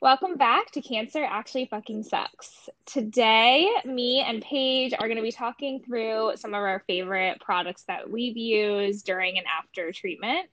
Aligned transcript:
Welcome 0.00 0.36
back 0.36 0.70
to 0.70 0.80
Cancer 0.80 1.24
Actually 1.24 1.66
Fucking 1.66 2.04
Sucks. 2.04 2.68
Today, 2.86 3.68
me 3.84 4.20
and 4.20 4.40
Paige 4.40 4.94
are 4.96 5.08
going 5.08 5.16
to 5.16 5.24
be 5.24 5.32
talking 5.32 5.82
through 5.82 6.34
some 6.36 6.54
of 6.54 6.60
our 6.60 6.84
favorite 6.86 7.40
products 7.40 7.82
that 7.88 8.08
we've 8.08 8.36
used 8.36 9.04
during 9.04 9.38
and 9.38 9.46
after 9.48 9.90
treatment 9.90 10.48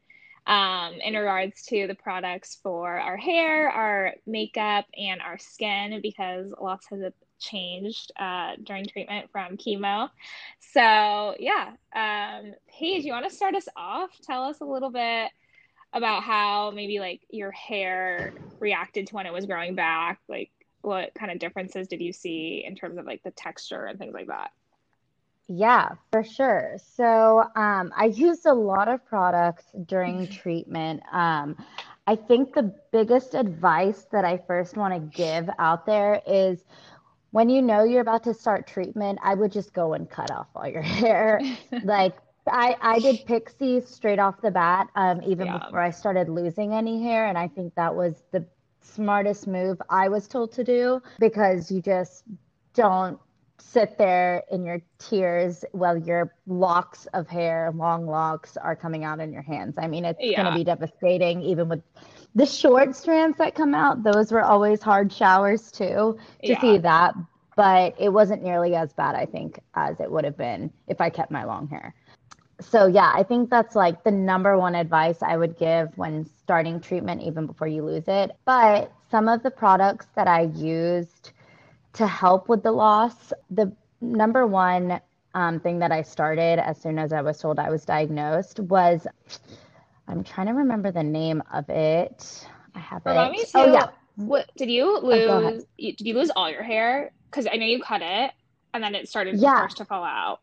um, 0.48 0.94
in 0.94 1.14
regards 1.14 1.62
to 1.68 1.86
the 1.86 1.94
products 1.94 2.58
for 2.64 3.00
our 3.00 3.18
hair, 3.18 3.70
our 3.70 4.16
makeup, 4.26 4.86
and 4.98 5.22
our 5.22 5.38
skin 5.38 6.00
because 6.02 6.52
lots 6.60 6.88
has 6.88 7.14
changed 7.40 8.12
uh, 8.20 8.54
during 8.64 8.88
treatment 8.88 9.30
from 9.32 9.58
chemo. 9.58 10.10
So, 10.60 11.36
yeah, 11.38 11.74
um, 11.96 12.56
Paige, 12.68 13.06
you 13.06 13.12
want 13.12 13.30
to 13.30 13.36
start 13.36 13.54
us 13.54 13.68
off? 13.78 14.10
Tell 14.24 14.42
us 14.42 14.62
a 14.62 14.66
little 14.66 14.90
bit 14.90 15.30
about 15.96 16.24
how 16.24 16.72
maybe 16.72 17.00
like 17.00 17.22
your 17.32 17.52
hair 17.52 18.36
reacted 18.60 19.08
to 19.08 19.16
when 19.16 19.26
it 19.26 19.34
was 19.34 19.46
growing 19.46 19.76
back? 19.76 20.20
Like 20.30 20.52
what 20.82 21.14
kind 21.16 21.32
of 21.32 21.40
differences 21.40 21.88
did 21.88 22.02
you 22.02 22.14
see 22.14 22.64
in 22.68 22.76
terms 22.76 22.98
of 23.00 23.06
like 23.06 23.24
the 23.24 23.32
texture 23.32 23.86
and 23.86 23.98
things 23.98 24.14
like 24.14 24.28
that? 24.28 24.52
Yeah 25.48 25.90
for 26.12 26.24
sure. 26.24 26.78
So 26.96 27.44
um, 27.56 27.92
i 27.96 28.06
used 28.06 28.46
a 28.46 28.54
lot 28.54 28.88
of 28.88 29.06
products 29.06 29.66
during 29.86 30.28
treatment. 30.28 31.02
Um, 31.12 31.56
i 32.08 32.16
think 32.16 32.54
the 32.54 32.74
biggest 32.92 33.34
advice 33.34 34.06
that 34.12 34.24
i 34.26 34.38
first 34.38 34.78
want 34.78 34.94
to 34.94 35.00
give 35.18 35.50
out 35.58 35.88
there 35.88 36.22
is 36.28 36.64
when 37.32 37.50
you 37.50 37.62
know 37.64 37.84
you're 37.84 38.02
about 38.02 38.24
to 38.24 38.34
start 38.34 38.68
treatment 38.68 39.18
i 39.24 39.34
would 39.34 39.52
just 39.52 39.74
go 39.74 39.94
and 39.94 40.08
cut 40.10 40.30
off 40.32 40.48
all 40.56 40.68
your 40.68 40.82
hair. 41.00 41.42
Like 41.84 42.16
I, 42.48 42.76
I 42.82 43.00
did 43.00 43.26
pixies 43.26 43.88
straight 43.88 44.20
off 44.20 44.42
the 44.42 44.52
bat, 44.52 44.88
um, 44.96 45.22
even 45.24 45.48
yeah. 45.48 45.58
before 45.58 45.80
I 45.80 45.92
started 45.92 46.30
losing 46.30 46.74
any 46.74 47.02
hair. 47.02 47.28
And 47.28 47.38
I 47.38 47.48
think 47.48 47.74
that 47.76 47.96
was 47.96 48.24
the 48.32 48.46
smartest 48.82 49.48
move 49.48 49.82
I 49.90 50.10
was 50.10 50.28
told 50.28 50.52
to 50.54 50.64
do 50.64 51.02
because 51.20 51.72
you 51.72 51.82
just 51.82 52.24
don't 52.74 53.20
sit 53.58 53.98
there 53.98 54.44
in 54.52 54.64
your 54.64 54.82
tears 55.00 55.66
while 55.72 55.98
your 55.98 56.34
locks 56.46 57.08
of 57.14 57.28
hair, 57.28 57.72
long 57.76 58.06
locks, 58.06 58.58
are 58.58 58.76
coming 58.76 59.04
out 59.04 59.20
in 59.20 59.34
your 59.34 59.42
hands. 59.42 59.76
I 59.78 59.88
mean, 59.88 60.06
it's 60.06 60.20
yeah. 60.22 60.42
going 60.42 60.54
to 60.54 60.58
be 60.58 60.64
devastating, 60.64 61.42
even 61.42 61.68
with 61.68 61.82
the 62.36 62.46
short 62.46 62.96
strands 62.96 63.38
that 63.38 63.56
come 63.56 63.74
out. 63.74 64.04
Those 64.04 64.32
were 64.32 64.44
always 64.44 64.82
hard 64.82 65.12
showers 65.12 65.72
too 65.72 66.18
to 66.44 66.50
yeah. 66.50 66.62
see 66.62 66.78
that. 66.80 67.16
But 67.56 67.96
it 67.98 68.10
wasn't 68.10 68.44
nearly 68.44 68.76
as 68.76 68.92
bad, 68.92 69.16
I 69.16 69.26
think, 69.26 69.62
as 69.76 70.02
it 70.02 70.12
would 70.12 70.26
have 70.26 70.38
been 70.38 70.72
if 70.88 71.00
I 71.00 71.10
kept 71.10 71.32
my 71.32 71.46
long 71.46 71.70
hair 71.70 71.96
so 72.62 72.88
yeah, 72.88 73.12
I 73.14 73.24
think 73.24 73.50
that's 73.50 73.76
like 73.76 74.04
the 74.04 74.12
number 74.12 74.58
one 74.58 74.76
advice 74.76 75.22
I 75.22 75.38
would 75.38 75.58
give 75.58 75.90
when 75.98 76.26
starting 76.26 76.80
treatment, 76.80 77.22
even 77.22 77.46
before 77.46 77.68
you 77.68 77.84
lose 77.84 78.08
it. 78.08 78.32
But 78.46 78.92
some 79.12 79.28
of 79.28 79.44
the 79.44 79.52
products 79.52 80.08
that 80.16 80.28
I 80.28 80.44
used 80.56 81.32
to 81.94 82.08
help 82.08 82.50
with 82.50 82.64
the 82.64 82.72
loss, 82.72 83.34
the 83.50 83.72
number 84.02 84.46
one 84.48 85.00
um, 85.34 85.60
thing 85.60 85.80
that 85.80 85.92
I 85.92 86.02
started 86.02 86.60
as 86.60 86.82
soon 86.82 86.98
as 86.98 87.12
I 87.12 87.22
was 87.22 87.40
told 87.40 87.60
I 87.60 87.70
was 87.70 87.86
diagnosed 87.86 88.60
was 88.60 89.06
I'm 90.08 90.24
trying 90.24 90.48
to 90.48 90.54
remember 90.54 90.92
the 90.92 91.04
name 91.04 91.44
of 91.54 91.70
it. 91.70 92.48
I 92.74 92.80
have 92.80 93.06
Remind 93.06 93.36
it. 93.36 93.38
Me 93.38 93.44
too, 93.44 93.52
oh 93.56 93.74
yeah. 93.74 93.88
What 94.16 94.50
did 94.56 94.70
you 94.70 94.98
oh, 94.98 95.06
lose? 95.06 95.64
Oh, 95.64 95.66
did 95.78 96.02
you 96.02 96.14
lose 96.14 96.32
all 96.36 96.50
your 96.50 96.64
hair? 96.64 97.12
Because 97.30 97.48
I 97.52 97.58
know 97.58 97.66
you 97.66 97.82
cut 97.82 98.02
it 98.02 98.32
and 98.74 98.84
then 98.84 98.96
it 98.96 99.10
started 99.10 99.36
yeah. 99.36 99.68
to 99.76 99.86
fall 99.86 100.04
out. 100.04 100.40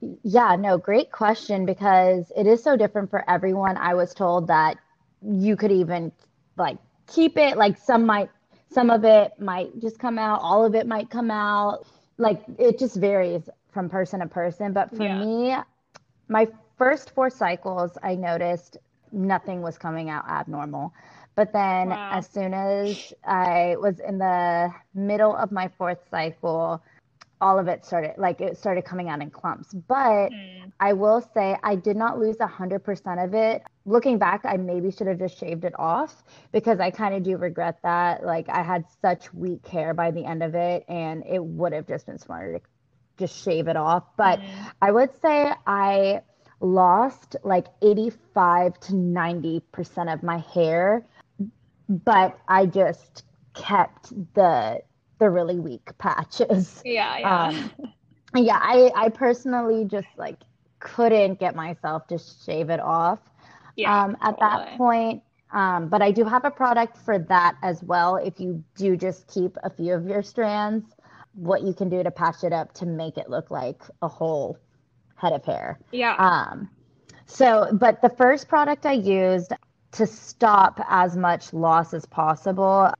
Yeah, 0.00 0.56
no, 0.56 0.76
great 0.78 1.10
question 1.10 1.64
because 1.64 2.30
it 2.36 2.46
is 2.46 2.62
so 2.62 2.76
different 2.76 3.10
for 3.10 3.28
everyone. 3.28 3.76
I 3.76 3.94
was 3.94 4.12
told 4.12 4.48
that 4.48 4.76
you 5.22 5.56
could 5.56 5.72
even 5.72 6.12
like 6.56 6.78
keep 7.06 7.36
it, 7.38 7.56
like 7.56 7.78
some 7.78 8.04
might, 8.04 8.30
some 8.70 8.90
of 8.90 9.04
it 9.04 9.32
might 9.40 9.78
just 9.80 9.98
come 9.98 10.18
out, 10.18 10.40
all 10.42 10.64
of 10.64 10.74
it 10.74 10.86
might 10.86 11.10
come 11.10 11.30
out. 11.30 11.86
Like 12.18 12.42
it 12.58 12.78
just 12.78 12.96
varies 12.96 13.48
from 13.72 13.88
person 13.88 14.20
to 14.20 14.26
person. 14.26 14.72
But 14.72 14.94
for 14.94 15.04
yeah. 15.04 15.18
me, 15.18 15.56
my 16.28 16.46
first 16.76 17.10
four 17.10 17.30
cycles, 17.30 17.96
I 18.02 18.14
noticed 18.14 18.78
nothing 19.12 19.62
was 19.62 19.78
coming 19.78 20.10
out 20.10 20.28
abnormal. 20.28 20.92
But 21.34 21.52
then 21.52 21.90
wow. 21.90 22.10
as 22.12 22.26
soon 22.26 22.54
as 22.54 23.12
I 23.24 23.76
was 23.78 24.00
in 24.00 24.18
the 24.18 24.70
middle 24.94 25.36
of 25.36 25.52
my 25.52 25.68
fourth 25.76 25.98
cycle, 26.10 26.82
all 27.40 27.58
of 27.58 27.68
it 27.68 27.84
started 27.84 28.14
like 28.16 28.40
it 28.40 28.56
started 28.56 28.84
coming 28.84 29.08
out 29.08 29.20
in 29.20 29.30
clumps 29.30 29.74
but 29.88 30.30
mm. 30.30 30.72
i 30.80 30.92
will 30.92 31.20
say 31.34 31.56
i 31.62 31.74
did 31.74 31.96
not 31.96 32.18
lose 32.18 32.36
100% 32.36 33.24
of 33.24 33.34
it 33.34 33.62
looking 33.84 34.18
back 34.18 34.40
i 34.44 34.56
maybe 34.56 34.90
should 34.90 35.06
have 35.06 35.18
just 35.18 35.38
shaved 35.38 35.64
it 35.64 35.78
off 35.78 36.22
because 36.52 36.80
i 36.80 36.90
kind 36.90 37.14
of 37.14 37.22
do 37.22 37.36
regret 37.36 37.78
that 37.82 38.24
like 38.24 38.48
i 38.48 38.62
had 38.62 38.84
such 39.02 39.32
weak 39.34 39.66
hair 39.66 39.92
by 39.94 40.10
the 40.10 40.24
end 40.24 40.42
of 40.42 40.54
it 40.54 40.84
and 40.88 41.24
it 41.26 41.42
would 41.42 41.72
have 41.72 41.86
just 41.86 42.06
been 42.06 42.18
smarter 42.18 42.58
to 42.58 42.64
just 43.18 43.42
shave 43.42 43.68
it 43.68 43.76
off 43.76 44.04
but 44.16 44.40
mm. 44.40 44.72
i 44.80 44.90
would 44.90 45.10
say 45.20 45.52
i 45.66 46.20
lost 46.60 47.36
like 47.44 47.66
85 47.82 48.80
to 48.80 48.92
90% 48.92 50.12
of 50.12 50.22
my 50.22 50.38
hair 50.38 51.04
but 51.88 52.38
i 52.48 52.64
just 52.64 53.24
kept 53.54 54.10
the 54.34 54.80
the 55.18 55.30
really 55.30 55.58
weak 55.58 55.96
patches. 55.98 56.82
Yeah, 56.84 57.18
yeah. 57.18 57.48
Um, 58.34 58.44
yeah, 58.44 58.58
I 58.60 58.90
I 58.94 59.08
personally 59.08 59.84
just 59.84 60.08
like 60.16 60.36
couldn't 60.80 61.40
get 61.40 61.54
myself 61.54 62.06
to 62.08 62.18
shave 62.18 62.70
it 62.70 62.80
off. 62.80 63.18
Yeah, 63.76 64.04
um, 64.04 64.16
at 64.20 64.38
totally. 64.38 64.64
that 64.64 64.78
point. 64.78 65.22
Um, 65.52 65.88
but 65.88 66.02
I 66.02 66.10
do 66.10 66.24
have 66.24 66.44
a 66.44 66.50
product 66.50 66.98
for 66.98 67.18
that 67.18 67.56
as 67.62 67.82
well. 67.82 68.16
If 68.16 68.40
you 68.40 68.62
do 68.76 68.96
just 68.96 69.26
keep 69.28 69.56
a 69.62 69.70
few 69.70 69.94
of 69.94 70.06
your 70.06 70.22
strands, 70.22 70.84
what 71.34 71.62
you 71.62 71.72
can 71.72 71.88
do 71.88 72.02
to 72.02 72.10
patch 72.10 72.42
it 72.42 72.52
up 72.52 72.72
to 72.74 72.86
make 72.86 73.16
it 73.16 73.30
look 73.30 73.50
like 73.50 73.82
a 74.02 74.08
whole 74.08 74.58
head 75.14 75.32
of 75.32 75.44
hair. 75.44 75.78
Yeah. 75.92 76.14
Um, 76.16 76.68
so, 77.26 77.68
but 77.72 78.02
the 78.02 78.08
first 78.10 78.48
product 78.48 78.86
I 78.86 78.92
used 78.92 79.52
to 79.92 80.06
stop 80.06 80.80
as 80.88 81.16
much 81.16 81.52
loss 81.52 81.94
as 81.94 82.04
possible 82.06 82.92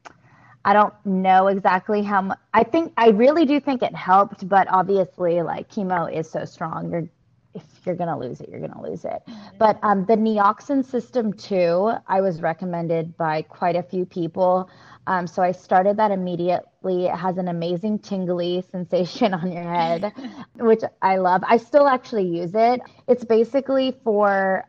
I 0.66 0.72
don't 0.72 0.92
know 1.06 1.46
exactly 1.46 2.02
how 2.02 2.22
much. 2.22 2.38
I 2.52 2.64
think 2.64 2.92
I 2.96 3.10
really 3.10 3.46
do 3.46 3.60
think 3.60 3.82
it 3.84 3.94
helped, 3.94 4.48
but 4.48 4.66
obviously, 4.68 5.40
like 5.40 5.70
chemo 5.70 6.12
is 6.12 6.28
so 6.28 6.44
strong. 6.44 6.90
You're 6.90 7.08
if 7.54 7.62
you're 7.86 7.94
gonna 7.94 8.18
lose 8.18 8.40
it, 8.40 8.48
you're 8.48 8.60
gonna 8.60 8.82
lose 8.82 9.04
it. 9.04 9.22
Mm-hmm. 9.28 9.58
But 9.58 9.78
um, 9.84 10.04
the 10.06 10.16
Nioxin 10.16 10.84
system 10.84 11.32
too, 11.32 11.92
I 12.08 12.20
was 12.20 12.42
recommended 12.42 13.16
by 13.16 13.42
quite 13.42 13.76
a 13.76 13.82
few 13.82 14.04
people. 14.04 14.68
Um, 15.06 15.28
so 15.28 15.40
I 15.40 15.52
started 15.52 15.96
that 15.98 16.10
immediately. 16.10 17.06
It 17.06 17.14
has 17.14 17.38
an 17.38 17.46
amazing 17.46 18.00
tingly 18.00 18.64
sensation 18.72 19.34
on 19.34 19.52
your 19.52 19.62
head, 19.62 20.12
which 20.56 20.82
I 21.00 21.18
love. 21.18 21.44
I 21.46 21.58
still 21.58 21.86
actually 21.86 22.26
use 22.26 22.56
it. 22.56 22.80
It's 23.06 23.24
basically 23.24 23.96
for 24.02 24.64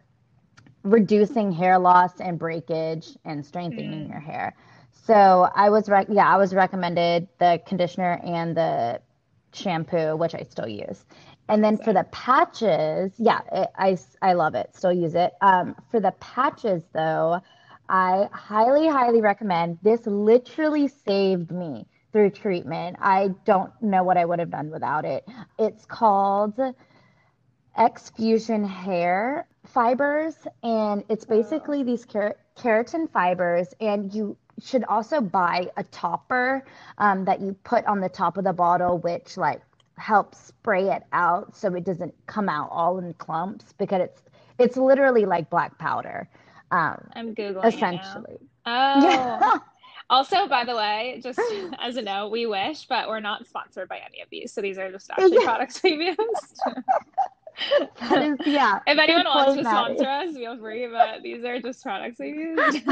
reducing 0.84 1.52
hair 1.52 1.80
loss 1.80 2.22
and 2.22 2.38
breakage 2.38 3.18
and 3.26 3.44
strengthening 3.44 4.06
mm. 4.06 4.10
your 4.10 4.20
hair. 4.20 4.56
So 5.08 5.50
I 5.56 5.70
was 5.70 5.88
rec- 5.88 6.08
yeah, 6.10 6.28
I 6.28 6.38
was 6.38 6.54
recommended 6.54 7.30
the 7.40 7.62
conditioner 7.66 8.20
and 8.26 8.58
the 8.58 9.02
shampoo, 9.54 10.18
which 10.18 10.36
I 10.36 10.44
still 10.44 10.68
use. 10.68 11.06
And 11.48 11.64
then 11.64 11.78
for 11.78 11.94
the 11.94 12.04
patches, 12.12 13.14
yeah, 13.18 13.40
it, 13.54 13.70
I 13.78 13.98
I 14.22 14.34
love 14.34 14.54
it. 14.54 14.76
Still 14.76 14.92
use 14.92 15.16
it. 15.16 15.34
Um, 15.40 15.76
for 15.92 16.02
the 16.02 16.12
patches 16.20 16.84
though, 16.94 17.40
I 17.88 18.28
highly 18.34 18.90
highly 18.90 19.22
recommend. 19.22 19.80
This 19.82 20.06
literally 20.06 20.90
saved 20.90 21.52
me 21.52 21.88
through 22.12 22.32
treatment. 22.32 22.98
I 23.00 23.30
don't 23.46 23.72
know 23.82 24.04
what 24.04 24.18
I 24.18 24.26
would 24.26 24.40
have 24.40 24.52
done 24.52 24.70
without 24.72 25.06
it. 25.06 25.26
It's 25.58 25.86
called 25.86 26.60
X 27.78 28.10
Fusion 28.10 28.66
Hair 28.66 29.48
Fibers, 29.68 30.36
and 30.64 31.06
it's 31.08 31.24
basically 31.24 31.84
these 31.84 32.04
ker- 32.06 32.36
keratin 32.58 33.10
fibers, 33.10 33.74
and 33.80 34.14
you 34.14 34.36
should 34.64 34.84
also 34.86 35.22
buy 35.22 35.70
a 35.78 35.84
topper 35.84 36.66
um, 36.98 37.26
that 37.26 37.42
you 37.42 37.54
put 37.64 37.86
on 37.86 38.00
the 38.00 38.10
top 38.10 38.38
of 38.38 38.44
the 38.44 38.54
bottle, 38.54 38.98
which 39.00 39.38
like 39.38 39.62
helps 39.98 40.38
spray 40.40 40.90
it 40.90 41.04
out 41.12 41.56
so 41.56 41.74
it 41.74 41.84
doesn't 41.84 42.14
come 42.28 42.50
out 42.50 42.70
all 42.72 43.00
in 43.00 43.14
clumps 43.16 43.74
because 43.78 44.02
it's 44.02 44.22
it's 44.60 44.78
literally 44.78 45.26
like 45.26 45.50
black 45.50 45.78
powder. 45.78 46.30
Um, 46.72 46.98
I'm 47.14 47.36
googling 47.36 47.66
essentially. 47.66 48.38
Oh. 48.66 49.02
Yeah. 49.04 49.54
also, 50.10 50.48
by 50.48 50.64
the 50.66 50.76
way, 50.76 51.20
just 51.24 51.40
as 51.80 51.98
a 51.98 52.02
note, 52.02 52.30
we 52.32 52.46
wish, 52.46 52.86
but 52.86 53.08
we're 53.08 53.20
not 53.20 53.48
sponsored 53.48 53.88
by 53.88 53.98
any 53.98 54.22
of 54.22 54.30
these. 54.30 54.52
So 54.54 54.62
these 54.62 54.78
are 54.78 54.92
just 54.92 55.10
actually 55.18 55.44
products 55.44 55.82
we've 55.84 56.02
used. 56.02 56.62
That 58.00 58.22
is, 58.24 58.38
yeah. 58.46 58.80
if 58.88 58.98
anyone 59.00 59.26
wants 59.26 59.56
to 59.56 59.64
sponsor 59.64 60.08
us, 60.08 60.34
feel 60.36 60.58
free. 60.58 60.88
But 60.88 61.24
these 61.24 61.44
are 61.44 61.60
just 61.60 61.84
products 61.84 62.20
we 62.20 62.30
use, 62.30 62.82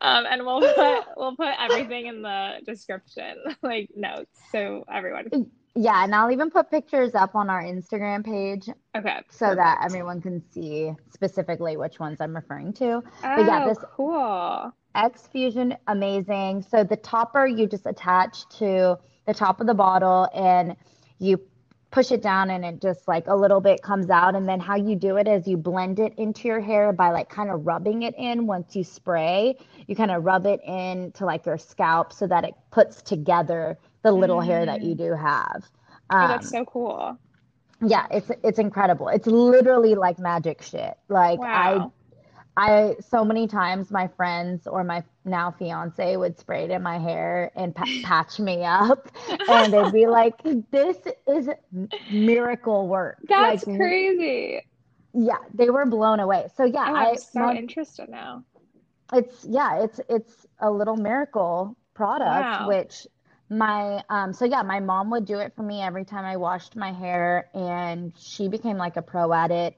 um, 0.00 0.24
and 0.26 0.44
we'll 0.44 0.60
put 0.60 1.04
we'll 1.16 1.36
put 1.36 1.54
everything 1.58 2.06
in 2.06 2.22
the 2.22 2.56
description, 2.66 3.36
like 3.62 3.90
notes, 3.96 4.40
so 4.52 4.84
everyone 4.92 5.28
Yeah, 5.74 6.04
and 6.04 6.14
I'll 6.14 6.30
even 6.30 6.50
put 6.50 6.70
pictures 6.70 7.14
up 7.14 7.34
on 7.34 7.48
our 7.50 7.62
Instagram 7.62 8.24
page 8.24 8.68
Okay. 8.96 9.20
so 9.30 9.54
that 9.54 9.80
everyone 9.84 10.20
can 10.20 10.42
see 10.50 10.92
specifically 11.12 11.76
which 11.76 11.98
ones 12.00 12.20
I'm 12.20 12.34
referring 12.34 12.72
to. 12.74 12.86
Oh, 12.94 13.02
But 13.22 13.46
yeah, 13.46 13.64
this 13.68 13.78
cool. 13.96 14.72
X 14.94 15.28
Fusion, 15.28 15.76
amazing. 15.86 16.62
So 16.62 16.82
the 16.82 16.96
topper 16.96 17.46
you 17.46 17.66
just 17.68 17.86
attach 17.86 18.48
to 18.58 18.98
the 19.26 19.34
top 19.34 19.60
of 19.60 19.66
the 19.68 19.74
bottle 19.74 20.28
and 20.34 20.76
you 21.18 21.40
push 21.90 22.12
it 22.12 22.22
down 22.22 22.50
and 22.50 22.64
it 22.64 22.80
just 22.80 23.08
like 23.08 23.26
a 23.26 23.34
little 23.34 23.60
bit 23.60 23.82
comes 23.82 24.10
out. 24.10 24.34
And 24.36 24.48
then 24.48 24.60
how 24.60 24.76
you 24.76 24.96
do 24.96 25.16
it 25.16 25.26
is 25.28 25.48
you 25.48 25.56
blend 25.56 25.98
it 25.98 26.14
into 26.18 26.48
your 26.48 26.60
hair 26.60 26.92
by 26.92 27.10
like 27.10 27.28
kind 27.28 27.50
of 27.50 27.66
rubbing 27.66 28.02
it 28.02 28.14
in 28.16 28.46
once 28.46 28.76
you 28.76 28.84
spray. 28.84 29.56
You 29.86 29.96
kind 29.96 30.10
of 30.10 30.24
rub 30.24 30.46
it 30.46 30.60
in 30.66 31.12
to 31.12 31.24
like 31.26 31.46
your 31.46 31.58
scalp 31.58 32.12
so 32.12 32.26
that 32.28 32.44
it 32.44 32.54
puts 32.70 33.02
together 33.02 33.78
the 34.02 34.12
little 34.12 34.40
hair 34.40 34.66
that 34.66 34.82
you 34.82 34.94
Mm. 34.94 34.98
do 34.98 35.14
have. 35.14 35.70
Oh, 36.20 36.28
that's 36.28 36.46
Um, 36.46 36.50
so 36.50 36.64
cool. 36.64 37.18
yeah, 37.82 38.06
it's 38.10 38.30
it's 38.44 38.58
incredible. 38.58 39.08
It's 39.08 39.26
literally 39.26 39.94
like 39.94 40.18
magic 40.18 40.62
shit. 40.62 40.94
Like 41.08 41.40
I 41.52 41.86
I 42.56 42.96
so 43.00 43.24
many 43.24 43.46
times 43.48 43.90
my 43.90 44.08
friends 44.08 44.66
or 44.66 44.84
my 44.84 45.02
now 45.24 45.50
fiance 45.50 46.16
would 46.16 46.38
spray 46.38 46.64
it 46.64 46.70
in 46.70 46.82
my 46.82 46.98
hair 46.98 47.50
and 47.56 47.74
pa 47.74 47.86
patch 48.02 48.38
me 48.40 48.64
up, 48.64 49.08
and 49.48 49.72
they'd 49.72 49.92
be 49.92 50.06
like, 50.06 50.42
"This 50.70 50.98
is 51.28 51.48
miracle 52.08 52.88
work." 52.88 53.18
That's 53.28 53.64
Like, 53.64 53.64
crazy. 53.76 54.62
yeah, 55.12 55.38
they 55.54 55.70
were 55.70 55.86
blown 55.86 56.20
away. 56.20 56.48
So 56.54 56.64
yeah, 56.64 56.86
Oh, 56.86 56.94
I 56.94 57.12
I'm 57.12 57.16
so 57.16 57.50
my, 57.50 57.54
interested 57.54 58.08
now. 58.10 58.44
it's 59.12 59.44
yeah, 59.48 59.82
it's 59.82 60.00
it's 60.08 60.46
a 60.60 60.70
little 60.70 60.96
miracle 60.96 61.76
product, 61.94 62.58
Wow. 62.58 62.60
which 62.60 63.06
my 63.48 64.02
um 64.08 64.32
so 64.32 64.44
yeah, 64.44 64.62
my 64.62 64.80
mom 64.80 65.10
would 65.10 65.24
do 65.24 65.38
it 65.38 65.54
for 65.56 65.62
me 65.62 65.80
every 65.82 66.04
time 66.04 66.24
I 66.24 66.36
washed 66.36 66.76
my 66.76 66.92
hair, 66.92 67.50
and 67.54 68.12
she 68.18 68.48
became 68.48 68.76
like 68.76 68.96
a 68.96 69.02
pro 69.02 69.32
at 69.32 69.50
it. 69.50 69.76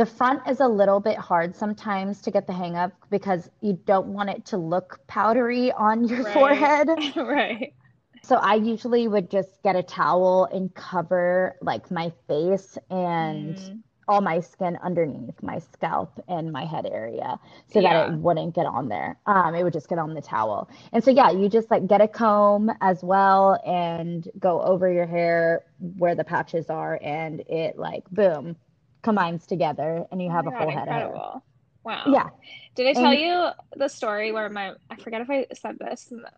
The 0.00 0.06
front 0.06 0.48
is 0.48 0.60
a 0.60 0.66
little 0.66 0.98
bit 0.98 1.18
hard 1.18 1.54
sometimes 1.54 2.22
to 2.22 2.30
get 2.30 2.46
the 2.46 2.54
hang 2.54 2.74
of 2.74 2.90
because 3.10 3.50
you 3.60 3.74
don't 3.84 4.06
want 4.08 4.30
it 4.30 4.46
to 4.46 4.56
look 4.56 4.98
powdery 5.06 5.72
on 5.72 6.08
your 6.08 6.24
Right. 6.24 6.24
forehead. 6.24 6.88
Right. 7.16 7.74
So 8.22 8.36
I 8.36 8.54
usually 8.54 9.08
would 9.08 9.30
just 9.30 9.62
get 9.62 9.76
a 9.76 9.82
towel 9.82 10.46
and 10.52 10.74
cover 10.74 11.56
like 11.60 11.90
my 11.90 12.12
face 12.28 12.78
and 12.90 13.58
Mm, 13.58 13.82
all 14.08 14.22
my 14.22 14.40
skin 14.40 14.78
underneath 14.82 15.42
my 15.42 15.58
scalp 15.58 16.18
and 16.28 16.50
my 16.52 16.64
head 16.64 16.86
area 16.86 17.38
so 17.68 17.82
that 17.82 17.96
it 17.96 18.08
wouldn't 18.10 18.54
get 18.54 18.66
on 18.66 18.88
there. 18.88 19.18
Um, 19.26 19.54
it 19.54 19.64
would 19.64 19.72
just 19.74 19.88
get 19.88 19.98
on 19.98 20.14
the 20.14 20.22
towel. 20.22 20.70
And 20.92 21.04
so 21.04 21.10
yeah, 21.10 21.30
you 21.30 21.48
just 21.50 21.70
like 21.70 21.86
get 21.86 22.00
a 22.00 22.08
comb 22.08 22.70
as 22.80 23.04
well 23.04 23.60
and 23.66 24.28
go 24.38 24.62
over 24.62 24.90
your 24.90 25.06
hair 25.06 25.64
where 25.78 26.14
the 26.14 26.24
patches 26.24 26.70
are 26.70 26.98
and 27.02 27.40
it 27.48 27.78
like 27.78 28.04
boom 28.10 28.56
combines 29.02 29.46
together 29.46 30.06
and 30.10 30.22
you 30.22 30.30
Oh 30.30 30.32
have 30.32 30.46
my 30.46 30.48
a 30.48 30.52
God, 30.52 30.52
full 30.52 30.72
head 30.72 30.88
of 30.88 30.96
hair. 30.96 31.22
incredible. 31.22 31.44
Wow. 31.84 32.22
Yeah. 32.22 32.30
Did 32.76 32.86
I 32.86 32.94
tell 32.94 33.12
And 33.12 33.14
you 33.14 33.50
the 33.76 33.88
story 33.88 34.32
where 34.32 34.48
my, 34.48 34.74
I 34.90 34.96
forget 34.96 35.22
if 35.22 35.30
I 35.30 35.46
said 35.54 35.76
this 35.78 36.08
in 36.10 36.22
the 36.22 36.30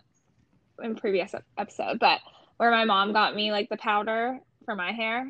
in 0.84 0.96
previous 0.96 1.34
episode, 1.58 1.98
but 1.98 2.20
where 2.58 2.70
my 2.70 2.84
mom 2.84 3.12
got 3.12 3.34
me 3.36 3.52
like 3.52 3.68
the 3.68 3.76
powder 3.76 4.38
for 4.64 4.74
my 4.76 4.92
hair. 4.92 5.28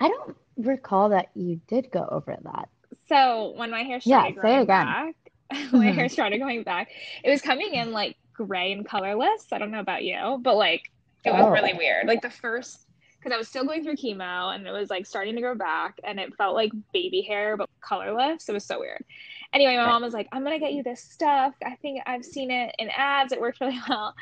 I 0.00 0.08
don't 0.08 0.36
recall 0.56 1.10
that 1.10 1.30
you 1.34 1.60
did 1.66 1.90
go 1.90 2.08
over 2.10 2.34
that. 2.44 2.70
So 3.08 3.52
when 3.56 3.70
my 3.70 3.82
hair 3.82 4.00
Yeah, 4.04 4.28
started 4.28 4.34
say 4.40 4.56
it 4.58 4.62
growing 4.62 4.62
again. 4.62 4.96
back, 4.96 5.14
my 5.72 5.90
hmm 5.90 5.92
hair 5.92 6.08
started 6.08 6.38
going 6.38 6.62
back, 6.64 6.88
it 7.24 7.30
was 7.30 7.40
coming 7.42 7.74
in 7.74 7.92
like 7.92 8.16
gray 8.34 8.72
and 8.72 8.86
colorless. 8.86 9.46
I 9.52 9.58
don't 9.58 9.70
know 9.70 9.80
about 9.80 10.04
you, 10.04 10.38
but 10.42 10.56
like 10.56 10.82
it 11.24 11.34
was 11.34 11.48
really 11.50 11.72
Oh. 11.72 11.74
weird. 11.74 12.06
Like 12.06 12.22
the 12.22 12.30
first, 12.30 12.78
because 13.26 13.34
I 13.34 13.38
was 13.38 13.48
still 13.48 13.64
going 13.66 13.82
through 13.82 13.96
chemo 13.96 14.54
and 14.54 14.68
it 14.68 14.70
was 14.70 14.88
like 14.88 15.04
starting 15.04 15.34
to 15.34 15.40
grow 15.40 15.56
back 15.56 15.96
and 16.04 16.20
it 16.20 16.36
felt 16.36 16.54
like 16.54 16.70
baby 16.92 17.22
hair 17.22 17.56
but 17.56 17.68
colorless. 17.82 18.48
It 18.48 18.52
was 18.52 18.64
so 18.64 18.78
weird. 18.78 19.04
Anyway, 19.52 19.76
my 19.76 19.84
mom 19.84 20.02
was 20.02 20.14
like, 20.14 20.28
I'm 20.30 20.44
gonna 20.44 20.60
get 20.60 20.74
you 20.74 20.84
this 20.84 21.02
stuff. 21.02 21.52
I 21.64 21.74
think 21.82 22.02
I've 22.06 22.24
seen 22.24 22.52
it 22.52 22.72
in 22.78 22.88
ads. 22.88 23.32
It 23.32 23.40
worked 23.40 23.60
really 23.60 23.80
well. 23.88 24.14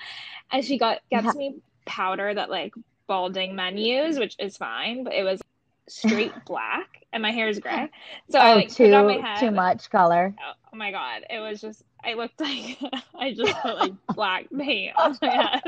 And 0.51 0.65
she 0.65 0.79
got 0.79 1.01
Yeah. 1.11 1.21
gets 1.21 1.37
me 1.37 1.56
powder 1.85 2.33
that 2.33 2.49
like 2.49 2.73
balding 3.06 3.55
men 3.55 3.77
use, 3.77 4.19
which 4.19 4.37
is 4.39 4.56
fine, 4.56 5.05
but 5.05 5.12
it 5.12 5.23
was 5.23 5.43
straight 5.87 6.33
black 6.47 6.89
and 7.12 7.23
my 7.23 7.31
hair 7.31 7.49
is 7.49 7.59
gray. 7.59 7.91
So 8.31 8.39
I 8.39 8.55
Oh, 8.55 8.57
like 8.57 8.69
put 8.71 8.87
it 8.87 8.95
on 8.95 9.07
my 9.07 9.17
too 9.19 9.23
too 9.37 9.50
much 9.50 9.91
color. 9.91 10.35
Oh, 10.41 10.53
oh 10.73 10.77
my 10.79 10.93
God. 10.93 11.25
It 11.29 11.41
was 11.41 11.61
just 11.61 11.83
I 12.03 12.15
looked 12.15 12.41
like 12.41 12.79
I 13.19 13.35
just 13.35 13.61
put 13.61 13.75
like 13.75 13.93
black 14.15 14.47
paint 14.57 14.97
on 14.97 15.19
my 15.21 15.29
head. 15.29 15.62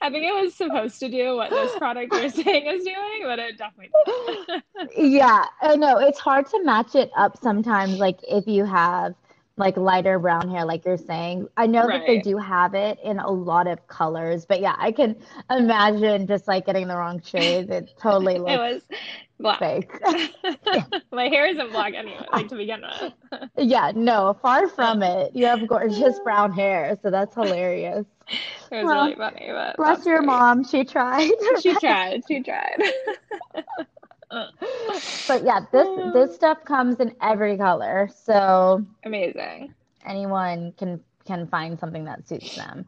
I 0.00 0.10
think 0.10 0.24
it 0.24 0.34
was 0.34 0.54
supposed 0.54 0.98
to 1.00 1.08
do 1.08 1.36
what 1.36 1.50
this 1.50 1.76
product 1.76 2.12
you're 2.12 2.28
saying 2.44 2.66
is 2.66 2.84
doing, 2.84 3.22
but 3.24 3.38
it 3.38 3.58
definitely 3.58 3.90
didn't. 4.06 4.64
Yeah, 4.96 5.46
oh, 5.62 5.72
I 5.72 5.76
know 5.76 5.98
it's 5.98 6.18
hard 6.18 6.46
to 6.46 6.62
match 6.64 6.94
it 6.94 7.10
up 7.16 7.36
sometimes, 7.42 7.98
like 7.98 8.18
if 8.28 8.46
you 8.46 8.64
have 8.64 9.14
like 9.56 9.76
lighter 9.76 10.18
brown 10.18 10.48
hair, 10.48 10.64
like 10.64 10.84
you're 10.84 10.96
saying. 10.96 11.48
I 11.56 11.66
know 11.66 11.86
that 11.90 12.06
they 12.06 12.18
do 12.18 12.36
have 12.38 12.74
it 12.74 12.98
in 13.04 13.18
a 13.18 13.30
lot 13.30 13.66
of 13.66 13.86
colors, 13.86 14.46
but 14.46 14.60
yeah, 14.60 14.74
I 14.78 14.92
can 14.92 15.16
imagine 15.50 16.26
just 16.26 16.48
like 16.48 16.66
getting 16.66 16.88
the 16.88 16.96
wrong 16.96 17.20
shade. 17.22 17.70
It 17.70 17.90
totally 17.98 18.36
It 18.46 18.58
was 18.58 18.82
black. 19.38 19.58
fake. 19.58 19.92
Yeah. 20.72 20.84
My 21.12 21.28
hair 21.28 21.46
isn't 21.48 21.70
black 21.72 21.94
anyway, 21.94 22.26
like 22.32 22.48
to 22.48 22.56
begin 22.56 22.82
with. 22.82 23.12
Yeah, 23.58 23.92
no, 23.94 24.36
far 24.40 24.68
from 24.68 25.02
it. 25.02 25.34
You 25.34 25.46
have 25.46 25.66
gorgeous 25.66 26.18
brown 26.20 26.52
hair, 26.52 26.98
so 27.02 27.10
that's 27.10 27.34
hilarious. 27.34 28.06
It 28.70 28.84
was 28.84 28.84
Well, 28.84 29.04
really 29.04 29.14
funny, 29.16 29.48
but 29.52 29.76
bless 29.76 30.06
your 30.06 30.18
great. 30.18 30.26
mom. 30.26 30.64
She 30.64 30.84
tried 30.84 31.30
She 31.60 31.74
tried. 31.76 32.22
She 32.26 32.42
tried. 32.42 32.78
But 35.26 35.44
yeah, 35.44 35.60
this 35.72 35.88
this 36.12 36.34
stuff 36.34 36.64
comes 36.64 37.00
in 37.00 37.14
every 37.20 37.56
color, 37.56 38.08
so 38.12 38.84
Amazing. 39.04 39.74
anyone 40.04 40.72
can 40.76 41.00
can 41.26 41.46
find 41.46 41.78
something 41.78 42.04
that 42.04 42.26
suits 42.28 42.52
them. 42.54 42.86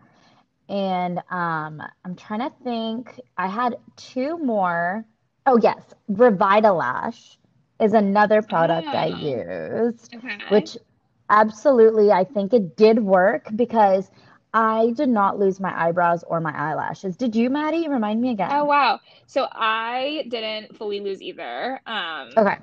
And 0.68 1.18
um, 1.30 1.82
I'm 2.04 2.16
trying 2.16 2.40
to 2.40 2.52
think. 2.62 3.20
I 3.36 3.46
had 3.48 3.76
two 3.96 4.38
more. 4.38 5.04
Oh 5.46 5.58
yes, 5.58 5.94
Revitalash 6.10 7.36
is 7.80 7.92
another 7.92 8.42
product 8.42 8.94
I 8.94 9.06
Oh, 9.06 9.18
used, 9.20 10.14
okay. 10.14 10.36
which 10.48 10.76
absolutely 11.30 12.10
I 12.12 12.24
think 12.24 12.52
it 12.52 12.76
did 12.76 12.98
work 12.98 13.48
because 13.54 14.10
I 14.54 14.92
did 14.92 15.10
not 15.10 15.38
lose 15.38 15.60
my 15.60 15.88
eyebrows 15.88 16.24
or 16.24 16.40
my 16.40 16.52
eyelashes. 16.56 17.16
Did 17.18 17.36
you, 17.36 17.50
Maddie? 17.50 17.88
Remind 17.88 18.22
me 18.22 18.30
again. 18.30 18.50
Oh 18.50 18.64
wow. 18.64 19.00
So 19.26 19.46
I 19.50 20.24
didn't 20.28 20.76
fully 20.76 21.00
lose 21.00 21.22
either. 21.22 21.80
Um, 21.86 22.30
Okay. 22.36 22.58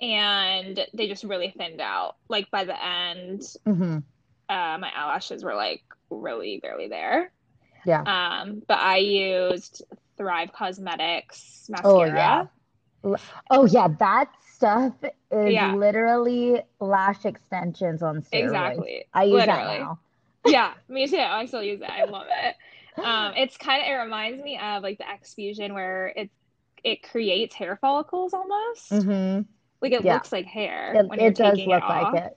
and 0.00 0.86
they 0.94 1.08
just 1.08 1.24
really 1.24 1.50
thinned 1.56 1.80
out. 1.80 2.16
Like 2.28 2.50
by 2.50 2.64
the 2.64 2.82
end, 2.84 3.42
hmm 3.66 3.98
uh, 4.48 4.78
my 4.80 4.90
eyelashes 4.94 5.44
were 5.44 5.54
like 5.54 5.82
really 6.10 6.60
barely 6.62 6.88
there. 6.88 7.32
Yeah. 7.84 8.06
Um, 8.06 8.62
but 8.68 8.78
I 8.78 8.98
used 8.98 9.84
Thrive 10.16 10.52
Cosmetics 10.52 11.66
mascara. 11.68 11.84
Oh 11.84 12.04
yeah. 12.04 12.46
Oh 13.50 13.64
yeah, 13.66 13.88
that 13.98 14.30
stuff 14.54 14.94
is 15.30 15.54
Yeah, 15.54 15.62
literally 15.62 16.62
lash 16.80 17.24
extensions 17.24 18.02
on 18.02 18.22
steroids. 18.22 18.84
exactly. 18.84 19.04
I 19.12 19.24
use 19.24 19.44
that 19.46 19.64
now. 19.64 19.98
Yeah, 20.48 20.74
me 20.88 21.06
too. 21.08 21.16
I 21.18 21.46
still 21.46 21.62
use 21.62 21.80
it. 21.80 21.90
I 21.90 22.04
love 22.04 22.26
it. 22.30 22.56
Um, 23.02 23.32
it's 23.36 23.56
kind 23.56 23.82
of 23.82 23.88
it 23.88 24.02
reminds 24.02 24.42
me 24.42 24.58
of 24.58 24.82
like 24.82 24.98
the 24.98 25.08
X 25.08 25.34
Fusion 25.34 25.74
where 25.74 26.08
it 26.16 26.30
it 26.84 27.02
creates 27.02 27.54
hair 27.54 27.76
follicles 27.80 28.34
almost. 28.34 29.06
hmm 29.06 29.40
Like 29.82 29.92
it 29.92 30.04
Yeah, 30.04 30.04
looks 30.04 30.32
like 30.32 30.46
hair 30.46 31.00
it, 31.00 31.06
when 31.06 31.20
you're 31.20 31.32
it 31.32 31.36
does 31.36 31.60
taking 31.60 31.70
it 31.70 31.76
look 31.76 31.88
like 31.88 32.14
it. 32.14 32.36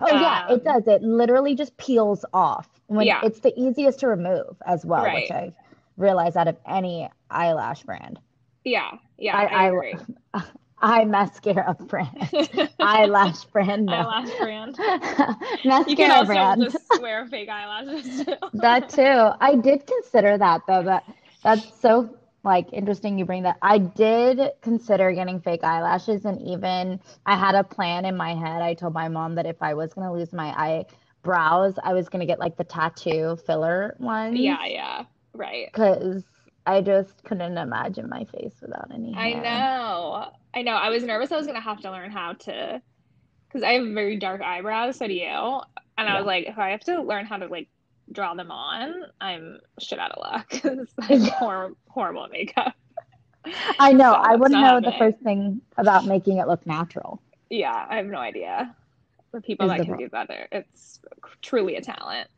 Oh 0.00 0.12
yeah, 0.12 0.40
it 0.48 0.62
Um, 0.62 0.64
does. 0.64 0.86
It 0.88 1.02
literally 1.02 1.54
just 1.56 1.76
peels 1.78 2.24
off 2.32 2.68
when 2.88 3.08
yeah, 3.08 3.22
it's 3.22 3.40
the 3.40 3.54
easiest 3.60 4.00
to 4.00 4.08
remove 4.08 4.56
as 4.66 4.86
well, 4.86 5.10
which. 5.10 5.30
I've 5.30 5.54
realized 5.96 6.36
out 6.36 6.48
of 6.48 6.58
any 6.66 7.08
eyelash 7.30 7.84
brand. 7.84 8.20
Yeah, 8.64 8.98
yeah, 9.16 9.36
I 9.38 9.46
I 9.46 9.56
I 9.64 9.64
agree. 9.64 10.00
eye 10.80 11.04
mascara 11.04 11.74
brand, 11.74 12.32
eyelash 12.80 13.44
brand, 13.46 13.88
no. 13.88 14.06
Eyelash 14.06 14.34
brand. 14.36 14.78
mascara 15.64 15.86
You 15.86 15.96
can 15.96 16.10
also 16.10 16.56
brand. 16.56 16.70
just 16.70 16.98
wear 16.98 17.26
fake 17.26 17.48
eyelashes 17.48 18.24
too. 18.24 18.34
That 18.54 18.88
too. 18.88 19.30
I 19.40 19.56
did 19.56 19.86
consider 19.86 20.38
that 20.38 20.62
though. 20.66 20.82
That 20.82 21.04
that's 21.42 21.78
so 21.80 22.16
like 22.42 22.72
interesting 22.72 23.18
you 23.18 23.24
bring 23.24 23.42
that. 23.42 23.56
I 23.62 23.78
did 23.78 24.40
consider 24.62 25.12
getting 25.12 25.40
fake 25.40 25.64
eyelashes 25.64 26.24
and 26.24 26.40
even 26.42 27.00
I 27.26 27.36
had 27.36 27.54
a 27.54 27.64
plan 27.64 28.04
in 28.04 28.16
my 28.16 28.34
head. 28.34 28.62
I 28.62 28.74
told 28.74 28.94
my 28.94 29.08
mom 29.08 29.34
that 29.36 29.46
if 29.46 29.62
I 29.62 29.74
was 29.74 29.92
gonna 29.94 30.12
lose 30.12 30.32
my 30.32 30.54
eyebrows, 30.56 31.78
I 31.82 31.92
was 31.94 32.08
gonna 32.08 32.26
get 32.26 32.38
like 32.38 32.56
the 32.56 32.64
tattoo 32.64 33.36
filler 33.36 33.96
ones 33.98 34.56
Yeah, 34.56 34.64
yeah, 34.66 35.04
right. 35.34 35.72
because 35.72 36.24
I 36.68 36.82
just 36.82 37.24
couldn't 37.24 37.56
imagine 37.56 38.10
my 38.10 38.24
face 38.24 38.52
without 38.60 38.90
any 38.92 39.14
I 39.16 39.32
know. 39.32 40.30
I 40.54 40.60
know. 40.62 40.72
I 40.72 40.90
was 40.90 41.02
nervous 41.02 41.32
I 41.32 41.36
was 41.36 41.46
gonna 41.46 41.60
have 41.62 41.80
to 41.80 41.90
learn 41.90 42.10
how 42.10 42.34
to, 42.34 42.82
because 43.48 43.62
I 43.62 43.72
have 43.72 43.86
very 43.94 44.18
dark 44.18 44.42
eyebrows, 44.42 44.96
so 44.96 45.06
do 45.06 45.14
you. 45.14 45.60
And 45.96 46.08
I 46.08 46.18
was 46.18 46.26
like, 46.26 46.46
if 46.46 46.58
I 46.58 46.70
have 46.70 46.80
to 46.80 47.02
learn 47.02 47.24
how 47.24 47.38
to 47.38 47.46
like 47.46 47.68
draw 48.12 48.34
them 48.34 48.50
on, 48.50 48.92
I'm 49.18 49.60
shit 49.80 49.98
out 49.98 50.12
of 50.12 50.20
luck. 50.20 50.46
it's 50.52 50.92
like 51.08 51.32
hor- 51.32 51.72
horrible 51.88 52.28
makeup. 52.30 52.74
I 53.78 53.94
know. 53.94 54.12
So 54.12 54.18
I 54.18 54.36
wouldn't 54.36 54.60
know 54.60 54.66
happening. 54.74 54.90
the 54.90 54.98
first 54.98 55.18
thing 55.24 55.62
about 55.78 56.04
making 56.04 56.36
it 56.36 56.48
look 56.48 56.66
natural. 56.66 57.22
Yeah, 57.48 57.86
I 57.88 57.96
have 57.96 58.06
no 58.06 58.18
idea. 58.18 58.76
The 59.32 59.40
people 59.40 59.66
Is 59.66 59.70
that 59.70 59.76
can 59.78 59.86
problem. 59.86 60.06
do 60.06 60.10
better, 60.10 60.48
it's 60.52 61.00
truly 61.40 61.76
a 61.76 61.80
talent. 61.80 62.28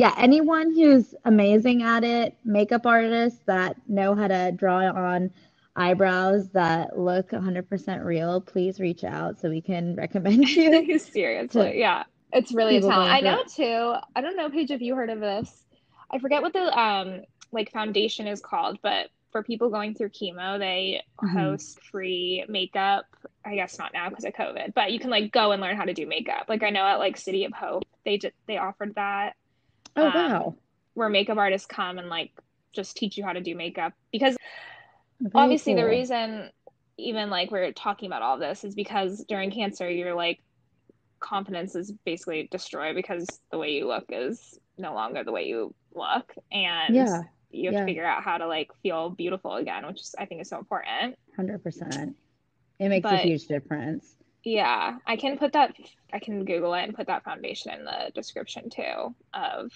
Yeah, 0.00 0.14
anyone 0.16 0.74
who's 0.74 1.14
amazing 1.26 1.82
at 1.82 2.04
it, 2.04 2.34
makeup 2.42 2.86
artists 2.86 3.40
that 3.44 3.76
know 3.86 4.14
how 4.14 4.28
to 4.28 4.50
draw 4.50 4.78
on 4.78 5.30
eyebrows 5.76 6.48
that 6.52 6.98
look 6.98 7.32
100% 7.32 8.02
real, 8.02 8.40
please 8.40 8.80
reach 8.80 9.04
out 9.04 9.38
so 9.38 9.50
we 9.50 9.60
can 9.60 9.94
recommend 9.96 10.48
you. 10.48 10.98
Seriously, 10.98 11.78
yeah. 11.78 12.04
It's 12.32 12.50
really 12.50 12.78
a 12.78 12.80
talent. 12.80 13.12
I 13.12 13.20
know 13.20 13.42
too. 13.44 13.94
I 14.16 14.22
don't 14.22 14.36
know, 14.36 14.48
Paige, 14.48 14.70
if 14.70 14.80
you 14.80 14.94
heard 14.94 15.10
of 15.10 15.20
this. 15.20 15.66
I 16.10 16.18
forget 16.18 16.40
what 16.40 16.54
the 16.54 16.80
um 16.80 17.20
like 17.52 17.70
foundation 17.70 18.26
is 18.26 18.40
called, 18.40 18.78
but 18.82 19.08
for 19.30 19.42
people 19.42 19.68
going 19.68 19.94
through 19.94 20.08
chemo, 20.08 20.58
they 20.58 21.02
mm-hmm. 21.22 21.36
host 21.36 21.78
free 21.82 22.46
makeup. 22.48 23.04
I 23.44 23.54
guess 23.54 23.78
not 23.78 23.92
now 23.92 24.08
because 24.08 24.24
of 24.24 24.32
COVID, 24.32 24.72
but 24.72 24.92
you 24.92 24.98
can 24.98 25.10
like 25.10 25.30
go 25.30 25.52
and 25.52 25.60
learn 25.60 25.76
how 25.76 25.84
to 25.84 25.92
do 25.92 26.06
makeup. 26.06 26.46
Like 26.48 26.62
I 26.62 26.70
know 26.70 26.86
at 26.86 27.00
like 27.00 27.18
City 27.18 27.44
of 27.44 27.52
Hope, 27.52 27.84
they 28.06 28.16
just 28.16 28.34
they 28.46 28.56
offered 28.56 28.94
that. 28.94 29.34
Oh 29.96 30.06
um, 30.06 30.14
wow! 30.14 30.54
Where 30.94 31.08
makeup 31.08 31.38
artists 31.38 31.66
come 31.66 31.98
and 31.98 32.08
like 32.08 32.32
just 32.72 32.96
teach 32.96 33.16
you 33.16 33.24
how 33.24 33.32
to 33.32 33.40
do 33.40 33.54
makeup 33.54 33.92
because 34.12 34.36
Very 35.20 35.32
obviously 35.34 35.74
cool. 35.74 35.82
the 35.82 35.88
reason 35.88 36.50
even 36.96 37.30
like 37.30 37.50
we're 37.50 37.72
talking 37.72 38.06
about 38.06 38.22
all 38.22 38.38
this 38.38 38.62
is 38.62 38.74
because 38.74 39.24
during 39.26 39.50
cancer 39.50 39.90
you're 39.90 40.14
like 40.14 40.40
confidence 41.18 41.74
is 41.74 41.92
basically 42.04 42.48
destroyed 42.50 42.94
because 42.94 43.26
the 43.50 43.58
way 43.58 43.70
you 43.70 43.88
look 43.88 44.04
is 44.10 44.58
no 44.78 44.94
longer 44.94 45.24
the 45.24 45.32
way 45.32 45.44
you 45.44 45.74
look 45.94 46.32
and 46.52 46.94
yeah 46.94 47.22
you 47.50 47.66
have 47.66 47.74
yeah. 47.74 47.80
to 47.80 47.86
figure 47.86 48.06
out 48.06 48.22
how 48.22 48.38
to 48.38 48.46
like 48.46 48.70
feel 48.82 49.10
beautiful 49.10 49.56
again, 49.56 49.86
which 49.86 50.00
is, 50.00 50.14
I 50.18 50.26
think 50.26 50.40
is 50.40 50.48
so 50.48 50.58
important. 50.58 51.16
Hundred 51.36 51.62
percent. 51.62 52.16
It 52.78 52.88
makes 52.88 53.02
but, 53.02 53.14
a 53.14 53.18
huge 53.18 53.46
difference. 53.46 54.14
Yeah, 54.44 54.98
I 55.06 55.16
can 55.16 55.38
put 55.38 55.52
that. 55.52 55.74
I 56.12 56.18
can 56.18 56.44
Google 56.44 56.74
it 56.74 56.84
and 56.84 56.94
put 56.94 57.08
that 57.08 57.24
foundation 57.24 57.72
in 57.72 57.84
the 57.84 58.10
description 58.14 58.70
too. 58.70 59.14
Of 59.34 59.70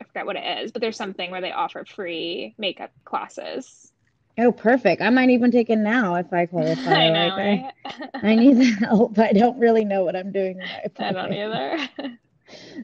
I 0.00 0.04
forget 0.04 0.26
what 0.26 0.36
it 0.36 0.64
is, 0.64 0.72
but 0.72 0.80
there's 0.80 0.96
something 0.96 1.30
where 1.30 1.40
they 1.40 1.52
offer 1.52 1.84
free 1.84 2.54
makeup 2.58 2.90
classes. 3.04 3.92
Oh, 4.38 4.50
perfect! 4.50 5.02
I 5.02 5.10
might 5.10 5.28
even 5.30 5.50
take 5.50 5.68
it 5.68 5.76
now 5.76 6.14
if 6.14 6.32
I 6.32 6.46
qualify. 6.46 6.82
I 6.90 7.10
know. 7.10 7.36
Right? 7.36 7.72
I, 7.84 8.30
I 8.30 8.34
need 8.34 8.62
help. 8.78 9.18
I 9.18 9.32
don't 9.32 9.58
really 9.58 9.84
know 9.84 10.04
what 10.04 10.16
I'm 10.16 10.32
doing. 10.32 10.60
I 10.98 11.12
don't 11.12 11.32
either. 11.32 11.88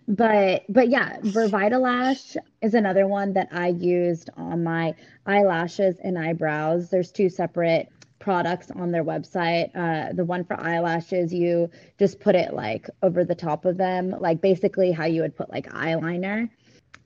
but 0.09 0.65
but 0.69 0.89
yeah 0.89 1.19
Revitalash 1.19 2.37
is 2.63 2.75
another 2.75 3.07
one 3.07 3.33
that 3.35 3.49
i 3.53 3.69
used 3.69 4.31
on 4.37 4.65
my 4.65 4.95
eyelashes 5.27 5.99
and 6.03 6.19
eyebrows 6.19 6.91
there's 6.91 7.11
two 7.11 7.29
separate 7.29 7.89
products 8.19 8.71
on 8.71 8.91
their 8.91 9.05
website. 9.05 9.71
Uh, 9.75 10.13
the 10.13 10.25
one 10.25 10.45
for 10.45 10.59
eyelashes 10.61 11.33
you 11.33 11.71
just 11.99 12.21
put 12.21 12.35
it 12.35 12.55
like 12.55 12.89
over 13.03 13.25
the 13.25 13.35
top 13.35 13.65
of 13.65 13.77
them 13.77 14.15
like 14.21 14.41
basically 14.41 14.93
how 14.93 15.05
you 15.05 15.23
would 15.23 15.37
put 15.37 15.51
like 15.51 15.69
eyeliner. 15.73 16.49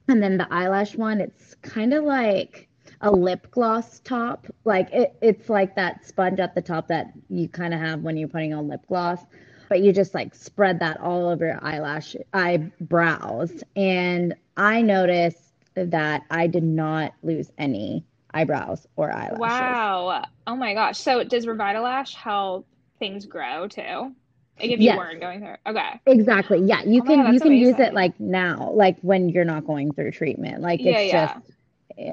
And 0.09 0.23
then 0.23 0.37
the 0.37 0.53
eyelash 0.53 0.97
one 0.97 1.21
it's 1.21 1.55
kind 1.63 1.95
of 1.95 2.05
like 2.05 2.69
a 3.01 3.11
lip 3.11 3.51
gloss 3.51 4.01
top. 4.01 4.47
Like 4.65 4.91
it, 4.93 5.17
it's 5.21 5.49
like 5.49 5.75
that 5.77 6.07
sponge 6.07 6.41
at 6.41 6.55
the 6.55 6.63
top 6.63 6.89
that 6.89 7.13
you 7.29 7.49
kind 7.49 7.75
of 7.75 7.81
have 7.81 8.01
when 8.03 8.17
you're 8.17 8.29
putting 8.29 8.55
on 8.55 8.69
lip 8.69 8.87
gloss. 8.89 9.21
But 9.69 9.83
you 9.83 9.93
just 9.93 10.15
like 10.15 10.35
spread 10.35 10.81
that 10.81 11.01
all 11.01 11.29
over 11.29 11.47
your 11.47 11.65
eyelash 11.65 12.15
eyebrows. 12.33 13.65
And 13.77 14.35
i 14.57 14.83
noticed 14.83 15.53
that 15.75 16.23
i 16.31 16.47
did 16.47 16.63
not 16.63 17.15
lose 17.23 17.51
any 17.57 18.05
eyebrows 18.35 18.87
or 18.97 19.13
eyelashes. 19.13 19.39
Wow. 19.39 20.25
Oh 20.47 20.57
my 20.57 20.75
gosh. 20.75 20.99
So 20.99 21.25
does 21.25 21.47
revitalash 21.47 22.15
help 22.15 22.67
things 22.99 23.27
grow 23.27 23.69
too? 23.69 24.15
Like 24.61 24.71
if 24.71 24.79
you 24.79 24.87
yes. 24.87 24.97
weren't 24.97 25.21
going 25.21 25.41
through 25.41 25.57
okay. 25.67 26.01
Exactly. 26.07 26.61
Yeah 26.61 26.83
you 26.83 27.03
oh 27.03 27.07
can 27.07 27.23
God, 27.23 27.35
you 27.35 27.41
can 27.41 27.49
amazing. 27.49 27.69
use 27.69 27.79
it 27.79 27.95
like 27.95 28.19
now 28.21 28.71
like 28.75 28.99
when 29.01 29.29
you're 29.29 29.45
not 29.45 29.67
going 29.67 29.93
through 29.93 30.13
treatment. 30.13 30.61
Like 30.61 30.81
it's 30.81 31.13
yeah, 31.13 31.35
just 31.35 31.53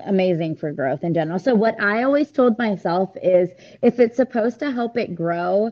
amazing 0.06 0.56
for 0.56 0.72
growth 0.72 1.04
in 1.04 1.14
general. 1.14 1.40
So 1.40 1.56
what 1.56 1.80
I 1.82 2.04
always 2.04 2.32
told 2.32 2.58
myself 2.58 3.16
is 3.22 3.50
if 3.82 4.00
it's 4.00 4.16
supposed 4.16 4.60
to 4.60 4.72
help 4.72 4.98
it 4.98 5.16
grow, 5.16 5.72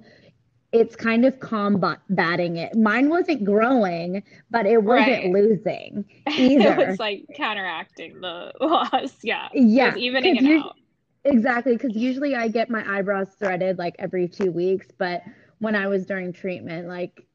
it's 0.72 0.96
kind 0.96 1.26
of 1.26 1.40
combating 1.40 2.58
it. 2.58 2.76
Mine 2.76 3.10
wasn't 3.10 3.44
growing, 3.46 4.24
but 4.52 4.66
it 4.66 4.84
wasn't 4.84 5.10
right. 5.10 5.32
losing 5.32 6.06
either. 6.30 6.82
it 6.82 6.88
was 6.90 7.00
like 7.00 7.26
counteracting 7.36 8.20
the 8.20 8.52
loss. 8.60 9.16
Yeah. 9.24 9.48
Yeah. 9.54 9.96
evening 9.96 10.38
it 10.38 10.44
you, 10.44 10.60
out. 10.60 10.76
Exactly. 11.24 11.74
Because 11.74 11.96
usually 11.96 12.36
I 12.36 12.48
get 12.50 12.70
my 12.70 12.84
eyebrows 12.98 13.30
threaded 13.40 13.78
like 13.78 13.96
every 14.00 14.28
two 14.28 14.52
weeks, 14.52 14.88
but 14.98 15.24
when 15.60 15.76
I 15.76 15.88
was 15.88 16.06
during 16.06 16.34
treatment, 16.34 16.88
like 16.88 17.26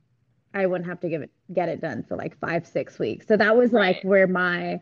I 0.55 0.67
wouldn't 0.67 0.89
have 0.89 1.01
to 1.01 1.09
give 1.09 1.23
it 1.23 1.31
get 1.53 1.69
it 1.69 1.81
done 1.81 2.05
for 2.07 2.17
like 2.17 2.39
five, 2.39 2.67
six 2.67 2.99
weeks. 2.99 3.27
So 3.27 3.37
that 3.37 3.57
was 3.57 3.73
right. 3.73 3.97
like 3.97 4.05
where 4.05 4.27
my 4.27 4.81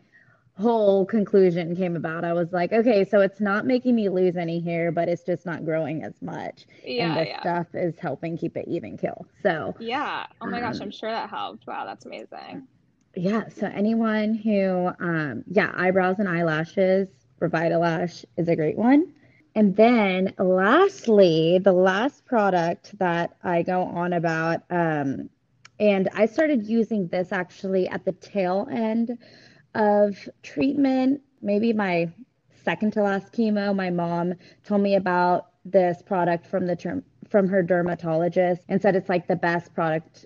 whole 0.61 1.05
conclusion 1.05 1.75
came 1.75 1.95
about. 1.95 2.23
I 2.23 2.33
was 2.33 2.53
like, 2.53 2.71
okay, 2.71 3.03
so 3.03 3.19
it's 3.19 3.41
not 3.41 3.65
making 3.65 3.95
me 3.95 4.09
lose 4.09 4.37
any 4.37 4.61
hair, 4.61 4.91
but 4.91 5.09
it's 5.09 5.23
just 5.23 5.45
not 5.45 5.65
growing 5.65 6.03
as 6.03 6.13
much. 6.21 6.65
Yeah, 6.85 7.07
and 7.07 7.17
this 7.17 7.27
yeah. 7.29 7.39
stuff 7.41 7.67
is 7.73 7.95
helping 7.99 8.37
keep 8.37 8.55
it 8.55 8.65
even 8.67 8.97
kill. 8.97 9.25
So 9.43 9.75
yeah. 9.79 10.27
Oh 10.39 10.47
my 10.47 10.61
um, 10.61 10.71
gosh, 10.71 10.81
I'm 10.81 10.91
sure 10.91 11.11
that 11.11 11.29
helped. 11.29 11.67
Wow, 11.67 11.85
that's 11.85 12.05
amazing. 12.05 12.67
Yeah. 13.15 13.49
So 13.49 13.67
anyone 13.67 14.35
who, 14.35 14.89
um, 14.99 15.43
yeah, 15.47 15.71
eyebrows 15.75 16.19
and 16.19 16.29
eyelashes, 16.29 17.09
Revitalash 17.41 18.23
is 18.37 18.47
a 18.47 18.55
great 18.55 18.77
one. 18.77 19.13
And 19.53 19.75
then 19.75 20.33
lastly, 20.37 21.59
the 21.61 21.73
last 21.73 22.25
product 22.25 22.97
that 22.99 23.35
I 23.43 23.63
go 23.63 23.81
on 23.81 24.13
about, 24.13 24.61
um, 24.69 25.29
and 25.77 26.07
I 26.13 26.27
started 26.27 26.67
using 26.67 27.07
this 27.07 27.31
actually 27.31 27.89
at 27.89 28.05
the 28.05 28.13
tail 28.13 28.67
end 28.71 29.17
of 29.75 30.29
treatment, 30.43 31.21
maybe 31.41 31.73
my 31.73 32.11
second 32.63 32.93
to 32.93 33.03
last 33.03 33.31
chemo, 33.33 33.75
my 33.75 33.89
mom 33.89 34.33
told 34.63 34.81
me 34.81 34.95
about 34.95 35.47
this 35.65 36.01
product 36.01 36.45
from 36.45 36.65
the 36.65 36.75
term 36.75 37.03
from 37.29 37.47
her 37.47 37.63
dermatologist 37.63 38.63
and 38.67 38.81
said 38.81 38.95
it's 38.95 39.07
like 39.07 39.27
the 39.27 39.35
best 39.35 39.73
product 39.73 40.25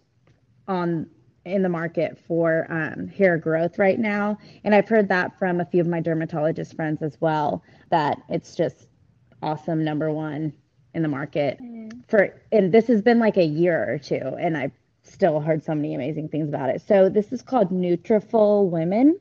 on 0.67 1.07
in 1.45 1.61
the 1.61 1.69
market 1.69 2.17
for 2.17 2.65
um, 2.71 3.07
hair 3.07 3.37
growth 3.37 3.77
right 3.77 3.99
now. 3.99 4.37
And 4.63 4.73
I've 4.73 4.89
heard 4.89 5.07
that 5.09 5.37
from 5.37 5.61
a 5.61 5.65
few 5.65 5.81
of 5.81 5.87
my 5.87 5.99
dermatologist 5.99 6.75
friends 6.75 7.03
as 7.03 7.21
well 7.21 7.63
that 7.91 8.17
it's 8.29 8.55
just 8.55 8.87
awesome 9.43 9.83
number 9.83 10.11
one 10.11 10.51
in 10.95 11.03
the 11.03 11.07
market 11.07 11.59
mm. 11.61 11.91
for 12.07 12.41
and 12.51 12.71
this 12.71 12.87
has 12.87 13.01
been 13.01 13.19
like 13.19 13.37
a 13.37 13.45
year 13.45 13.85
or 13.87 13.99
two 13.99 14.35
and 14.39 14.57
I've 14.57 14.71
still 15.03 15.39
heard 15.39 15.63
so 15.63 15.75
many 15.75 15.93
amazing 15.93 16.29
things 16.29 16.49
about 16.49 16.69
it. 16.69 16.81
So 16.81 17.09
this 17.09 17.31
is 17.31 17.43
called 17.43 17.69
Nutrafol 17.69 18.69
Women 18.69 19.19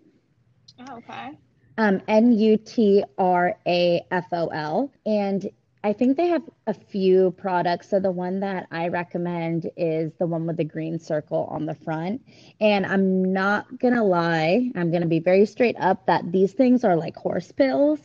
Oh, 0.81 0.97
okay. 0.97 1.31
Um, 1.77 2.01
N 2.07 2.33
U 2.33 2.57
T 2.57 3.05
R 3.19 3.57
A 3.67 4.05
F 4.11 4.27
O 4.33 4.47
L. 4.49 4.93
And 5.07 5.49
I 5.85 5.93
think 5.93 6.17
they 6.17 6.29
have 6.29 6.43
a 6.67 6.73
few 6.73 7.33
products. 7.33 7.91
So 7.91 8.01
the 8.01 8.11
one 8.11 8.41
that 8.41 8.67
I 8.71 8.89
recommend 8.89 9.71
is 9.77 10.13
the 10.19 10.27
one 10.27 10.47
with 10.47 10.57
the 10.57 10.65
green 10.65 10.99
circle 10.99 11.47
on 11.51 11.67
the 11.67 11.75
front. 11.75 12.23
And 12.59 12.87
I'm 12.87 13.33
not 13.35 13.79
going 13.79 13.95
to 13.95 14.03
lie, 14.03 14.71
I'm 14.75 14.91
going 14.91 15.03
to 15.03 15.09
be 15.09 15.19
very 15.19 15.45
straight 15.45 15.77
up 15.79 16.07
that 16.07 16.33
these 16.33 16.53
things 16.53 16.85
are 16.85 16.97
like 16.97 17.17
horse 17.17 17.53
pills. 17.53 18.01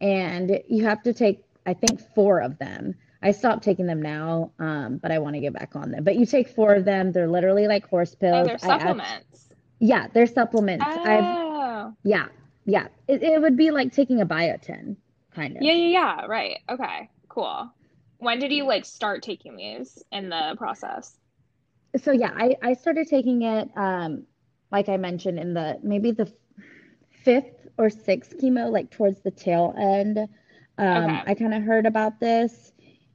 And 0.00 0.60
you 0.68 0.84
have 0.84 1.02
to 1.02 1.12
take, 1.12 1.44
I 1.66 1.74
think, 1.74 2.00
four 2.14 2.40
of 2.40 2.58
them. 2.58 2.94
I 3.20 3.32
stopped 3.32 3.62
taking 3.62 3.86
them 3.86 4.00
now, 4.00 4.52
um, 4.58 4.98
but 4.98 5.10
I 5.10 5.18
want 5.18 5.34
to 5.34 5.40
get 5.40 5.52
back 5.52 5.74
on 5.74 5.90
them. 5.90 6.04
But 6.04 6.16
you 6.16 6.24
take 6.24 6.48
four 6.48 6.72
of 6.72 6.84
them. 6.84 7.12
They're 7.12 7.28
literally 7.28 7.66
like 7.66 7.86
horse 7.88 8.14
pills. 8.14 8.46
Oh, 8.46 8.48
they're 8.48 8.58
supplements. 8.58 9.48
yeah, 9.80 10.06
they're 10.14 10.26
supplements. 10.26 10.86
Oh. 10.88 11.02
I've 11.02 11.47
yeah. 12.02 12.28
Yeah. 12.64 12.88
It, 13.06 13.22
it 13.22 13.40
would 13.40 13.56
be 13.56 13.70
like 13.70 13.92
taking 13.92 14.20
a 14.20 14.26
biotin, 14.26 14.96
kind 15.34 15.56
of. 15.56 15.62
Yeah, 15.62 15.72
yeah, 15.72 15.88
yeah. 15.88 16.26
Right. 16.26 16.58
Okay. 16.68 17.10
Cool. 17.28 17.70
When 18.18 18.38
did 18.38 18.52
you 18.52 18.64
like 18.64 18.84
start 18.84 19.22
taking 19.22 19.56
these 19.56 20.02
in 20.12 20.28
the 20.28 20.54
process? 20.58 21.16
So 21.96 22.12
yeah, 22.12 22.32
I, 22.36 22.56
I 22.62 22.74
started 22.74 23.08
taking 23.08 23.42
it 23.42 23.68
um 23.76 24.24
like 24.70 24.88
I 24.88 24.96
mentioned 24.96 25.38
in 25.38 25.54
the 25.54 25.78
maybe 25.82 26.10
the 26.10 26.30
fifth 27.24 27.68
or 27.78 27.90
sixth 27.90 28.36
chemo, 28.38 28.70
like 28.70 28.90
towards 28.90 29.20
the 29.22 29.30
tail 29.30 29.74
end. 29.78 30.18
Um, 30.78 31.04
okay. 31.04 31.22
I 31.26 31.34
kind 31.34 31.54
of 31.54 31.62
heard 31.62 31.86
about 31.86 32.20
this 32.20 32.72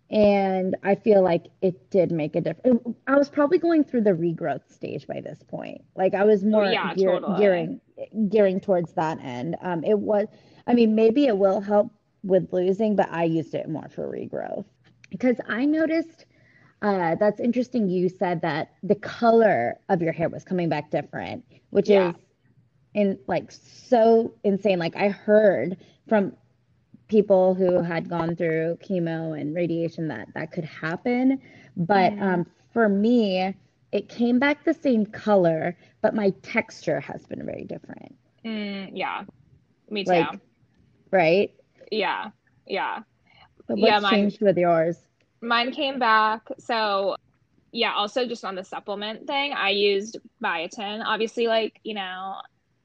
and 0.09 0.75
I 0.83 0.95
feel 0.95 1.23
like 1.23 1.47
it 1.61 1.89
did 1.89 2.11
make 2.11 2.35
a 2.35 2.41
difference. 2.41 2.83
I 3.07 3.15
was 3.15 3.29
probably 3.29 3.57
going 3.57 3.83
through 3.83 4.01
the 4.01 4.11
regrowth 4.11 4.71
stage 4.71 5.07
by 5.07 5.21
this 5.21 5.39
point. 5.47 5.81
Like 5.95 6.13
I 6.13 6.23
was 6.23 6.43
more 6.43 6.65
yeah, 6.65 6.93
gear, 6.93 7.19
totally. 7.19 7.39
gearing 7.39 7.81
gearing 8.29 8.59
towards 8.59 8.93
that 8.93 9.19
end. 9.21 9.55
Um, 9.61 9.83
it 9.83 9.97
was, 9.97 10.27
I 10.67 10.73
mean, 10.73 10.95
maybe 10.95 11.25
it 11.25 11.37
will 11.37 11.61
help 11.61 11.91
with 12.23 12.51
losing, 12.51 12.95
but 12.95 13.09
I 13.11 13.23
used 13.23 13.53
it 13.53 13.67
more 13.69 13.89
for 13.89 14.07
regrowth 14.07 14.65
because 15.09 15.37
I 15.47 15.65
noticed. 15.65 16.25
Uh, 16.81 17.15
that's 17.15 17.39
interesting. 17.39 17.89
You 17.89 18.09
said 18.09 18.41
that 18.41 18.73
the 18.83 18.95
color 18.95 19.79
of 19.87 20.01
your 20.01 20.11
hair 20.11 20.27
was 20.27 20.43
coming 20.43 20.67
back 20.67 20.91
different, 20.91 21.45
which 21.69 21.87
yeah. 21.87 22.09
is 22.09 22.15
in 22.93 23.19
like 23.27 23.51
so 23.51 24.33
insane. 24.43 24.79
Like 24.79 24.97
I 24.97 25.07
heard 25.07 25.77
from 26.09 26.35
people 27.13 27.53
who 27.53 27.81
had 27.81 28.09
gone 28.09 28.35
through 28.35 28.77
chemo 28.83 29.39
and 29.39 29.53
radiation 29.55 30.07
that 30.07 30.27
that 30.33 30.51
could 30.51 30.65
happen. 30.65 31.39
But 31.77 32.13
um, 32.19 32.47
for 32.73 32.89
me, 32.89 33.53
it 33.91 34.09
came 34.09 34.39
back 34.39 34.63
the 34.65 34.73
same 34.73 35.05
color, 35.05 35.77
but 36.01 36.15
my 36.15 36.31
texture 36.41 36.99
has 36.99 37.23
been 37.27 37.45
very 37.45 37.65
different, 37.65 38.15
Mm, 38.43 38.89
yeah. 38.93 39.23
Me 39.89 40.03
too. 40.03 40.11
Like, 40.11 40.39
right? 41.11 41.53
yeah. 41.91 42.31
Yeah. 42.65 43.03
But 43.67 43.77
Yeah, 43.77 43.99
mine- 43.99 44.13
changed 44.13 44.41
with 44.41 44.57
yours? 44.57 44.97
Mine 45.41 45.71
came 45.71 45.99
back. 45.99 46.41
So, 46.57 47.15
yeah, 47.71 47.93
also 47.93 48.25
just 48.27 48.43
on 48.43 48.55
the 48.55 48.63
supplement 48.63 49.27
thing, 49.27 49.53
I 49.53 49.69
used 49.69 50.17
biotin. 50.43 51.03
Obviously, 51.05 51.47
like, 51.47 51.79
you 51.83 51.93
know, 51.93 52.35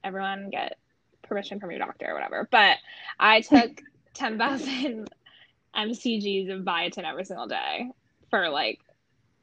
everyone 0.04 0.50
get 0.50 0.76
permission 1.22 1.60
from 1.60 1.70
your 1.70 1.78
doctor 1.80 2.06
or 2.10 2.14
whatever. 2.14 2.48
But 2.50 2.76
I 3.18 3.40
took 3.52 3.82
10,000 4.18 5.08
mcgs 5.76 6.52
of 6.52 6.62
biotin 6.62 7.04
every 7.04 7.24
single 7.24 7.46
day 7.46 7.88
for 8.30 8.48
like 8.48 8.80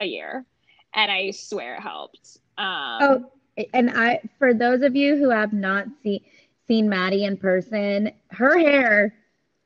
a 0.01 0.05
year. 0.05 0.45
And 0.93 1.11
I 1.11 1.31
swear 1.31 1.75
it 1.75 1.81
helped. 1.81 2.37
Um, 2.57 2.99
Oh, 3.01 3.31
and 3.73 3.89
I 3.91 4.21
for 4.37 4.53
those 4.53 4.81
of 4.81 4.95
you 4.95 5.15
who 5.17 5.29
have 5.29 5.53
not 5.53 5.87
seen 6.03 6.21
seen 6.67 6.89
Maddie 6.89 7.25
in 7.25 7.37
person, 7.37 8.11
her 8.31 8.57
hair 8.57 9.15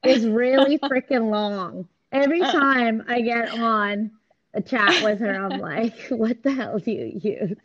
is 0.03 0.27
really 0.27 0.77
freaking 0.89 1.31
long. 1.31 1.87
Every 2.11 2.41
time 2.41 3.03
I 3.07 3.21
get 3.21 3.49
on 3.49 4.11
a 4.53 4.61
chat 4.61 5.03
with 5.03 5.19
her, 5.19 5.33
I'm 5.33 5.59
like, 5.59 5.95
what 6.09 6.43
the 6.43 6.51
hell 6.53 6.79
do 6.79 6.91
you 6.91 7.19
use? 7.21 7.57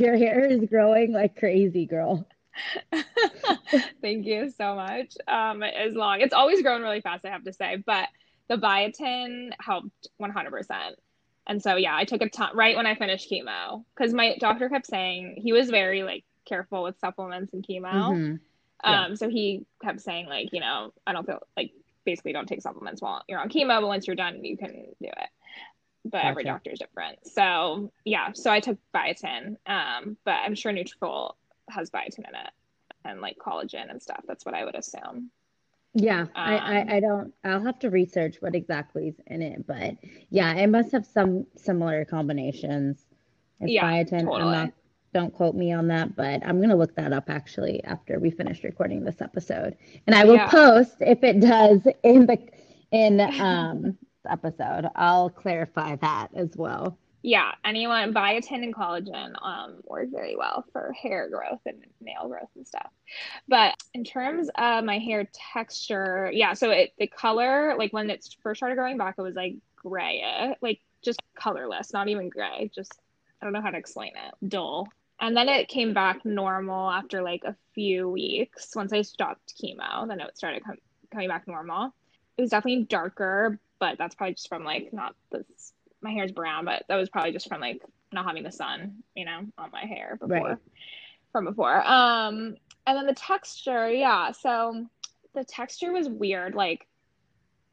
Your 0.00 0.16
hair 0.16 0.44
is 0.44 0.64
growing 0.68 1.12
like 1.12 1.36
crazy, 1.38 1.86
girl. 1.86 2.26
Thank 4.02 4.26
you 4.26 4.50
so 4.50 4.74
much. 4.74 5.14
Um, 5.26 5.62
as 5.62 5.94
long 5.94 6.20
it's 6.20 6.34
always 6.34 6.62
grown 6.62 6.82
really 6.82 7.00
fast, 7.00 7.24
I 7.24 7.30
have 7.30 7.44
to 7.44 7.52
say, 7.52 7.76
but 7.84 8.08
the 8.48 8.56
biotin 8.56 9.50
helped 9.60 10.08
100%. 10.20 10.92
And 11.46 11.62
so 11.62 11.76
yeah, 11.76 11.96
I 11.96 12.04
took 12.04 12.22
a 12.22 12.28
ton 12.28 12.56
right 12.56 12.76
when 12.76 12.86
I 12.86 12.94
finished 12.94 13.30
chemo 13.30 13.84
because 13.96 14.12
my 14.12 14.36
doctor 14.38 14.68
kept 14.68 14.86
saying 14.86 15.40
he 15.42 15.52
was 15.52 15.70
very 15.70 16.02
like 16.02 16.24
careful 16.46 16.82
with 16.82 16.98
supplements 17.00 17.52
and 17.52 17.66
chemo. 17.66 17.92
Mhm. 17.92 18.40
Yeah. 18.84 19.04
Um, 19.04 19.16
so 19.16 19.28
he 19.28 19.64
kept 19.82 20.00
saying 20.00 20.26
like, 20.26 20.50
you 20.52 20.60
know, 20.60 20.92
I 21.06 21.12
don't 21.12 21.26
feel 21.26 21.40
like 21.56 21.72
basically 22.04 22.32
don't 22.32 22.46
take 22.48 22.62
supplements 22.62 23.00
while 23.00 23.22
you're 23.28 23.38
on 23.38 23.48
chemo, 23.48 23.80
but 23.80 23.86
once 23.86 24.06
you're 24.06 24.16
done, 24.16 24.44
you 24.44 24.56
can 24.56 24.72
do 24.72 25.08
it. 25.08 25.28
But 26.04 26.24
every 26.24 26.42
doctor 26.44 26.70
is 26.72 26.80
different. 26.80 27.18
So 27.28 27.92
yeah, 28.04 28.32
so 28.34 28.50
I 28.50 28.58
took 28.60 28.78
biotin. 28.94 29.56
Um, 29.66 30.16
but 30.24 30.32
I'm 30.32 30.54
sure 30.56 30.72
Nutrafol 30.72 31.34
has 31.72 31.90
biotin 31.90 32.20
in 32.28 32.34
it 32.34 32.50
and 33.04 33.20
like 33.20 33.38
collagen 33.38 33.90
and 33.90 34.02
stuff. 34.02 34.22
That's 34.28 34.44
what 34.46 34.54
I 34.54 34.64
would 34.64 34.76
assume. 34.76 35.30
Yeah, 35.94 36.26
I, 36.44 36.56
Um, 36.56 36.58
I, 36.58 36.96
I 36.96 37.00
don't, 37.00 37.34
I'll 37.44 37.62
have 37.64 37.78
to 37.80 37.90
research 37.90 38.36
what 38.40 38.54
exactly 38.54 39.08
is 39.08 39.20
in 39.26 39.42
it, 39.42 39.66
but 39.66 39.96
yeah, 40.30 40.54
it 40.54 40.68
must 40.68 40.92
have 40.92 41.04
some 41.04 41.46
similar 41.56 42.04
combinations. 42.06 43.06
It's 43.60 43.72
Yeah, 43.72 43.82
biotin. 43.84 44.20
I'm 44.20 44.24
totally. 44.24 44.50
not, 44.50 44.72
don't 45.12 45.34
quote 45.34 45.54
me 45.54 45.72
on 45.72 45.88
that, 45.88 46.16
but 46.16 46.42
I'm 46.46 46.60
gonna 46.62 46.76
look 46.76 46.94
that 46.96 47.12
up 47.12 47.28
actually 47.28 47.84
after 47.84 48.18
we 48.18 48.30
finish 48.30 48.64
recording 48.64 49.04
this 49.04 49.20
episode. 49.20 49.76
And 50.06 50.16
I 50.16 50.24
will 50.24 50.36
Yeah. 50.36 50.46
post 50.48 50.96
if 51.00 51.22
it 51.22 51.40
does 51.40 51.86
in 52.02 52.26
the 52.26 52.38
in 52.90 53.20
um 53.38 53.98
episode. 54.28 54.88
I'll 54.96 55.28
clarify 55.30 55.96
that 55.96 56.28
as 56.34 56.56
well. 56.56 56.98
Yeah, 57.22 57.52
anyone 57.64 58.12
biotin 58.12 58.64
and 58.64 58.74
collagen 58.74 59.32
um 59.40 59.76
work 59.84 60.08
very 60.10 60.36
well 60.36 60.64
for 60.72 60.92
hair 61.00 61.28
growth 61.28 61.60
and 61.66 61.84
nail 62.00 62.28
growth 62.28 62.48
and 62.56 62.66
stuff. 62.66 62.90
But 63.48 63.76
in 63.94 64.04
terms 64.04 64.50
of 64.56 64.84
my 64.84 64.98
hair 64.98 65.28
texture, 65.52 66.30
yeah, 66.32 66.54
so 66.54 66.70
it 66.70 66.94
the 66.98 67.06
color, 67.06 67.76
like 67.78 67.92
when 67.92 68.10
it 68.10 68.26
first 68.42 68.58
started 68.58 68.74
growing 68.74 68.98
back, 68.98 69.14
it 69.18 69.22
was 69.22 69.36
like 69.36 69.54
gray, 69.76 70.56
like 70.60 70.80
just 71.04 71.20
colorless, 71.36 71.92
not 71.92 72.08
even 72.08 72.28
gray, 72.28 72.70
just 72.74 72.92
I 73.40 73.44
don't 73.46 73.52
know 73.52 73.62
how 73.62 73.70
to 73.70 73.78
explain 73.78 74.12
it, 74.16 74.48
dull. 74.48 74.88
And 75.20 75.36
then 75.36 75.48
it 75.48 75.68
came 75.68 75.94
back 75.94 76.24
normal 76.24 76.90
after 76.90 77.22
like 77.22 77.44
a 77.44 77.54
few 77.74 78.08
weeks. 78.08 78.74
Once 78.74 78.92
I 78.92 79.02
stopped 79.02 79.54
chemo, 79.62 80.08
then 80.08 80.20
it 80.20 80.36
started 80.36 80.64
com- 80.64 80.76
coming 81.12 81.28
back 81.28 81.46
normal. 81.46 81.94
It 82.36 82.42
was 82.42 82.50
definitely 82.50 82.84
darker, 82.84 83.60
but 83.78 83.98
that's 83.98 84.16
probably 84.16 84.34
just 84.34 84.48
from 84.48 84.64
like 84.64 84.92
not 84.92 85.14
this 85.30 85.72
my 86.02 86.10
hair 86.10 86.24
is 86.24 86.32
brown, 86.32 86.64
but 86.64 86.84
that 86.88 86.96
was 86.96 87.08
probably 87.08 87.32
just 87.32 87.48
from 87.48 87.60
like 87.60 87.82
not 88.12 88.26
having 88.26 88.42
the 88.42 88.52
sun, 88.52 89.02
you 89.14 89.24
know, 89.24 89.46
on 89.58 89.70
my 89.72 89.84
hair 89.84 90.16
before 90.20 90.48
Right. 90.48 90.58
from 91.32 91.44
before. 91.44 91.82
Um, 91.86 92.56
and 92.86 92.96
then 92.98 93.06
the 93.06 93.14
texture, 93.14 93.90
yeah. 93.90 94.32
So 94.32 94.86
the 95.34 95.44
texture 95.44 95.92
was 95.92 96.08
weird. 96.08 96.54
Like 96.54 96.86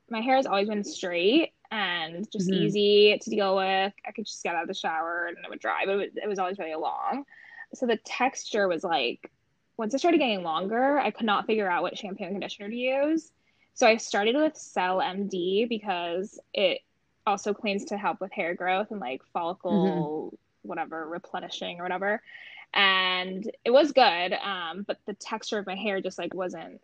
my 0.09 0.21
hair 0.21 0.35
has 0.35 0.45
always 0.45 0.69
been 0.69 0.83
straight 0.83 1.53
and 1.71 2.29
just 2.31 2.49
Mhm. 2.49 2.55
easy 2.55 3.17
to 3.21 3.29
deal 3.29 3.55
with. 3.55 3.93
I 4.05 4.11
could 4.11 4.25
just 4.25 4.43
get 4.43 4.55
out 4.55 4.63
of 4.63 4.67
the 4.67 4.73
shower 4.73 5.27
and 5.27 5.37
it 5.43 5.49
would 5.49 5.59
dry, 5.59 5.85
but 5.85 5.93
it 5.93 5.97
was, 5.97 6.17
it 6.23 6.27
was 6.27 6.39
always 6.39 6.57
really 6.57 6.75
long. 6.75 7.25
So 7.73 7.85
the 7.85 7.97
texture 7.97 8.67
was 8.67 8.83
like, 8.83 9.31
once 9.77 9.93
it 9.93 9.99
started 9.99 10.17
getting 10.17 10.43
longer, 10.43 10.99
I 10.99 11.11
could 11.11 11.25
not 11.25 11.45
figure 11.45 11.69
out 11.69 11.83
what 11.83 11.97
shampoo 11.97 12.23
and 12.23 12.33
conditioner 12.33 12.69
to 12.69 12.75
use. 12.75 13.31
So 13.75 13.87
I 13.87 13.97
started 13.97 14.35
with 14.35 14.57
Cell 14.57 14.97
MD 14.97 15.67
because 15.69 16.39
it 16.53 16.81
also 17.25 17.53
claims 17.53 17.85
to 17.85 17.97
help 17.97 18.21
with 18.21 18.31
hair 18.31 18.53
growth 18.53 18.91
and 18.91 18.99
like 18.99 19.21
follicle 19.33 20.37
whatever 20.63 21.07
replenishing 21.07 21.79
or 21.79 21.83
whatever. 21.83 22.21
And 22.73 23.49
it 23.65 23.71
was 23.71 23.91
good, 23.91 24.33
um, 24.33 24.83
but 24.87 24.97
the 25.05 25.13
texture 25.13 25.57
of 25.57 25.65
my 25.65 25.75
hair 25.75 26.01
just 26.01 26.17
like 26.19 26.33
wasn't 26.33 26.81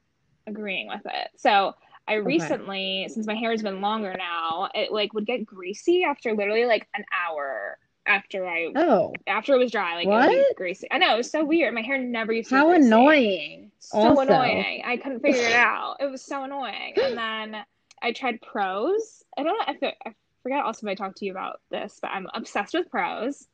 agreeing 0.48 0.88
with 0.88 1.02
it. 1.06 1.30
So 1.38 1.76
I 2.08 2.16
recently, 2.16 3.08
since 3.10 3.26
my 3.28 3.36
hair 3.36 3.52
has 3.52 3.62
been 3.62 3.82
longer 3.82 4.14
now, 4.18 4.70
it 4.74 4.92
like 4.92 5.14
would 5.14 5.26
get 5.26 5.46
greasy 5.46 6.04
after 6.04 6.34
literally 6.34 6.66
like 6.66 6.88
an 6.96 7.04
hour 7.12 7.78
after 8.08 8.48
I 8.48 8.72
Oh, 8.76 9.14
after 9.26 9.56
it 9.56 9.58
was 9.58 9.72
dry. 9.72 9.96
Like 9.96 10.08
it 10.08 10.10
would 10.12 10.30
be 10.30 10.54
greasy. 10.56 10.88
I 10.92 11.00
know 11.00 11.14
it 11.14 11.18
was 11.18 11.32
so 11.32 11.44
weird. 11.44 11.74
My 11.74 11.82
hair 11.82 11.98
never 11.98 12.32
used 12.32 12.50
to. 12.50 12.56
be 12.56 12.60
how 12.60 12.68
greasy. 12.70 12.86
annoying. 12.88 13.72
So 13.80 13.98
Also. 14.00 14.22
annoying. 14.22 14.84
I 14.86 14.98
couldn't 14.98 15.22
figure 15.22 15.42
it 15.42 15.54
out. 15.54 15.98
It 16.00 16.12
was 16.12 16.22
so 16.22 16.44
annoying. 16.44 16.94
And 17.04 17.18
then 17.18 17.64
I 18.02 18.12
tried 18.12 18.42
Prose. 18.42 19.24
I 19.38 19.44
don't 19.44 19.58
know 19.58 19.74
if 19.74 19.82
it, 19.84 19.96
I 20.06 20.14
forget 20.46 20.64
also 20.64 20.86
if 20.86 20.92
I 20.92 20.94
talked 20.94 21.18
to 21.18 21.26
you 21.26 21.32
about 21.32 21.60
this, 21.72 21.98
but 22.00 22.12
I'm 22.12 22.28
obsessed 22.36 22.76
with 22.76 22.92
Prose. 22.92 23.48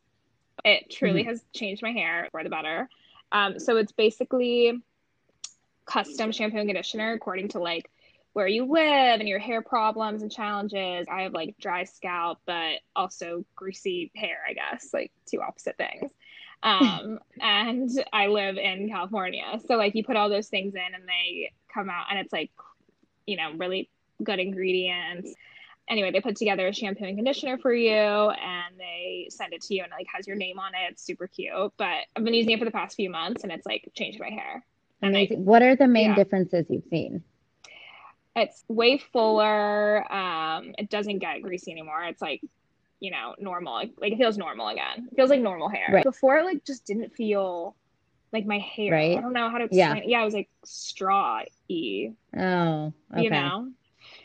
It 0.65 0.91
truly 0.91 1.23
has 1.23 1.41
changed 1.55 1.81
my 1.81 1.91
hair 1.91 2.27
for 2.31 2.43
the 2.43 2.49
better. 2.49 2.89
Um, 3.31 3.59
so 3.59 3.77
it's 3.77 3.93
basically 3.93 4.77
custom 5.85 6.33
shampoo 6.33 6.57
and 6.57 6.67
conditioner 6.67 7.13
according 7.13 7.47
to 7.49 7.59
like 7.59 7.89
where 8.33 8.47
you 8.47 8.65
live 8.65 9.21
and 9.21 9.29
your 9.29 9.39
hair 9.39 9.61
problems 9.61 10.21
and 10.21 10.29
challenges. 10.29 11.07
I 11.09 11.21
have 11.21 11.31
like 11.31 11.55
dry 11.61 11.85
scalp, 11.85 12.39
but 12.45 12.79
also 12.93 13.45
greasy 13.55 14.11
hair, 14.13 14.39
I 14.45 14.51
guess, 14.51 14.89
like 14.93 15.13
two 15.25 15.41
opposite 15.41 15.77
things. 15.77 16.11
Um, 16.61 17.19
and 17.39 17.89
I 18.11 18.27
live 18.27 18.57
in 18.57 18.89
California. 18.89 19.61
So 19.65 19.77
like 19.77 19.95
you 19.95 20.03
put 20.03 20.17
all 20.17 20.27
those 20.27 20.49
things 20.49 20.75
in 20.75 20.93
and 20.93 21.07
they 21.07 21.53
come 21.73 21.89
out 21.89 22.07
and 22.09 22.19
it's 22.19 22.33
like, 22.33 22.51
you 23.25 23.37
know, 23.37 23.53
really 23.55 23.89
good 24.21 24.39
ingredients. 24.39 25.33
Anyway, 25.91 26.09
they 26.09 26.21
put 26.21 26.37
together 26.37 26.67
a 26.69 26.73
shampoo 26.73 27.03
and 27.03 27.17
conditioner 27.17 27.57
for 27.57 27.73
you 27.73 27.91
and 27.91 28.79
they 28.79 29.27
send 29.29 29.51
it 29.53 29.61
to 29.63 29.75
you 29.75 29.83
and 29.83 29.91
it 29.91 29.95
like 29.95 30.07
has 30.15 30.25
your 30.25 30.37
name 30.37 30.57
on 30.57 30.71
it. 30.73 30.91
It's 30.93 31.03
super 31.05 31.27
cute. 31.27 31.51
But 31.77 32.05
I've 32.15 32.23
been 32.23 32.33
using 32.33 32.51
it 32.53 32.59
for 32.59 32.65
the 32.65 32.71
past 32.71 32.95
few 32.95 33.09
months 33.09 33.43
and 33.43 33.51
it's 33.51 33.65
like 33.65 33.91
changed 33.93 34.17
my 34.19 34.29
hair. 34.29 34.65
And 35.01 35.15
I, 35.17 35.19
Amazing. 35.21 35.43
What 35.45 35.61
are 35.61 35.75
the 35.75 35.87
main 35.87 36.11
Yeah. 36.11 36.15
differences 36.15 36.65
you've 36.69 36.85
seen? 36.89 37.23
it's 38.33 38.63
way 38.69 38.97
fuller. 38.97 40.09
Um, 40.11 40.73
it 40.77 40.89
doesn't 40.89 41.19
get 41.19 41.41
greasy 41.41 41.71
anymore. 41.73 42.01
It's 42.05 42.21
like, 42.21 42.41
you 43.01 43.11
know, 43.11 43.35
normal. 43.37 43.73
Like, 43.73 43.91
like 43.97 44.13
it 44.13 44.17
feels 44.17 44.37
normal 44.37 44.69
again. 44.69 45.09
It 45.11 45.15
feels 45.17 45.29
like 45.29 45.41
normal 45.41 45.67
hair. 45.67 45.89
Right. 45.91 46.03
Before 46.05 46.37
it 46.37 46.45
like 46.45 46.63
just 46.63 46.85
didn't 46.85 47.13
feel 47.13 47.75
like 48.31 48.45
my 48.45 48.59
hair. 48.59 48.93
Right. 48.93 49.17
I 49.17 49.21
don't 49.21 49.33
know 49.33 49.49
how 49.49 49.57
to 49.57 49.67
Yeah. 49.69 49.91
explain. 49.91 50.09
Yeah, 50.09 50.21
it 50.21 50.25
was 50.25 50.33
like 50.33 50.49
straw 50.63 51.41
y, 51.69 52.13
Oh, 52.37 52.93
okay. 53.13 53.23
you 53.23 53.29
know? 53.29 53.69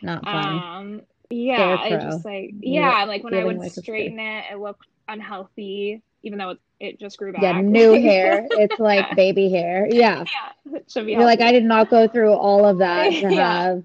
Not 0.02 0.22
fun. 0.24 0.46
Um 0.46 1.02
yeah, 1.30 1.76
Scarecrow. 1.88 2.10
just 2.10 2.24
like 2.24 2.54
yeah, 2.60 3.04
like 3.04 3.24
when 3.24 3.34
I 3.34 3.44
would 3.44 3.56
like 3.58 3.72
straighten 3.72 4.18
it, 4.18 4.44
it 4.52 4.58
looked 4.58 4.86
unhealthy, 5.08 6.02
even 6.22 6.38
though 6.38 6.50
it, 6.50 6.58
it 6.80 7.00
just 7.00 7.18
grew 7.18 7.32
back. 7.32 7.42
yeah, 7.42 7.60
new 7.60 7.92
hair. 8.00 8.46
It's 8.50 8.78
like 8.78 9.14
baby 9.16 9.50
hair. 9.50 9.86
Yeah. 9.90 10.24
yeah, 10.24 10.76
it 10.78 10.90
should 10.90 11.06
be 11.06 11.12
You're 11.12 11.24
like. 11.24 11.40
I 11.40 11.52
did 11.52 11.64
not 11.64 11.90
go 11.90 12.06
through 12.08 12.32
all 12.32 12.64
of 12.64 12.78
that 12.78 13.10
to 13.20 13.30
Yeah. 13.30 13.32
have 13.32 13.82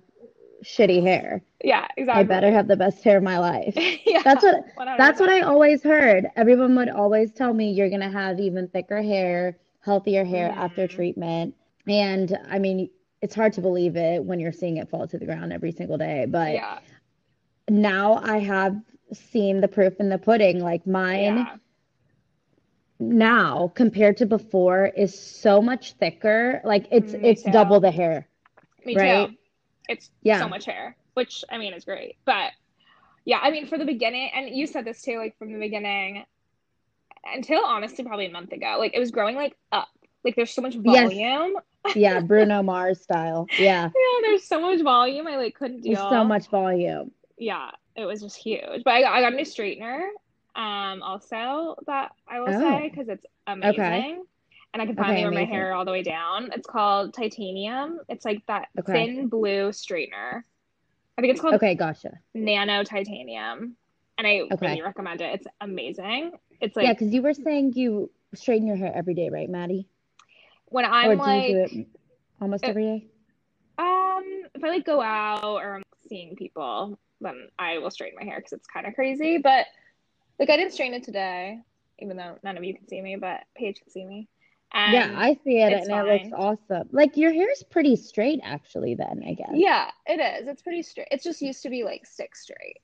shitty 0.63 1.01
hair. 1.01 1.41
yeah, 1.63 1.87
exactly. 1.97 2.21
I 2.21 2.23
better 2.23 2.51
have 2.51 2.67
the 2.67 2.75
best 2.75 3.03
hair 3.03 3.17
of 3.17 3.23
my 3.23 3.39
life. 3.39 3.73
yeah, 4.05 4.21
That's 4.23 4.43
what 4.43 4.65
100%. 4.77 4.97
that's 4.97 5.19
what 5.19 5.29
I 5.29 5.41
always 5.41 5.83
heard. 5.83 6.27
Everyone 6.35 6.75
would 6.75 6.89
always 6.89 7.31
tell 7.31 7.53
me 7.53 7.71
you're 7.71 7.89
gonna 7.89 8.11
have 8.11 8.39
even 8.39 8.67
thicker 8.67 9.01
hair, 9.01 9.57
healthier 9.81 10.23
hair 10.23 10.53
after 10.55 10.83
Mhm. 10.85 10.89
treatment. 10.89 11.55
And 11.87 12.37
I 12.47 12.59
mean, 12.59 12.89
it's 13.21 13.33
hard 13.35 13.53
to 13.53 13.61
believe 13.61 13.95
it 13.95 14.23
when 14.23 14.39
you're 14.39 14.51
seeing 14.51 14.77
it 14.77 14.89
fall 14.89 15.07
to 15.07 15.17
the 15.17 15.25
ground 15.25 15.51
every 15.53 15.71
single 15.71 15.97
day. 15.97 16.25
But 16.27 16.53
yeah, 16.53 16.79
now 17.71 18.15
I 18.21 18.37
have 18.39 18.75
seen 19.13 19.61
the 19.61 19.67
proof 19.67 19.99
in 19.99 20.09
the 20.09 20.17
pudding. 20.17 20.59
Like 20.59 20.85
mine 20.85 21.37
yeah. 21.37 21.55
now 22.99 23.71
compared 23.75 24.17
to 24.17 24.25
before 24.25 24.85
is 24.87 25.17
so 25.17 25.61
much 25.61 25.93
thicker. 25.93 26.61
Like 26.63 26.87
it's 26.91 27.13
mm, 27.13 27.21
Me 27.21 27.29
it's 27.29 27.43
too. 27.43 27.51
double 27.51 27.79
the 27.79 27.91
hair. 27.91 28.27
Me 28.85 28.95
Right? 28.95 29.29
too. 29.29 29.35
It's 29.89 30.09
Yeah. 30.21 30.39
so 30.39 30.47
much 30.47 30.65
hair, 30.65 30.95
which 31.13 31.43
I 31.49 31.57
mean 31.57 31.73
is 31.73 31.85
great. 31.85 32.17
But 32.25 32.51
yeah, 33.25 33.39
I 33.41 33.51
mean 33.51 33.65
for 33.67 33.77
the 33.77 33.85
beginning, 33.85 34.29
and 34.35 34.49
you 34.49 34.67
said 34.67 34.85
this 34.85 35.01
too, 35.01 35.17
like 35.17 35.37
from 35.37 35.51
the 35.53 35.59
beginning 35.59 36.25
until 37.33 37.63
honestly 37.63 38.03
probably 38.03 38.25
a 38.25 38.31
month 38.31 38.51
ago, 38.51 38.75
like 38.79 38.93
it 38.95 38.99
was 38.99 39.11
growing 39.11 39.35
like 39.35 39.55
up. 39.71 39.87
Like 40.23 40.35
there's 40.35 40.51
so 40.51 40.61
much 40.61 40.75
Yes. 40.83 41.11
volume. 41.11 41.55
Yeah, 41.95 42.19
Bruno 42.27 42.61
Mars 42.63 43.01
style. 43.01 43.47
Yeah. 43.57 43.89
Yeah, 43.95 44.19
there's 44.21 44.43
so 44.43 44.61
much 44.61 44.81
volume. 44.81 45.27
I 45.27 45.37
like 45.37 45.55
couldn't 45.55 45.81
There's 45.83 45.97
deal. 45.99 46.09
so 46.09 46.23
much 46.23 46.47
volume. 46.49 47.11
Yeah, 47.41 47.71
it 47.95 48.05
was 48.05 48.21
just 48.21 48.37
huge. 48.37 48.83
But 48.85 48.93
I 48.93 49.01
got, 49.01 49.13
I 49.13 49.21
got 49.21 49.33
a 49.33 49.35
new 49.35 49.43
straightener, 49.43 50.01
um, 50.55 51.01
also 51.01 51.75
that 51.87 52.11
I 52.29 52.39
will 52.39 52.53
Oh. 52.53 52.61
say 52.61 52.89
because 52.89 53.09
it's 53.09 53.25
amazing. 53.47 54.23
And 54.73 54.81
I 54.81 54.85
can 54.85 54.95
finally 54.95 55.21
Okay, 55.21 55.23
wear 55.23 55.31
my 55.31 55.45
hair 55.45 55.73
all 55.73 55.83
the 55.83 55.91
way 55.91 56.03
down. 56.03 56.51
It's 56.53 56.67
called 56.67 57.13
titanium. 57.15 57.99
It's 58.09 58.23
like 58.25 58.45
that 58.47 58.67
Okay. 58.79 58.93
thin 58.93 59.27
blue 59.27 59.69
straightener. 59.71 60.43
I 61.17 61.21
think 61.21 61.31
it's 61.33 61.41
called 61.41 61.55
Okay, 61.55 61.73
gotcha. 61.75 62.19
nano 62.35 62.83
titanium 62.83 63.75
and 64.17 64.27
i 64.27 64.41
Okay. 64.51 64.67
really 64.67 64.81
recommend 64.81 65.21
it 65.21 65.33
it's 65.35 65.47
amazing 65.59 66.31
it's 66.61 66.75
like 66.77 66.85
Yeah, 66.85 66.93
because 66.93 67.13
you 67.13 67.21
were 67.21 67.33
saying 67.33 67.73
you 67.75 68.11
straighten 68.35 68.67
your 68.67 68.77
hair 68.77 68.91
every 68.95 69.13
day, 69.13 69.29
right, 69.29 69.49
Maddie? 69.49 69.87
when 70.67 70.85
i'm 70.85 71.17
do 71.17 71.17
like 71.17 71.47
you 71.47 71.55
do 71.55 71.63
it 71.63 71.87
almost 72.39 72.63
Uh, 72.63 72.69
every 72.69 72.83
day? 72.83 73.07
um 73.77 74.23
if 74.53 74.63
i 74.63 74.69
like 74.69 74.85
go 74.85 75.01
out 75.01 75.43
or 75.43 75.75
i'm 75.75 75.83
seeing 76.07 76.35
people 76.35 76.97
then 77.21 77.47
i 77.57 77.77
will 77.77 77.91
straighten 77.91 78.17
my 78.19 78.25
hair 78.25 78.37
because 78.39 78.53
it's 78.53 78.67
kind 78.67 78.85
of 78.87 78.93
crazy 78.93 79.37
but 79.37 79.65
like 80.39 80.49
i 80.49 80.57
didn't 80.57 80.73
straighten 80.73 80.95
it 80.95 81.03
today 81.03 81.57
even 81.99 82.17
though 82.17 82.35
none 82.43 82.57
of 82.57 82.63
you 82.63 82.73
can 82.75 82.87
see 82.87 83.01
me 83.01 83.15
but 83.15 83.41
paige 83.55 83.79
can 83.79 83.89
see 83.89 84.05
me 84.05 84.27
and 84.73 84.93
yeah, 84.93 85.11
I 85.19 85.33
see 85.43 85.57
it 85.59 85.73
and 85.73 85.91
it 85.91 86.05
looks 86.05 86.29
awesome. 86.33 86.87
Like 86.93 87.17
your 87.17 87.33
hair's 87.33 87.61
pretty 87.69 87.97
straight 87.97 88.39
actually 88.41 88.95
then, 88.95 89.21
I 89.27 89.33
guess. 89.33 89.49
yeah 89.53 89.91
it 90.05 90.19
is 90.41 90.47
it's 90.47 90.61
pretty 90.61 90.81
straight 90.81 91.09
it's 91.11 91.25
just 91.25 91.41
used 91.41 91.63
to 91.63 91.69
be 91.69 91.83
like 91.83 92.05
stick 92.05 92.35
straight 92.35 92.77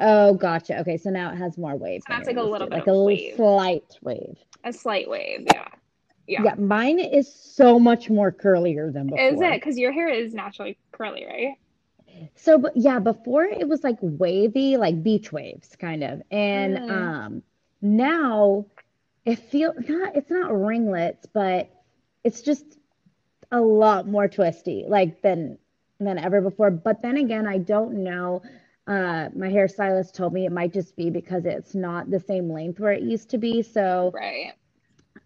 Oh, 0.00 0.34
gotcha. 0.34 0.80
Okay, 0.80 0.96
so 0.96 1.10
now 1.10 1.30
it 1.30 1.36
has 1.36 1.56
more 1.56 1.76
waves. 1.76 2.04
So 2.08 2.14
that's 2.14 2.26
like 2.26 2.36
a 2.36 2.42
little 2.42 2.66
bit 2.68 2.78
like 2.78 2.86
a 2.88 3.02
wave. 3.04 3.36
slight 3.36 3.96
wave. 4.02 4.36
a 4.64 4.72
slight 4.72 5.08
wave 5.08 5.46
yeah 5.46 5.68
yeah, 6.26 6.42
Yeah, 6.42 6.54
mine 6.54 6.98
is 6.98 7.32
so 7.32 7.78
much 7.78 8.08
more 8.10 8.32
curlier 8.32 8.92
than 8.92 9.08
before. 9.08 9.20
is 9.24 9.40
it 9.40 9.52
because 9.52 9.78
your 9.78 9.92
hair 9.92 10.08
is 10.08 10.32
naturally 10.34 10.78
curly 10.90 11.24
right 11.26 11.54
So, 12.36 12.58
but 12.58 12.76
yeah, 12.76 12.98
before 12.98 13.44
it 13.44 13.68
was 13.68 13.82
like 13.84 13.98
wavy, 14.00 14.76
like 14.76 15.02
beach 15.02 15.32
waves 15.32 15.76
kind 15.76 16.02
of. 16.04 16.22
And 16.30 16.78
Mm. 16.78 16.88
um 16.88 17.42
now 17.82 18.66
it 19.24 19.36
feels 19.38 19.76
not 19.88 20.16
it's 20.16 20.30
not 20.30 20.52
ringlets, 20.54 21.26
but 21.26 21.70
it's 22.24 22.42
just 22.42 22.64
a 23.52 23.60
lot 23.60 24.06
more 24.08 24.28
twisty 24.28 24.84
like 24.88 25.22
than 25.22 25.58
than 26.00 26.18
ever 26.18 26.40
before. 26.40 26.70
But 26.70 27.02
then 27.02 27.16
again, 27.16 27.46
I 27.46 27.58
don't 27.58 28.02
know. 28.04 28.42
Uh 28.86 29.28
my 29.34 29.48
hairstylist 29.48 30.12
told 30.14 30.32
me 30.32 30.46
it 30.46 30.52
might 30.52 30.72
just 30.72 30.96
be 30.96 31.10
because 31.10 31.44
it's 31.46 31.74
not 31.74 32.10
the 32.10 32.20
same 32.20 32.50
length 32.52 32.80
where 32.80 32.92
it 32.92 33.02
used 33.02 33.30
to 33.30 33.38
be. 33.38 33.62
So 33.62 34.14
right 34.14 34.54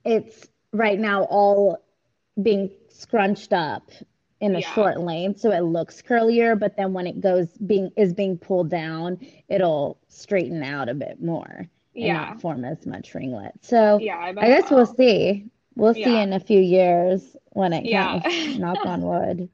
it's 0.05 0.49
right 0.73 0.99
now 0.99 1.25
all 1.25 1.79
being 2.41 2.71
scrunched 2.89 3.53
up 3.53 3.91
in 4.41 4.55
a 4.55 4.61
Yeah. 4.61 4.73
short 4.75 5.01
length 5.01 5.41
so 5.41 5.51
it 5.51 5.61
looks 5.61 6.01
curlier 6.03 6.59
but 6.59 6.77
then 6.77 6.93
when 6.93 7.07
it 7.07 7.21
goes 7.21 7.49
being 7.59 7.91
is 7.97 8.13
being 8.13 8.39
pulled 8.39 8.71
down 8.71 9.19
it'll 9.49 9.99
straighten 10.09 10.63
out 10.63 10.89
a 10.89 10.95
bit 10.95 11.21
more 11.23 11.45
and 11.59 11.69
yeah 11.95 12.13
not 12.31 12.41
form 12.41 12.65
as 12.65 12.87
much 12.87 13.15
ringlet 13.15 13.53
so 13.61 13.99
yeah 14.01 14.19
I, 14.19 14.33
bet 14.33 14.45
i 14.45 14.47
it 14.47 14.61
guess 14.63 14.71
we'll 14.71 14.87
see 14.87 15.45
we'll 15.75 15.95
see 15.95 16.17
in 16.17 16.33
a 16.33 16.41
few 16.41 16.61
years 16.61 17.37
when 17.51 17.73
it 17.73 17.85
Yeah. 17.85 18.21
comes 18.21 18.59
knock 18.61 18.85
on 18.87 19.03
wood 19.03 19.49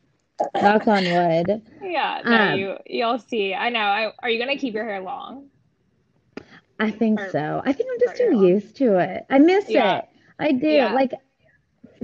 knock 0.55 0.87
on 0.87 1.05
wood 1.05 1.63
Yeah, 1.83 2.21
no, 2.25 2.37
Um, 2.53 2.59
you 2.59 2.77
you'll 2.87 3.19
see. 3.21 3.55
I 3.55 3.69
know. 3.71 3.79
I, 3.79 4.13
are 4.23 4.29
you 4.29 4.39
gonna 4.39 4.57
keep 4.59 4.75
your 4.75 4.85
hair 4.85 5.01
long? 5.01 5.49
i 6.81 6.91
think 6.91 7.21
Or- 7.21 7.31
so 7.31 7.63
i 7.65 7.73
think 7.73 7.89
i'm 7.93 8.01
just 8.01 8.17
too 8.17 8.47
used 8.47 8.77
to 8.77 8.99
it 8.99 9.25
i 9.31 9.39
miss 9.39 9.71
Yeah. 9.71 9.99
it 9.99 10.05
i 10.39 10.53
do 10.53 10.67
Yeah. 10.69 10.93
like 10.93 11.13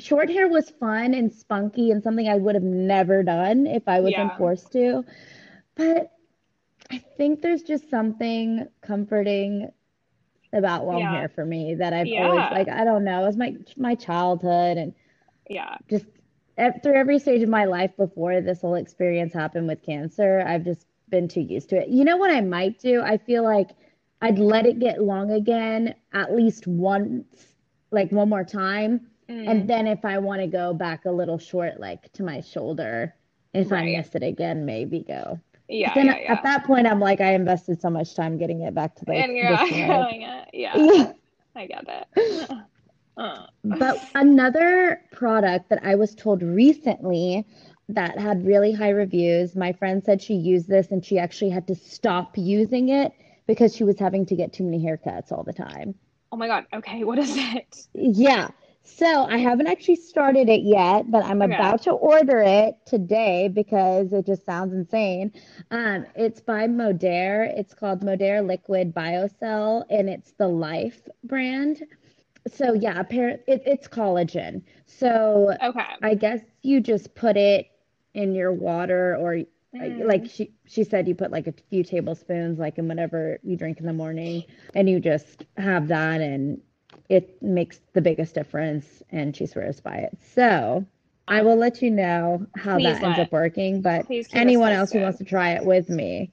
short 0.01 0.31
hair 0.31 0.49
was 0.49 0.71
fun 0.71 1.15
and 1.15 1.33
spunky 1.33 1.91
and 1.91 2.03
something 2.03 2.29
I 2.29 2.37
would 2.37 2.55
have 2.55 2.65
never 2.65 3.23
done 3.23 3.67
if 3.67 3.89
I 3.89 4.01
wasn't 4.01 4.35
Yeah. 4.35 4.37
forced 4.37 4.73
to. 4.73 5.05
But 5.77 6.13
I 6.91 6.99
think 7.17 7.43
there's 7.43 7.63
just 7.63 7.91
something 7.91 8.67
comforting 8.83 9.71
about 10.53 10.87
long 10.87 11.07
Yeah. 11.07 11.09
hair 11.09 11.29
for 11.29 11.45
me 11.45 11.75
that 11.77 11.93
I've 11.93 12.13
Yeah. 12.13 12.13
always 12.13 12.51
like 12.51 12.69
I 12.69 12.85
don't 12.85 13.05
know, 13.05 13.23
it 13.23 13.27
was 13.27 13.37
my 13.37 13.57
my 13.77 13.95
childhood 13.95 14.79
and 14.79 14.95
Yeah, 15.49 15.79
just 15.89 16.07
through 16.83 16.95
every 16.95 17.19
stage 17.19 17.43
of 17.43 17.49
my 17.49 17.65
life 17.65 17.97
before 17.97 18.41
this 18.41 18.61
whole 18.61 18.75
experience 18.75 19.33
happened 19.35 19.67
with 19.69 19.83
cancer, 19.83 20.43
I've 20.47 20.65
just 20.65 20.87
been 21.09 21.29
too 21.29 21.41
used 21.41 21.71
to 21.71 21.77
it. 21.77 21.89
You 21.89 22.05
know 22.05 22.17
what 22.17 22.31
I 22.31 22.41
might 22.41 22.79
do? 22.79 23.03
I 23.03 23.19
feel 23.19 23.43
like 23.43 23.71
I'd 24.21 24.39
let 24.39 24.67
it 24.67 24.79
get 24.79 25.03
long 25.03 25.31
again 25.31 25.95
at 26.13 26.35
least 26.35 26.67
once, 26.67 27.57
like 27.91 28.13
one 28.13 28.29
more 28.29 28.45
time. 28.45 29.10
Mm, 29.31 29.49
And 29.49 29.69
then 29.71 29.87
if 29.87 30.05
I 30.05 30.19
want 30.19 30.41
to 30.41 30.47
go 30.49 30.75
back 30.75 31.05
a 31.05 31.11
little 31.11 31.39
short, 31.39 31.79
like 31.79 32.13
to 32.15 32.23
my 32.25 32.41
shoulder, 32.41 33.15
if 33.55 33.73
I 33.73 33.85
miss 33.85 34.15
it 34.15 34.23
again, 34.23 34.65
maybe 34.65 35.01
go. 35.01 35.39
yeah, 35.69 35.95
Then 35.95 36.07
yeah, 36.07 36.19
yeah. 36.23 36.33
at 36.33 36.43
that 36.43 36.65
point, 36.65 36.87
I'm 36.87 37.01
like, 37.01 37.21
I 37.21 37.35
invested 37.35 37.81
so 37.81 37.91
much 37.91 38.15
time 38.17 38.39
getting 38.39 38.63
it 38.63 38.75
back 38.75 38.97
to 38.97 39.05
like 39.07 39.25
and 39.25 39.37
you're 39.37 39.51
this 39.51 39.61
not 39.61 39.71
it. 39.71 40.49
Yeah, 40.53 40.75
Yeah. 40.75 41.13
I 41.57 41.67
get 41.67 41.85
it. 41.89 42.51
Uh, 43.17 43.47
But 43.65 44.09
another 44.15 45.01
product 45.13 45.69
that 45.69 45.81
I 45.85 45.95
was 45.95 46.15
told 46.15 46.43
recently 46.43 47.45
that 47.89 48.19
had 48.19 48.47
really 48.47 48.73
high 48.73 48.91
reviews, 48.91 49.55
my 49.57 49.73
friend 49.73 50.03
said 50.05 50.23
she 50.23 50.35
used 50.35 50.69
this 50.69 50.91
and 50.91 51.05
she 51.05 51.19
actually 51.19 51.51
had 51.51 51.67
to 51.67 51.75
stop 51.75 52.39
using 52.39 52.89
it 52.89 53.13
because 53.47 53.75
she 53.77 53.85
was 53.85 53.99
having 53.99 54.25
to 54.27 54.37
get 54.37 54.53
too 54.53 54.63
many 54.65 54.79
haircuts 54.85 55.33
all 55.33 55.43
the 55.43 55.53
time. 55.53 55.95
oh 56.33 56.37
my 56.37 56.47
God. 56.47 56.67
Okay, 56.73 57.03
what 57.05 57.19
is 57.19 57.35
it? 57.37 57.87
Yeah. 57.95 58.49
So 58.83 59.25
I 59.27 59.39
haven't 59.39 59.67
actually 59.69 59.97
started 59.97 60.49
it 60.49 60.63
yet, 60.63 61.11
but 61.11 61.25
I'm 61.25 61.43
Okay. 61.43 61.55
about 61.55 61.83
to 61.83 61.93
order 61.93 62.41
it 62.41 62.75
today 62.87 63.49
because 63.49 64.13
it 64.13 64.27
just 64.27 64.45
sounds 64.45 64.73
insane. 64.75 65.33
Um, 65.71 66.07
it's 66.15 66.41
by 66.41 66.67
Modere. 66.67 67.53
It's 67.59 67.75
called 67.75 68.01
Modere 68.03 68.47
Liquid 68.47 68.95
Biocell, 68.95 69.85
and 69.91 70.09
it's 70.09 70.33
the 70.33 70.49
Life 70.49 71.09
brand. 71.25 71.83
So 72.47 72.73
yeah, 72.75 72.99
apparent 73.01 73.43
it, 73.47 73.63
it's 73.67 73.89
collagen. 73.89 74.63
So 74.87 75.55
Okay. 75.63 75.97
I 76.03 76.15
guess 76.15 76.41
you 76.63 76.81
just 76.81 77.15
put 77.15 77.37
it 77.37 77.67
in 78.15 78.35
your 78.35 78.53
water 78.53 79.17
or 79.17 79.41
Mm. 79.75 80.07
like 80.07 80.27
she 80.29 80.53
she 80.67 80.83
said 80.85 81.07
you 81.07 81.15
put 81.15 81.31
like 81.31 81.47
a 81.47 81.53
few 81.71 81.85
tablespoons 81.85 82.59
like 82.59 82.79
in 82.79 82.89
whatever 82.89 83.39
you 83.43 83.57
drink 83.57 83.79
in 83.79 83.87
the 83.87 83.93
morning 83.93 84.45
and 84.75 84.89
you 84.89 84.99
just 85.01 85.45
have 85.57 85.89
that 85.89 86.21
and 86.21 86.61
it 87.11 87.43
makes 87.43 87.81
the 87.93 88.01
biggest 88.01 88.35
difference 88.35 89.03
and 89.11 89.37
she 89.37 89.45
swears 89.45 89.81
by 89.81 89.97
it. 89.97 90.17
So 90.35 90.87
I 91.27 91.43
will 91.43 91.57
let 91.57 91.83
you 91.83 91.91
know 91.91 92.47
how 92.55 92.77
Please 92.77 92.85
that 92.85 93.03
ends 93.03 93.19
up 93.19 93.33
working, 93.33 93.83
but 93.83 94.07
please 94.07 94.29
keep 94.29 94.37
us 94.37 94.41
anyone 94.41 94.73
else 94.73 94.93
who 94.93 95.01
wants 95.01 95.19
to 95.19 95.25
try 95.25 95.51
it 95.51 95.65
with 95.65 95.89
me, 95.89 96.33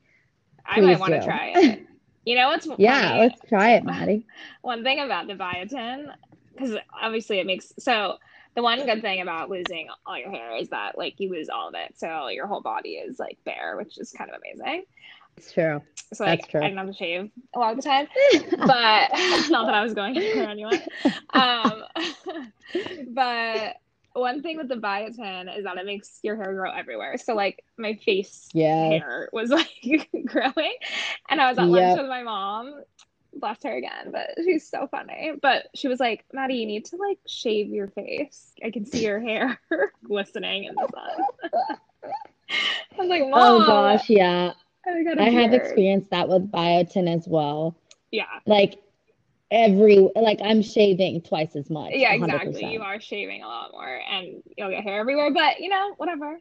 I 0.66 0.80
might 0.80 1.00
want 1.00 1.14
to 1.14 1.24
try 1.24 1.48
it. 1.56 1.82
You 2.26 2.36
know 2.36 2.50
what's 2.50 2.68
yeah, 2.78 3.10
funny? 3.10 3.20
let's 3.22 3.42
try 3.50 3.72
it, 3.72 3.84
Maddie. 3.86 4.28
One 4.62 4.84
thing 4.84 5.00
about 5.00 5.28
the 5.28 5.34
biotin, 5.34 6.14
because 6.54 6.76
obviously 7.02 7.40
it 7.40 7.48
makes 7.48 7.74
so 7.80 8.18
the 8.56 8.64
one 8.64 8.86
good 8.86 9.02
thing 9.02 9.22
about 9.22 9.52
losing 9.52 9.88
all 10.06 10.18
your 10.18 10.32
hair 10.32 10.58
is 10.58 10.70
that 10.70 10.98
like 10.98 11.20
you 11.20 11.30
lose 11.30 11.48
all 11.48 11.70
of 11.70 11.76
it, 11.76 11.98
so 11.98 12.28
your 12.28 12.48
whole 12.48 12.62
body 12.62 12.94
is 12.96 13.20
like 13.20 13.38
bare, 13.46 13.78
which 13.78 13.98
is 13.98 14.12
kind 14.12 14.30
of 14.30 14.42
amazing. 14.42 14.84
It's 15.38 15.52
true. 15.54 15.82
So 16.14 16.24
like 16.24 16.40
That's 16.42 16.52
true. 16.52 16.62
I 16.62 16.66
didn't 16.66 16.78
have 16.78 16.88
to 16.88 16.94
shave 16.94 17.30
a 17.54 17.60
lot 17.60 17.72
of 17.72 17.78
the 17.78 17.84
time, 17.84 18.08
but 18.52 19.10
not 19.50 19.66
that 19.66 19.74
I 19.74 19.84
was 19.84 19.94
going 19.94 20.18
anywhere 20.18 20.50
anyway. 20.50 20.86
Um, 21.34 21.84
but 23.14 23.76
one 24.14 24.42
thing 24.42 24.58
with 24.58 24.70
the 24.70 24.76
biotin 24.76 25.56
is 25.56 25.66
that 25.66 25.78
it 25.78 25.86
makes 25.86 26.20
your 26.24 26.36
hair 26.38 26.54
grow 26.54 26.72
everywhere. 26.72 27.18
So 27.18 27.36
like 27.36 27.64
my 27.78 27.96
face 28.06 28.50
yeah. 28.54 28.90
hair 28.90 29.30
was 29.34 29.50
like 29.50 30.10
growing, 30.26 30.74
and 31.30 31.42
I 31.42 31.50
was 31.50 31.58
at 31.60 31.68
lunch 31.68 31.82
Yep. 31.90 31.98
with 32.00 32.08
my 32.10 32.24
mom. 32.24 32.82
Bless 33.34 33.62
her 33.64 33.76
again, 33.78 34.12
but 34.12 34.30
she's 34.44 34.68
so 34.68 34.88
funny. 34.88 35.34
But 35.40 35.68
she 35.76 35.88
was 35.88 36.00
like, 36.00 36.26
Maddie, 36.34 36.56
you 36.56 36.66
need 36.66 36.86
to 36.86 36.96
like 36.96 37.20
shave 37.28 37.68
your 37.68 37.90
face. 37.90 38.54
I 38.66 38.72
can 38.72 38.86
see 38.86 39.06
your 39.06 39.20
hair 39.20 39.62
glistening 40.04 40.64
in 40.64 40.74
the 40.74 40.88
sun. 40.92 41.78
I 42.98 42.98
was 42.98 43.10
like, 43.10 43.22
Mom, 43.22 43.34
Oh 43.36 43.66
gosh, 43.68 44.10
yeah. 44.10 44.54
I, 44.88 45.16
I 45.20 45.30
have 45.30 45.54
experienced 45.54 46.10
that 46.12 46.30
with 46.30 46.52
biotin 46.52 47.14
as 47.14 47.28
well. 47.28 47.76
Yeah, 48.12 48.26
Like 48.46 48.80
every 49.52 50.10
like 50.16 50.40
I'm 50.44 50.62
shaving 50.62 51.22
twice 51.22 51.56
as 51.56 51.70
much. 51.70 51.92
yeah, 51.94 52.16
100%. 52.16 52.24
exactly. 52.24 52.74
You 52.74 52.82
are 52.82 53.00
shaving 53.02 53.44
a 53.44 53.48
lot 53.48 53.72
more, 53.72 54.02
and 54.10 54.42
you'll 54.58 54.70
get 54.70 54.84
hair 54.84 55.00
everywhere. 55.00 55.32
But 55.34 55.60
you 55.60 55.70
know, 55.70 55.94
whatever. 55.98 56.38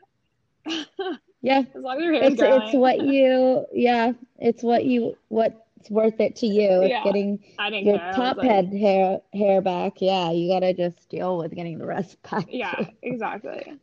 Yeah. 1.43 1.61
as 1.77 1.83
long 1.83 1.99
as 1.99 2.03
your 2.03 2.13
hair 2.15 2.23
It's 2.25 2.43
it's 2.43 2.75
what 2.75 3.01
you 3.03 3.67
yeah, 3.73 4.13
it's 4.39 4.63
what 4.65 4.85
you 4.85 5.17
what's 5.29 5.55
worth 5.91 6.19
it 6.19 6.35
to 6.37 6.47
you. 6.47 6.81
It's 6.83 6.91
Yeah. 6.91 7.05
getting 7.05 7.39
I 7.59 7.71
didn't 7.71 7.87
your 7.87 7.99
care. 7.99 8.13
Top 8.15 8.37
like- 8.39 8.49
head 8.49 8.73
hair 8.73 9.21
hair 9.33 9.61
back. 9.61 10.01
Yeah, 10.01 10.33
you 10.33 10.49
gotta 10.51 10.73
just 10.73 11.09
deal 11.09 11.39
with 11.39 11.55
getting 11.55 11.79
the 11.79 11.87
rest 11.87 12.21
back. 12.31 12.47
Yeah, 12.49 12.87
exactly. 13.03 13.75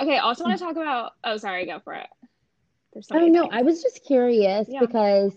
Okay, 0.00 0.18
also 0.18 0.44
want 0.44 0.56
to 0.56 0.64
talk 0.64 0.76
about. 0.76 1.14
Oh, 1.24 1.36
sorry, 1.38 1.66
go 1.66 1.80
for 1.80 1.94
it. 1.94 2.06
There's 2.92 3.10
many 3.10 3.30
no, 3.30 3.42
things. 3.42 3.54
I 3.54 3.62
was 3.62 3.82
just 3.82 4.04
curious 4.04 4.68
Yeah. 4.68 4.80
because 4.80 5.34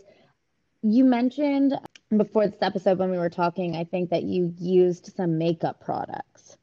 you 0.81 1.03
mentioned 1.03 1.73
before 2.15 2.47
this 2.47 2.61
episode 2.61 2.99
when 2.99 3.11
we 3.11 3.17
were 3.17 3.29
talking, 3.29 3.75
I 3.75 3.83
think 3.83 4.09
that 4.11 4.23
you 4.23 4.53
used 4.59 5.13
some 5.15 5.37
makeup 5.37 5.79
products. 5.79 6.57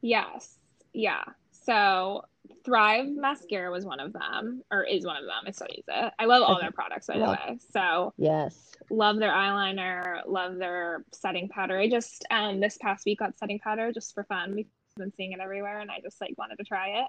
Yes. 0.00 0.58
Yeah. 0.92 1.22
So 1.50 2.24
Thrive 2.64 3.08
mascara 3.08 3.70
was 3.70 3.84
one 3.84 4.00
of 4.00 4.12
them, 4.12 4.62
or 4.70 4.82
is 4.84 5.04
one 5.04 5.16
of 5.16 5.24
them. 5.24 5.44
I 5.46 5.50
still 5.50 5.66
use 5.70 5.84
it. 5.86 6.12
I 6.18 6.24
love 6.24 6.42
all 6.42 6.56
Okay. 6.56 6.62
their 6.62 6.72
products, 6.72 7.06
by 7.06 7.18
the 7.18 7.24
way. 7.24 7.58
So 7.72 8.14
Yes. 8.16 8.72
love 8.90 9.18
their 9.18 9.32
eyeliner, 9.32 10.22
love 10.26 10.56
their 10.56 11.04
setting 11.12 11.48
powder. 11.48 11.78
I 11.78 11.88
just 11.88 12.24
um 12.30 12.60
this 12.60 12.78
past 12.78 13.04
week 13.04 13.18
got 13.18 13.38
setting 13.38 13.58
powder 13.58 13.92
just 13.92 14.14
for 14.14 14.24
fun 14.24 14.54
because 14.56 14.72
I've 14.96 15.02
been 15.04 15.12
seeing 15.16 15.32
it 15.32 15.40
everywhere, 15.40 15.80
and 15.80 15.90
I 15.90 16.00
just 16.00 16.20
like 16.20 16.34
wanted 16.38 16.56
to 16.58 16.64
try 16.64 17.00
it. 17.00 17.06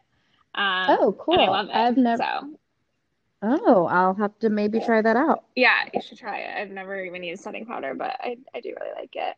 Um, 0.53 0.97
Oh, 0.99 1.15
cool. 1.19 1.39
I 1.39 1.47
love 1.47 1.69
it. 1.69 1.75
I've 1.75 1.97
never. 1.97 2.21
So 2.23 2.59
Oh, 3.41 3.85
I'll 3.87 4.13
have 4.15 4.37
to 4.39 4.49
maybe 4.49 4.79
try 4.79 5.01
that 5.01 5.15
out. 5.15 5.45
yeah, 5.55 5.85
you 5.93 6.01
should 6.01 6.17
try 6.19 6.39
it. 6.39 6.61
I've 6.61 6.69
never 6.69 7.03
even 7.03 7.23
used 7.23 7.43
setting 7.43 7.65
powder, 7.65 7.93
but 7.95 8.15
I 8.19 8.37
I 8.53 8.59
do 8.61 8.75
really 8.79 8.93
like 8.95 9.15
it. 9.15 9.35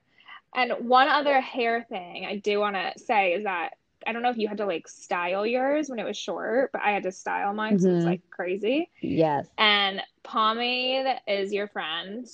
And 0.56 0.74
one 0.90 1.08
other 1.10 1.42
hair 1.42 1.84
thing 1.90 2.26
I 2.26 2.38
do 2.38 2.60
want 2.60 2.76
to 2.76 2.94
say 2.98 3.34
is 3.34 3.44
that 3.46 3.72
I 4.06 4.12
don't 4.14 4.22
know 4.22 4.30
if 4.30 4.38
you 4.38 4.48
had 4.50 4.58
to 4.58 4.66
like 4.66 4.88
style 4.88 5.46
yours 5.46 5.90
when 5.90 6.00
it 6.00 6.04
was 6.06 6.18
short, 6.18 6.72
but 6.74 6.82
I 6.82 6.92
had 6.92 7.04
to 7.04 7.12
style 7.12 7.54
mine, 7.54 7.80
so 7.80 7.90
it's 7.92 8.04
Mhm. 8.04 8.06
like 8.06 8.22
crazy. 8.30 8.90
Yes. 9.02 9.48
And 9.58 10.02
pomade 10.24 11.08
is 11.28 11.54
your 11.54 11.68
friend, 11.70 12.28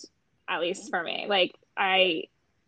at 0.48 0.62
least 0.62 0.90
for 0.90 1.04
me. 1.04 1.28
Like 1.30 1.56
I, 1.78 2.24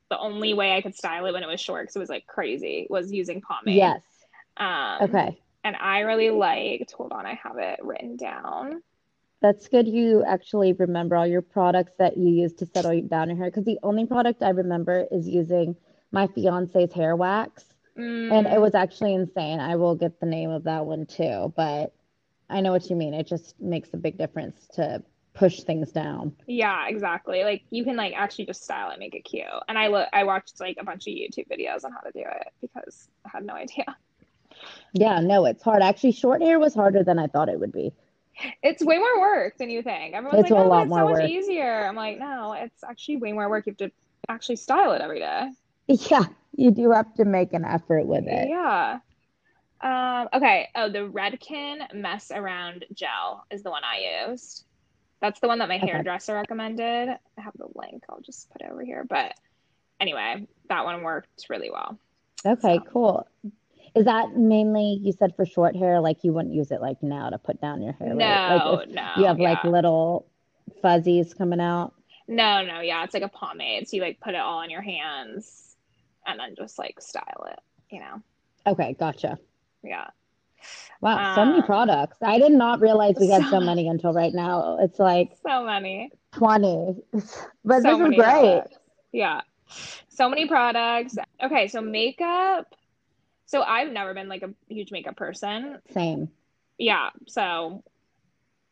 the 0.10 0.20
only 0.20 0.54
way 0.54 0.74
I 0.76 0.82
could 0.82 0.96
style 0.96 1.26
it 1.26 1.34
when 1.34 1.44
it 1.44 1.48
was 1.48 1.60
short, 1.62 1.84
because 1.84 1.96
it 1.96 2.00
was 2.00 2.10
like 2.10 2.28
crazy, 2.28 2.88
was 2.90 3.12
using 3.12 3.42
pomade. 3.42 3.76
Yes. 3.78 4.04
Um, 4.58 5.04
Okay. 5.04 5.40
And 5.64 5.76
I 5.76 6.02
really 6.02 6.30
liked. 6.32 6.92
Hold 6.94 7.12
on, 7.12 7.26
I 7.26 7.36
have 7.44 7.58
it 7.58 7.80
written 7.84 8.18
down. 8.18 8.82
That's 9.42 9.68
good 9.68 9.88
you 9.88 10.24
actually 10.24 10.74
remember 10.74 11.16
all 11.16 11.28
your 11.28 11.42
products 11.42 11.94
that 11.98 12.18
you 12.18 12.30
use 12.30 12.54
to 12.56 12.66
settle 12.66 13.02
down 13.02 13.30
your 13.30 13.38
hair. 13.38 13.48
Because 13.48 13.66
the 13.66 13.80
only 13.84 14.06
product 14.06 14.42
I 14.44 14.50
remember 14.50 15.08
is 15.12 15.28
using 15.28 15.76
my 16.12 16.28
fiance's 16.28 16.94
hair 16.94 17.16
wax. 17.16 17.66
And 18.30 18.48
it 18.48 18.60
Mm, 18.60 18.62
was 18.62 18.76
actually 18.76 19.14
insane. 19.16 19.60
I 19.60 19.76
will 19.76 19.96
get 19.96 20.20
the 20.20 20.26
name 20.28 20.52
of 20.52 20.64
that 20.66 20.86
one 20.86 21.06
too, 21.06 21.54
but 21.56 21.94
I 22.50 22.62
know 22.62 22.72
what 22.72 22.90
you 22.90 22.96
mean. 22.96 23.14
It 23.14 23.28
just 23.28 23.60
makes 23.60 23.94
a 23.94 23.98
big 23.98 24.18
difference 24.18 24.68
to 24.76 25.04
push 25.34 25.62
things 25.64 25.92
down. 25.92 26.36
yeah, 26.48 26.88
exactly. 26.88 27.44
Like 27.44 27.64
you 27.70 27.84
can 27.84 27.96
like 27.96 28.14
actually 28.16 28.46
just 28.48 28.64
style 28.64 28.92
it, 28.92 29.00
make 29.00 29.16
it 29.16 29.22
cute. 29.24 29.46
And 29.70 29.78
I 29.78 29.88
look, 29.88 30.08
I 30.14 30.24
watched 30.24 30.60
like 30.60 30.78
a 30.80 30.84
bunch 30.84 31.08
of 31.08 31.14
YouTube 31.14 31.48
videos 31.50 31.86
on 31.86 31.92
how 31.94 32.02
to 32.02 32.12
do 32.14 32.24
it 32.26 32.48
because 32.62 33.10
I 33.26 33.30
had 33.34 33.46
no 33.46 33.54
idea. 33.54 33.86
Yeah, 34.94 35.20
no, 35.22 35.46
it's 35.46 35.64
hard. 35.64 35.82
Actually, 35.82 36.12
short 36.14 36.42
hair 36.42 36.60
was 36.60 36.74
harder 36.74 37.04
than 37.04 37.20
I 37.20 37.28
thought 37.28 37.50
it 37.50 37.60
would 37.60 37.72
be. 37.72 37.94
It's 38.64 38.84
way 38.84 38.98
more 38.98 39.20
work 39.20 39.58
than 39.58 39.70
you 39.70 39.82
think. 39.84 40.14
Everyone's 40.14 40.42
It's 40.44 40.52
like, 40.52 40.60
a 40.60 40.64
oh, 40.64 40.68
lot 40.68 40.82
it's 40.84 40.90
more 40.90 41.00
so 41.16 41.22
much 41.22 41.30
easier. 41.30 41.86
I'm 41.88 41.96
like, 41.96 42.20
no, 42.20 42.54
it's 42.54 42.84
actually 42.84 43.18
way 43.18 43.32
more 43.32 43.50
work. 43.50 43.66
You 43.66 43.72
have 43.72 43.90
to 43.90 43.92
actually 44.30 44.56
style 44.58 44.92
it 44.94 45.02
every 45.02 45.20
day. 45.20 45.50
Yeah, 45.88 46.26
you 46.56 46.72
do 46.72 46.92
have 46.92 47.14
to 47.16 47.26
make 47.26 47.54
an 47.54 47.66
effort 47.66 48.06
with 48.06 48.26
it. 48.28 48.50
Yeah. 48.50 49.00
Um, 49.82 50.30
okay. 50.34 50.70
Oh, 50.76 50.90
the 50.90 51.00
Redken 51.00 51.94
Mess 51.94 52.32
Around 52.32 52.86
Gel 52.94 53.46
is 53.52 53.64
the 53.64 53.72
one 53.72 53.84
I 53.84 54.28
used. 54.30 54.64
That's 55.22 55.40
the 55.40 55.48
one 55.48 55.60
that 55.60 55.70
my 55.70 55.78
Okay. 55.78 55.88
hairdresser 55.88 56.34
recommended. 56.36 57.10
I 57.10 57.42
have 57.42 57.54
the 57.58 57.68
link. 57.76 58.04
I'll 58.10 58.22
just 58.22 58.50
put 58.52 58.62
it 58.62 58.70
over 58.72 58.84
here. 58.84 59.04
But 59.08 59.34
anyway, 60.00 60.48
that 60.70 60.86
one 60.86 61.04
worked 61.04 61.48
really 61.50 61.70
well. 61.72 61.98
Okay, 62.46 62.78
So- 62.78 62.84
cool. 62.92 63.28
Is 63.96 64.06
that 64.06 64.36
mainly 64.38 65.00
you 65.02 65.12
said 65.12 65.36
for 65.36 65.46
short 65.46 65.76
hair, 65.76 66.00
like 66.00 66.24
you 66.24 66.34
wouldn't 66.34 66.54
use 66.54 66.72
it 66.72 66.82
like 66.82 67.02
now 67.04 67.30
to 67.30 67.38
put 67.38 67.60
down 67.62 67.82
your 67.82 67.94
hair, 67.94 68.16
right? 68.16 68.42
Like 68.48 68.64
No, 68.66 68.84
no, 68.86 69.12
you 69.16 69.26
have 69.26 69.40
like 69.40 69.64
little 69.64 70.28
fuzzies 70.82 71.34
coming 71.34 71.60
out. 71.60 71.94
No, 72.28 72.64
no, 72.64 72.80
yeah. 72.82 73.04
It's 73.04 73.14
like 73.14 73.24
a 73.24 73.30
pomade. 73.30 73.88
So 73.88 73.98
you 73.98 74.02
like 74.04 74.20
put 74.22 74.34
it 74.34 74.40
all 74.40 74.60
on 74.60 74.70
your 74.70 74.82
hands 74.82 75.76
and 76.26 76.40
then 76.40 76.56
just 76.56 76.80
like 76.80 77.02
style 77.02 77.48
it, 77.52 77.60
you 77.90 78.00
know? 78.00 78.22
Okay, 78.66 78.96
gotcha. 79.00 79.38
Yeah. 79.84 80.08
Wow, 81.02 81.24
so 81.24 81.46
many 81.46 81.62
Um, 81.62 81.66
products. 81.66 82.18
I 82.22 82.38
did 82.40 82.52
not 82.52 82.80
realize 82.80 83.16
we 83.20 83.30
had 83.30 83.46
so 83.46 83.50
so 83.50 83.60
many 83.60 83.88
until 83.88 84.14
right 84.14 84.34
now. 84.34 84.78
It's 84.80 85.00
like 85.00 85.32
So 85.46 85.64
many. 85.66 86.12
20. 86.34 86.96
But 87.66 87.82
so 87.82 87.98
this 87.98 88.00
is 88.00 88.14
great. 88.14 88.24
products. 88.24 88.78
Yeah. 89.12 89.42
So 90.10 90.30
many 90.30 90.48
products. 90.48 91.16
Okay, 91.44 91.68
so 91.68 91.82
makeup. 91.82 92.76
So 93.52 93.62
I've 93.62 93.92
never 93.92 94.14
been 94.14 94.30
like 94.30 94.44
a 94.44 94.54
huge 94.70 94.94
makeup 94.94 95.18
person. 95.18 95.80
Same. 95.92 96.30
Yeah. 96.78 97.10
So, 97.28 97.84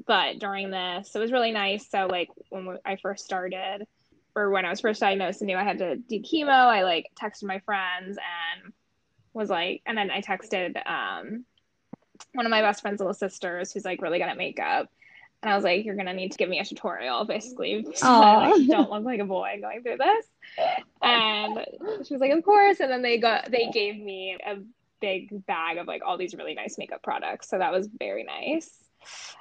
but 0.08 0.40
during 0.40 0.72
this, 0.72 1.14
it 1.14 1.20
was 1.20 1.34
really 1.34 1.52
nice. 1.52 1.90
So, 1.90 2.08
like 2.08 2.30
when 2.50 2.78
I 2.86 2.96
first 2.96 3.26
started, 3.26 3.86
or 4.36 4.52
when 4.52 4.64
I 4.64 4.70
was 4.70 4.80
first 4.80 5.02
diagnosed 5.02 5.42
and 5.42 5.48
knew 5.48 5.58
I 5.58 5.66
had 5.66 5.80
to 5.80 5.98
do 5.98 6.22
chemo, 6.22 6.48
I 6.48 6.84
like 6.84 7.12
texted 7.22 7.44
my 7.44 7.60
friends 7.60 8.18
and 8.18 8.72
was 9.34 9.50
like, 9.50 9.82
and 9.86 9.98
then 9.98 10.10
I 10.10 10.22
texted 10.22 10.82
um 10.90 11.44
one 12.34 12.46
of 12.46 12.50
my 12.50 12.62
best 12.62 12.82
friend's 12.82 13.02
little 13.02 13.14
sisters 13.14 13.74
who's 13.74 13.84
like 13.84 14.02
really 14.02 14.18
good 14.18 14.30
at 14.30 14.38
makeup. 14.38 14.90
And 15.42 15.52
I 15.52 15.56
was 15.56 15.64
like, 15.64 15.86
you're 15.86 15.96
gonna 15.96 16.14
need 16.14 16.32
to 16.34 16.38
give 16.38 16.50
me 16.50 16.60
a 16.60 16.66
tutorial, 16.66 17.26
basically, 17.26 17.86
so 17.96 18.08
I 18.08 18.50
like 18.52 18.68
don't 18.68 18.90
look 18.90 19.04
like 19.04 19.20
a 19.20 19.26
boy 19.26 19.58
going 19.62 19.84
through 19.84 19.98
this. 19.98 20.26
And 21.02 21.66
she 22.06 22.14
was 22.14 22.20
like, 22.22 22.32
of 22.32 22.44
course. 22.44 22.80
And 22.80 22.92
then 22.92 23.02
they 23.02 23.20
got 23.20 23.50
they 23.50 23.70
gave 23.72 23.98
me 23.98 24.38
a 24.46 24.58
big 25.00 25.46
bag 25.46 25.78
of 25.78 25.88
like 25.88 26.02
all 26.06 26.18
these 26.18 26.34
really 26.36 26.54
nice 26.56 26.78
makeup 26.78 27.02
products. 27.04 27.50
So 27.50 27.58
that 27.58 27.72
was 27.72 27.88
very 27.88 28.24
nice. 28.24 28.70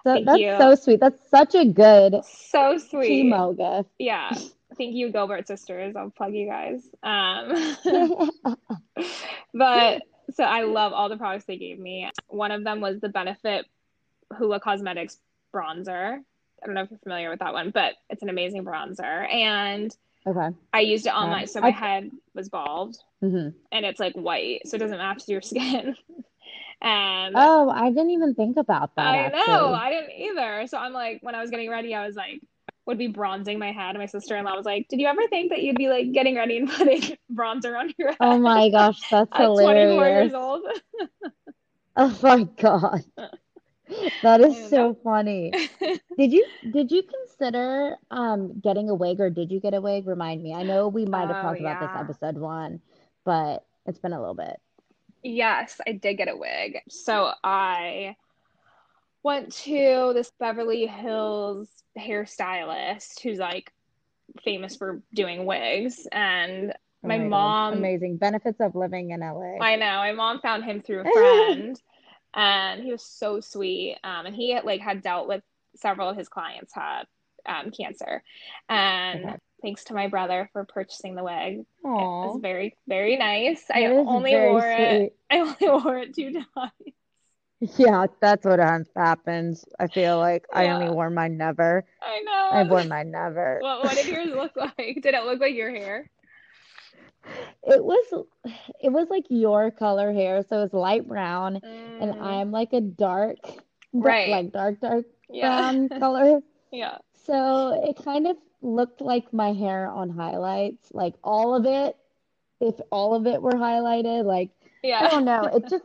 So 0.04 0.12
Thank 0.14 0.26
that's 0.26 0.38
you. 0.38 0.54
so 0.58 0.74
sweet. 0.76 1.00
That's 1.00 1.28
such 1.30 1.54
a 1.54 1.64
good 1.64 2.14
So 2.24 2.78
sweet. 2.78 3.24
chemo 3.24 3.56
gift. 3.56 3.90
Yeah. 3.98 4.30
Thank 4.76 4.94
you, 4.94 5.10
Gilbert 5.10 5.48
Sisters. 5.48 5.96
I'll 5.96 6.10
plug 6.10 6.34
you 6.34 6.46
guys. 6.46 6.82
Um, 7.02 7.76
but 9.54 10.02
so 10.34 10.44
I 10.44 10.62
love 10.62 10.92
all 10.92 11.08
the 11.08 11.16
products 11.16 11.46
they 11.46 11.56
gave 11.56 11.78
me. 11.78 12.08
One 12.28 12.52
of 12.52 12.62
them 12.62 12.80
was 12.80 13.00
the 13.00 13.08
Benefit 13.08 13.66
Hoola 14.32 14.60
Cosmetics 14.60 15.18
bronzer. 15.58 16.18
I 16.62 16.66
don't 16.66 16.74
know 16.74 16.82
if 16.82 16.90
you're 16.90 16.98
familiar 17.00 17.30
with 17.30 17.38
that 17.40 17.52
one, 17.52 17.70
but 17.70 17.94
it's 18.10 18.22
an 18.22 18.28
amazing 18.28 18.64
bronzer. 18.64 19.32
And 19.32 19.94
Okay. 20.26 20.50
I 20.72 20.80
used 20.80 21.06
it 21.06 21.12
on 21.14 21.30
my 21.30 21.44
so 21.46 21.60
my 21.60 21.68
I- 21.68 21.70
head 21.70 22.10
was 22.34 22.48
bald 22.48 22.96
hmm 23.20 23.48
and 23.72 23.84
it's 23.84 24.00
like 24.00 24.14
white, 24.14 24.62
so 24.66 24.76
it 24.76 24.78
doesn't 24.80 24.98
match 24.98 25.22
your 25.28 25.40
skin. 25.52 25.96
and 26.80 27.34
Oh, 27.36 27.68
I 27.70 27.88
didn't 27.90 28.10
even 28.10 28.34
think 28.34 28.56
about 28.56 28.94
that 28.96 29.06
I 29.06 29.16
actually. 29.26 29.46
know, 29.46 29.74
I 29.74 29.90
didn't 29.90 30.10
either. 30.12 30.66
So 30.66 30.78
I'm 30.78 30.92
like, 30.92 31.18
when 31.22 31.34
I 31.34 31.40
was 31.40 31.50
getting 31.50 31.70
ready, 31.70 31.94
I 31.94 32.06
was 32.06 32.16
like, 32.16 32.40
would 32.86 32.98
be 32.98 33.08
bronzing 33.08 33.58
my 33.58 33.72
head. 33.72 33.90
And 33.90 33.98
my 33.98 34.06
sister-in-law 34.06 34.56
was 34.56 34.64
like, 34.64 34.86
"Did 34.88 34.98
you 35.00 35.06
ever 35.08 35.26
think 35.28 35.50
that 35.50 35.62
you'd 35.62 35.76
be 35.76 35.88
like 35.88 36.12
getting 36.12 36.36
ready 36.36 36.58
and 36.58 36.68
putting 36.78 37.16
bronzer 37.32 37.78
on 37.78 37.92
your 37.98 38.08
head?" 38.08 38.16
Oh 38.20 38.38
my 38.38 38.70
gosh, 38.70 39.00
that's 39.10 39.30
at 39.32 39.46
24 39.46 39.74
years 39.74 40.32
hilarious. 40.32 40.34
old. 40.34 40.62
Oh 41.96 42.18
my 42.22 42.44
God. 42.44 43.04
That 44.22 44.40
is 44.40 44.58
so 44.68 44.94
funny. 45.02 45.56
Did 46.18 46.32
you 46.32 46.46
did 46.70 46.90
you 46.90 47.02
consider 47.02 47.96
um 48.10 48.60
getting 48.60 48.88
a 48.90 48.94
wig 48.94 49.20
or 49.20 49.30
did 49.30 49.50
you 49.52 49.60
get 49.60 49.74
a 49.74 49.80
wig? 49.80 50.06
Remind 50.06 50.42
me. 50.42 50.54
I 50.54 50.62
know 50.62 50.88
we 50.88 51.06
might 51.06 51.28
have 51.28 51.38
Oh, 51.38 51.40
talked 51.40 51.60
about 51.60 51.78
this 51.78 51.94
episode 51.94 52.36
one, 52.38 52.80
but 53.24 53.64
it's 53.86 53.98
been 53.98 54.12
a 54.12 54.20
little 54.20 54.34
bit. 54.34 54.60
Yes, 55.22 55.80
I 55.86 55.92
did 55.92 56.16
get 56.16 56.28
a 56.28 56.36
wig. 56.36 56.78
So 56.88 57.32
I 57.42 58.16
went 59.22 59.52
to 59.52 60.12
this 60.14 60.30
Beverly 60.38 60.86
Hills 60.86 61.68
hairstylist 61.98 63.20
who's 63.22 63.38
like 63.38 63.72
famous 64.44 64.76
for 64.76 65.02
doing 65.14 65.46
wigs. 65.46 66.06
And 66.12 66.74
Oh 67.04 67.08
my 67.08 67.28
God. 67.28 67.28
mom, 67.28 67.74
Amazing. 67.74 68.18
Benefits 68.18 68.60
of 68.60 68.74
living 68.74 69.10
in 69.10 69.22
LA. 69.22 69.60
I 69.60 69.76
know, 69.76 69.96
my 69.98 70.12
mom 70.12 70.40
found 70.40 70.64
him 70.64 70.80
through 70.82 71.00
a 71.00 71.04
friend, 71.06 71.80
and 72.38 72.82
he 72.82 72.92
was 72.92 73.02
so 73.02 73.40
sweet. 73.40 73.98
Um, 74.04 74.26
and 74.26 74.34
he 74.34 74.52
had, 74.52 74.64
like 74.64 74.80
had 74.80 75.02
dealt 75.02 75.28
with 75.28 75.42
several 75.76 76.08
of 76.08 76.16
his 76.16 76.28
clients 76.28 76.72
had 76.74 77.04
um, 77.46 77.70
cancer, 77.70 78.22
and 78.68 79.24
Okay. 79.24 79.36
thanks 79.62 79.84
to 79.84 79.94
my 79.94 80.08
brother 80.08 80.48
for 80.52 80.64
purchasing 80.64 81.14
the 81.14 81.24
wig. 81.24 81.60
It 81.60 81.66
was 82.26 82.40
very, 82.40 82.76
very 82.86 83.16
nice. 83.16 83.64
I 83.70 83.86
only 83.86 84.34
wore 84.36 84.70
it. 84.70 85.14
I 85.30 85.40
only 85.40 85.68
wore 85.84 85.98
it 85.98 86.14
two 86.14 86.32
times. 86.32 86.72
Yeah, 87.76 88.06
that's 88.20 88.44
what 88.46 88.60
ha- 88.60 88.78
happens. 88.96 89.64
I 89.80 89.88
feel 89.88 90.18
like 90.18 90.46
I 90.52 90.68
only 90.68 90.90
wore 90.90 91.10
mine 91.10 91.36
never. 91.36 91.84
I 92.00 92.20
know. 92.20 92.50
I 92.52 92.62
wore 92.62 92.84
mine 92.84 93.10
never. 93.10 93.58
What, 93.60 93.82
what 93.82 93.96
did 93.96 94.06
yours 94.06 94.30
look 94.30 94.56
like? 94.56 95.00
Did 95.02 95.14
it 95.14 95.24
look 95.24 95.40
like 95.40 95.54
your 95.54 95.70
hair? 95.70 96.08
It 97.64 97.84
was 97.84 98.24
it 98.82 98.90
was 98.90 99.08
like 99.10 99.24
your 99.28 99.70
color 99.70 100.12
hair, 100.12 100.42
so 100.42 100.58
it 100.58 100.62
was 100.62 100.72
light 100.74 101.06
brown, 101.06 101.60
and 101.98 102.14
Mm, 102.14 102.20
I'm 102.20 102.50
like 102.52 102.72
a 102.72 102.80
dark, 102.80 103.38
Right. 103.92 104.26
like 104.26 104.52
dark 104.52 104.80
dark 104.80 105.06
yeah, 105.28 105.72
brown 105.72 105.90
color. 105.98 106.40
yeah, 106.72 106.98
So 107.14 107.80
it 107.88 108.02
kind 108.02 108.26
of 108.26 108.36
looked 108.62 109.00
like 109.00 109.32
my 109.32 109.52
hair 109.52 109.88
on 109.88 110.10
highlights, 110.10 110.92
like 110.92 111.14
all 111.24 111.54
of 111.54 111.66
it. 111.66 111.96
If 112.60 112.80
all 112.90 113.14
of 113.14 113.26
it 113.26 113.42
were 113.42 113.54
highlighted, 113.54 114.24
like 114.24 114.50
Yeah. 114.82 115.00
I 115.00 115.08
don't 115.08 115.24
know, 115.24 115.46
it 115.46 115.66
just 115.68 115.84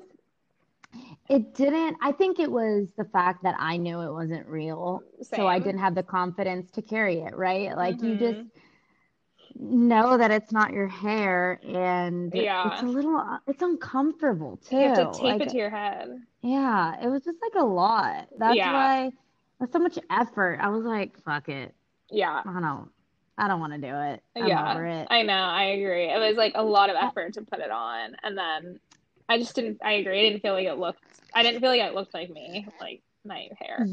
it 1.30 1.54
didn't. 1.54 1.98
I 2.02 2.12
think 2.12 2.40
it 2.40 2.52
was 2.52 2.94
the 2.98 3.06
fact 3.06 3.44
that 3.44 3.56
I 3.60 3.78
knew 3.78 4.00
it 4.02 4.12
wasn't 4.12 4.48
real, 4.48 5.04
so 5.22 5.48
I 5.48 5.60
didn't 5.60 5.80
have 5.80 5.96
the 5.96 6.04
confidence 6.04 6.72
to 6.72 6.82
carry 6.82 7.20
it, 7.20 7.36
right? 7.36 7.76
Like 7.76 8.02
you 8.04 8.16
just 8.16 8.42
Mhm. 8.42 8.52
Know 9.60 10.18
that 10.18 10.32
it's 10.32 10.52
not 10.52 10.72
your 10.74 10.88
hair, 10.88 11.60
and 11.64 12.34
Yeah. 12.34 12.72
it's 12.74 12.82
a 12.82 12.86
little, 12.86 13.40
it's 13.48 13.62
uncomfortable 13.62 14.58
too. 14.58 14.78
You 14.78 14.88
have 14.90 15.12
to 15.12 15.20
tape 15.20 15.24
Like, 15.24 15.42
it 15.42 15.50
to 15.50 15.58
your 15.58 15.70
head. 15.70 16.22
yeah, 16.42 17.04
it 17.04 17.08
was 17.08 17.24
just 17.24 17.38
like 17.42 17.62
a 17.62 17.66
lot. 17.66 18.28
That's 18.38 18.56
Yeah. 18.56 18.74
why 18.74 19.12
with 19.60 19.72
so 19.72 19.80
much 19.80 19.98
effort, 20.10 20.60
I 20.62 20.70
was 20.70 20.84
like, 20.84 21.18
fuck 21.24 21.50
it. 21.50 21.74
Yeah. 22.10 22.42
I 22.46 22.60
don't, 22.60 22.90
I 23.38 23.48
don't 23.48 23.60
want 23.60 23.74
to 23.74 23.80
do 23.80 23.96
it. 23.96 24.24
I'm 24.36 24.48
yeah. 24.48 25.02
it. 25.02 25.08
I 25.10 25.24
know. 25.24 25.34
I 25.34 25.64
agree. 25.66 26.10
It 26.10 26.20
was 26.20 26.36
like 26.36 26.54
a 26.56 26.64
lot 26.64 26.90
of 26.90 26.96
uh, 26.96 27.08
effort 27.08 27.34
to 27.36 27.42
put 27.44 27.60
it 27.60 27.72
on. 27.72 28.16
And 28.24 28.38
then 28.38 28.80
I 29.30 29.38
just 29.38 29.56
didn't, 29.56 29.80
I 29.84 29.94
agree. 29.94 30.20
I 30.20 30.30
didn't 30.30 30.42
feel 30.42 30.54
like 30.54 30.68
it 30.68 30.78
looked, 30.78 31.04
I 31.34 31.44
didn't 31.44 31.62
feel 31.62 31.70
like 31.70 31.82
it 31.82 31.96
looked 31.96 32.14
like 32.14 32.30
me, 32.30 32.68
like 32.82 33.02
my 33.26 33.48
hair. 33.60 33.88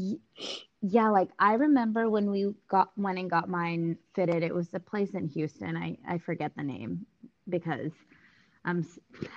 Yeah, 0.81 1.09
like 1.09 1.29
I 1.39 1.53
remember 1.53 2.09
when 2.09 2.29
we 2.31 2.53
got 2.67 2.91
went 2.97 3.19
and 3.19 3.29
got 3.29 3.49
mine 3.49 3.97
fitted. 4.13 4.43
It 4.43 4.53
was 4.53 4.73
a 4.73 4.79
place 4.79 5.13
in 5.13 5.27
Houston. 5.27 5.75
I 5.77 5.97
I 6.07 6.17
forget 6.17 6.55
the 6.55 6.63
name 6.63 7.05
because 7.49 7.91
I'm 8.65 8.85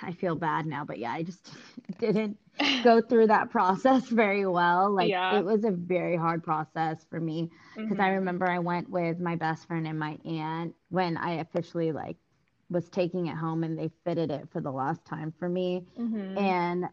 I 0.03 0.13
feel 0.13 0.37
bad 0.37 0.67
now, 0.67 0.85
but 0.85 0.99
yeah, 0.99 1.13
I 1.13 1.23
just 1.23 1.51
didn't 1.99 2.39
go 2.83 3.01
through 3.01 3.29
that 3.29 3.51
process 3.51 4.09
very 4.09 4.47
well. 4.47 4.91
Like 4.93 5.15
Yeah. 5.15 5.31
it 5.31 5.45
was 5.45 5.65
a 5.65 5.71
very 5.71 6.17
hard 6.17 6.43
process 6.43 7.05
for 7.05 7.21
me 7.21 7.51
because 7.83 7.99
I 8.01 8.09
Mhm. 8.09 8.11
remember 8.11 8.49
I 8.49 8.59
went 8.59 8.89
with 8.91 9.21
my 9.21 9.37
best 9.37 9.67
friend 9.67 9.87
and 9.87 9.99
my 9.99 10.19
aunt 10.25 10.75
when 10.91 11.17
I 11.17 11.35
officially 11.35 11.93
like 11.93 12.17
was 12.71 12.89
taking 12.89 13.27
it 13.27 13.37
home 13.37 13.65
and 13.65 13.79
they 13.79 13.91
fitted 14.05 14.31
it 14.31 14.49
for 14.51 14.61
the 14.61 14.73
last 14.73 15.05
time 15.05 15.33
for 15.39 15.49
me. 15.49 15.87
Mhm. 15.97 16.37
And 16.37 16.87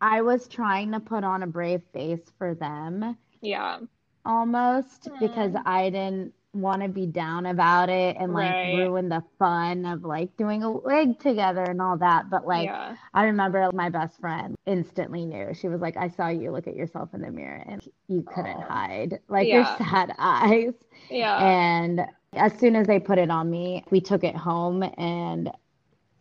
I 0.00 0.22
was 0.22 0.48
trying 0.48 0.92
to 0.92 1.00
put 1.00 1.24
on 1.24 1.42
a 1.42 1.46
brave 1.46 1.82
face 1.92 2.30
for 2.38 2.54
them 2.54 3.16
Yeah. 3.40 3.78
almost 4.24 5.08
because 5.18 5.52
Mm. 5.52 5.62
I 5.66 5.90
didn't 5.90 6.34
want 6.52 6.82
to 6.82 6.88
be 6.88 7.06
down 7.06 7.46
about 7.46 7.88
it 7.88 8.16
and 8.18 8.32
like 8.34 8.50
Right. 8.52 8.74
ruin 8.74 9.08
the 9.08 9.22
fun 9.38 9.86
of 9.86 10.04
like 10.04 10.36
doing 10.36 10.62
a 10.62 10.70
wig 10.70 11.18
together 11.20 11.62
and 11.62 11.80
all 11.80 11.96
that. 11.98 12.28
But 12.28 12.46
like 12.46 12.66
Yeah. 12.66 12.96
I 13.14 13.24
remember 13.24 13.70
my 13.72 13.88
best 13.88 14.18
friend 14.20 14.56
instantly 14.66 15.24
knew. 15.24 15.54
She 15.54 15.68
was 15.68 15.80
like, 15.80 15.96
I 15.96 16.08
saw 16.08 16.28
you 16.28 16.50
look 16.50 16.66
at 16.66 16.74
yourself 16.76 17.14
in 17.14 17.22
the 17.22 17.30
mirror 17.30 17.62
and 17.66 17.80
you 18.08 18.22
couldn't 18.22 18.58
Aw. 18.58 18.68
hide 18.68 19.20
like 19.28 19.48
your 19.48 19.64
sad 19.64 20.12
eyes. 20.18 20.74
Yeah. 21.08 21.38
And 21.38 22.04
as 22.34 22.52
soon 22.58 22.76
as 22.76 22.86
they 22.86 22.98
put 23.00 23.18
it 23.18 23.30
on 23.30 23.48
me, 23.48 23.84
we 23.90 24.00
took 24.00 24.22
it 24.24 24.36
home 24.36 24.82
and 24.98 25.50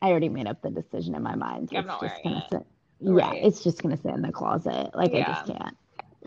I 0.01 0.10
already 0.12 0.29
made 0.29 0.47
up 0.47 0.62
the 0.62 0.69
decision 0.69 1.15
in 1.15 1.23
my 1.23 1.36
mind. 1.36 1.69
I'm 1.75 1.89
It's 1.89 1.99
just 2.01 2.23
gonna 2.23 2.38
it. 2.38 2.49
sit. 2.51 2.65
Yeah, 3.01 3.34
it's 3.34 3.63
just 3.63 3.82
gonna 3.82 3.97
sit 3.97 4.13
in 4.13 4.21
the 4.21 4.32
closet. 4.32 4.91
Like 4.95 5.13
I 5.13 5.23
just 5.23 5.45
can't. 5.47 5.75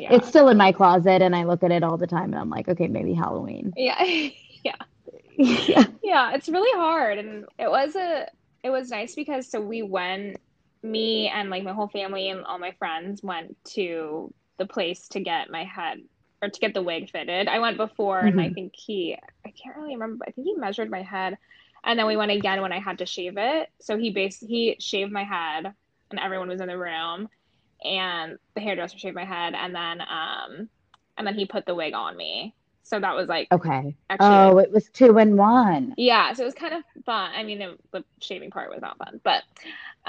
Yeah. 0.03 0.15
It's 0.15 0.29
still 0.29 0.49
in 0.49 0.57
my 0.57 0.73
closet 0.73 1.23
and 1.23 1.35
I 1.37 1.45
look 1.45 1.63
at 1.63 1.71
it 1.71 1.85
all 1.85 1.97
the 1.97 2.09
time 2.09 2.33
and 2.33 2.37
I'm 2.37 2.51
like, 2.51 2.69
okay, 2.69 2.89
maybe 2.89 3.15
Halloween. 3.15 3.73
yeah. 3.77 4.03
yeah. 4.65 4.75
yeah. 5.39 5.85
Yeah, 6.03 6.35
it's 6.35 6.49
really 6.49 6.77
hard 6.79 7.19
and 7.19 7.45
it 7.59 7.71
was 7.71 7.95
a 7.97 8.27
it 8.65 8.71
was 8.71 8.91
nice 8.91 9.15
because 9.15 9.51
so 9.51 9.61
we 9.61 9.83
went 9.83 10.39
me 10.83 11.29
and 11.29 11.51
like 11.51 11.63
my 11.65 11.73
whole 11.73 11.89
family 11.89 12.29
and 12.31 12.45
all 12.45 12.59
my 12.59 12.73
friends 12.79 13.23
went 13.23 13.57
to 13.75 14.33
the 14.59 14.67
place 14.67 15.09
to 15.09 15.21
get 15.21 15.51
my 15.51 15.65
head 15.65 15.99
or 16.43 16.49
to 16.49 16.61
get 16.61 16.75
the 16.75 16.83
wig 16.83 17.09
fitted. 17.11 17.47
I 17.49 17.61
went 17.61 17.77
before 17.77 18.25
and 18.27 18.41
I 18.41 18.49
Mhm. 18.49 18.55
think 18.55 18.73
he 18.77 19.17
I 19.47 19.51
can't 19.53 19.77
really 19.77 19.95
remember, 19.95 20.25
I 20.27 20.33
think 20.33 20.47
he 20.49 20.55
measured 20.57 20.91
my 20.91 21.03
head 21.03 21.39
and 21.85 21.99
then 21.99 22.07
we 22.07 22.17
went 22.17 22.33
again 22.33 22.61
when 22.61 22.73
I 22.73 22.81
had 22.81 22.99
to 22.99 23.07
shave 23.07 23.35
it. 23.39 23.69
So 23.81 23.97
he 23.97 24.11
bas 24.11 24.39
he 24.41 24.77
shaved 24.81 25.13
my 25.13 25.25
head 25.25 25.73
and 26.11 26.21
everyone 26.21 26.49
was 26.49 26.61
in 26.61 26.69
the 26.69 26.79
room 26.79 27.29
and 27.85 28.39
the 28.55 28.61
hairdresser 28.61 28.99
shaved 28.99 29.17
my 29.17 29.25
head 29.25 29.55
and 29.55 29.75
then 29.75 30.01
um 30.03 30.69
and 31.19 31.27
then 31.27 31.35
he 31.35 31.47
put 31.47 31.67
the 31.67 31.75
wig 31.75 31.95
on 31.95 32.17
me. 32.17 32.55
So 32.85 32.99
that 33.01 33.15
was 33.17 33.29
like 33.29 33.51
Okay. 33.53 33.97
actually 34.11 34.41
Oh, 34.41 34.59
it 34.59 34.73
was 34.73 34.89
two 34.91 35.19
and 35.19 35.37
one. 35.39 35.97
yeah, 35.97 36.33
so 36.33 36.43
it 36.43 36.47
was 36.47 36.55
kind 36.55 36.75
of 36.75 36.83
fun. 37.05 37.33
I 37.35 37.43
mean, 37.43 37.61
it, 37.61 37.79
the 37.93 38.05
shaving 38.21 38.51
part 38.51 38.71
was 38.71 38.81
not 38.81 38.97
fun, 38.99 39.21
but 39.23 39.43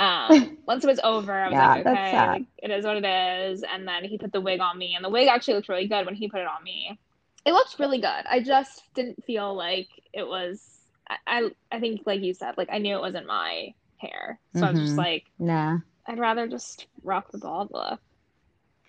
um, 0.01 0.51
once 0.67 0.83
it 0.83 0.87
was 0.87 0.99
over, 1.03 1.33
I 1.33 1.49
was 1.49 1.57
Yeah, 1.57 1.73
like, 1.75 1.75
okay, 1.85 2.27
like, 2.27 2.45
it 2.57 2.71
is 2.71 2.85
what 2.85 2.97
it 2.97 3.05
is. 3.05 3.63
And 3.63 3.87
then 3.87 4.05
he 4.05 4.17
put 4.17 4.31
the 4.31 4.41
wig 4.41 4.61
on 4.61 4.77
me, 4.77 4.95
and 4.95 5.03
the 5.03 5.09
wig 5.09 5.27
actually 5.27 5.55
looked 5.55 5.69
really 5.69 5.87
good 5.87 6.05
when 6.05 6.15
he 6.15 6.29
put 6.29 6.39
it 6.41 6.47
on 6.47 6.63
me. 6.63 6.99
It 7.45 7.51
looked 7.51 7.79
really 7.79 7.99
good. 7.99 8.07
I 8.29 8.41
just 8.41 8.81
didn't 8.95 9.23
feel 9.25 9.53
like 9.55 9.89
it 10.13 10.25
was. 10.25 10.63
I, 11.09 11.17
I, 11.27 11.49
I 11.71 11.79
think, 11.81 12.01
like 12.05 12.21
you 12.21 12.33
said, 12.33 12.55
like 12.57 12.69
I 12.71 12.77
knew 12.77 12.95
it 12.95 13.01
wasn't 13.01 13.27
my 13.27 13.73
hair, 13.97 14.39
so 14.53 14.67
I 14.67 14.71
was 14.71 14.79
just 14.79 14.97
Mhm. 14.97 14.97
like, 14.97 15.25
Nah. 15.39 15.79
I'd 16.07 16.19
rather 16.19 16.47
just 16.47 16.87
rock 17.03 17.31
the 17.31 17.37
bald 17.37 17.69
look. 17.71 17.99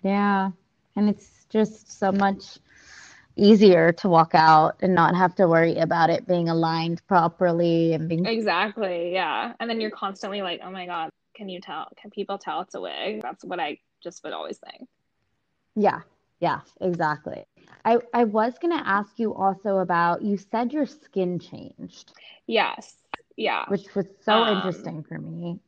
Yeah. 0.03 0.51
And 0.95 1.09
it's 1.09 1.45
just 1.49 1.91
so 1.99 2.11
much 2.11 2.57
easier 3.35 3.91
to 3.91 4.07
walk 4.07 4.31
out 4.33 4.77
and 4.81 4.95
not 4.95 5.15
have 5.15 5.35
to 5.35 5.47
worry 5.47 5.75
about 5.77 6.09
it 6.09 6.27
being 6.27 6.47
aligned 6.49 7.05
properly 7.07 7.93
and 7.93 8.07
being 8.07 8.25
Exactly, 8.25 9.13
yeah. 9.13 9.53
And 9.59 9.69
then 9.69 9.81
you're 9.81 9.91
constantly 9.91 10.41
like, 10.41 10.61
oh 10.63 10.71
my 10.71 10.85
God, 10.85 11.09
can 11.35 11.49
you 11.49 11.59
tell? 11.59 11.89
Can 12.01 12.11
people 12.11 12.37
tell 12.37 12.61
it's 12.61 12.75
a 12.75 12.81
wig? 12.81 13.21
That's 13.21 13.43
what 13.43 13.59
I 13.59 13.79
just 14.01 14.23
would 14.23 14.33
always 14.33 14.57
think. 14.57 14.87
Yeah, 15.75 16.01
yeah, 16.39 16.61
exactly. 16.79 17.43
I, 17.83 17.99
I 18.13 18.23
was 18.23 18.53
gonna 18.61 18.81
ask 18.85 19.19
you 19.19 19.33
also 19.33 19.79
about 19.79 20.21
you 20.21 20.37
said 20.37 20.71
your 20.71 20.85
skin 20.85 21.39
changed, 21.39 22.13
Yes. 22.47 22.95
Yeah. 23.35 23.65
which 23.67 23.93
was 23.95 24.05
so 24.23 24.31
Um, 24.43 24.55
interesting 24.57 25.03
for 25.03 25.17
me. 25.19 25.59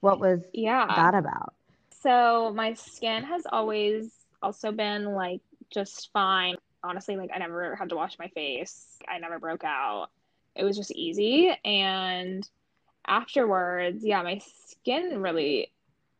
What 0.00 0.20
was 0.20 0.40
Yeah. 0.52 0.86
that 0.94 1.14
about? 1.14 1.54
So 2.02 2.52
my 2.54 2.74
skin 2.74 3.24
has 3.24 3.46
always 3.50 4.12
also 4.42 4.72
been 4.72 5.04
like 5.14 5.40
just 5.70 6.10
fine. 6.12 6.56
Honestly, 6.82 7.16
like 7.16 7.30
I 7.34 7.38
never 7.38 7.76
had 7.76 7.90
to 7.90 7.96
wash 7.96 8.18
my 8.18 8.28
face. 8.28 8.98
I 9.08 9.18
never 9.18 9.38
broke 9.38 9.64
out. 9.64 10.08
It 10.54 10.64
was 10.64 10.76
just 10.76 10.90
easy. 10.92 11.52
And 11.64 12.48
afterwards, 13.06 14.04
yeah, 14.04 14.22
my 14.22 14.40
skin 14.66 15.20
really 15.20 15.72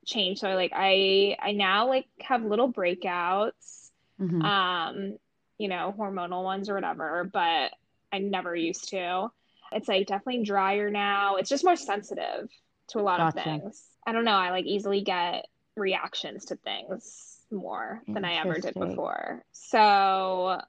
changed. 0.07 0.41
So 0.41 0.51
like 0.55 0.73
I 0.75 1.37
I 1.41 1.53
now 1.53 1.89
like 1.89 2.07
have 2.21 2.45
little 2.45 2.73
breakouts. 2.73 3.91
Mhm. 4.21 4.45
um, 4.45 5.19
you 5.59 5.69
know, 5.69 5.95
hormonal 5.99 6.43
ones 6.45 6.69
or 6.71 6.75
whatever, 6.75 7.29
but 7.33 7.73
I 8.13 8.19
never 8.19 8.55
used 8.57 8.89
to. 8.91 9.29
It's 9.73 9.89
like 9.89 10.07
definitely 10.07 10.45
drier 10.45 10.91
now. 10.91 11.37
It's 11.37 11.51
just 11.51 11.65
more 11.65 11.77
sensitive 11.77 12.49
to 12.91 13.01
a 13.01 13.03
lot 13.03 13.19
Gotcha. 13.19 13.39
of 13.39 13.45
things. 13.45 13.85
I 14.07 14.13
don't 14.13 14.25
know. 14.25 14.33
I 14.33 14.51
like 14.51 14.67
easily 14.67 15.03
get 15.03 15.47
reactions 15.77 16.47
to 16.47 16.57
things 16.57 17.39
more 17.51 18.03
than 18.09 18.25
I 18.25 18.35
ever 18.41 18.59
did 18.59 18.75
before. 18.75 19.43
So 19.53 20.61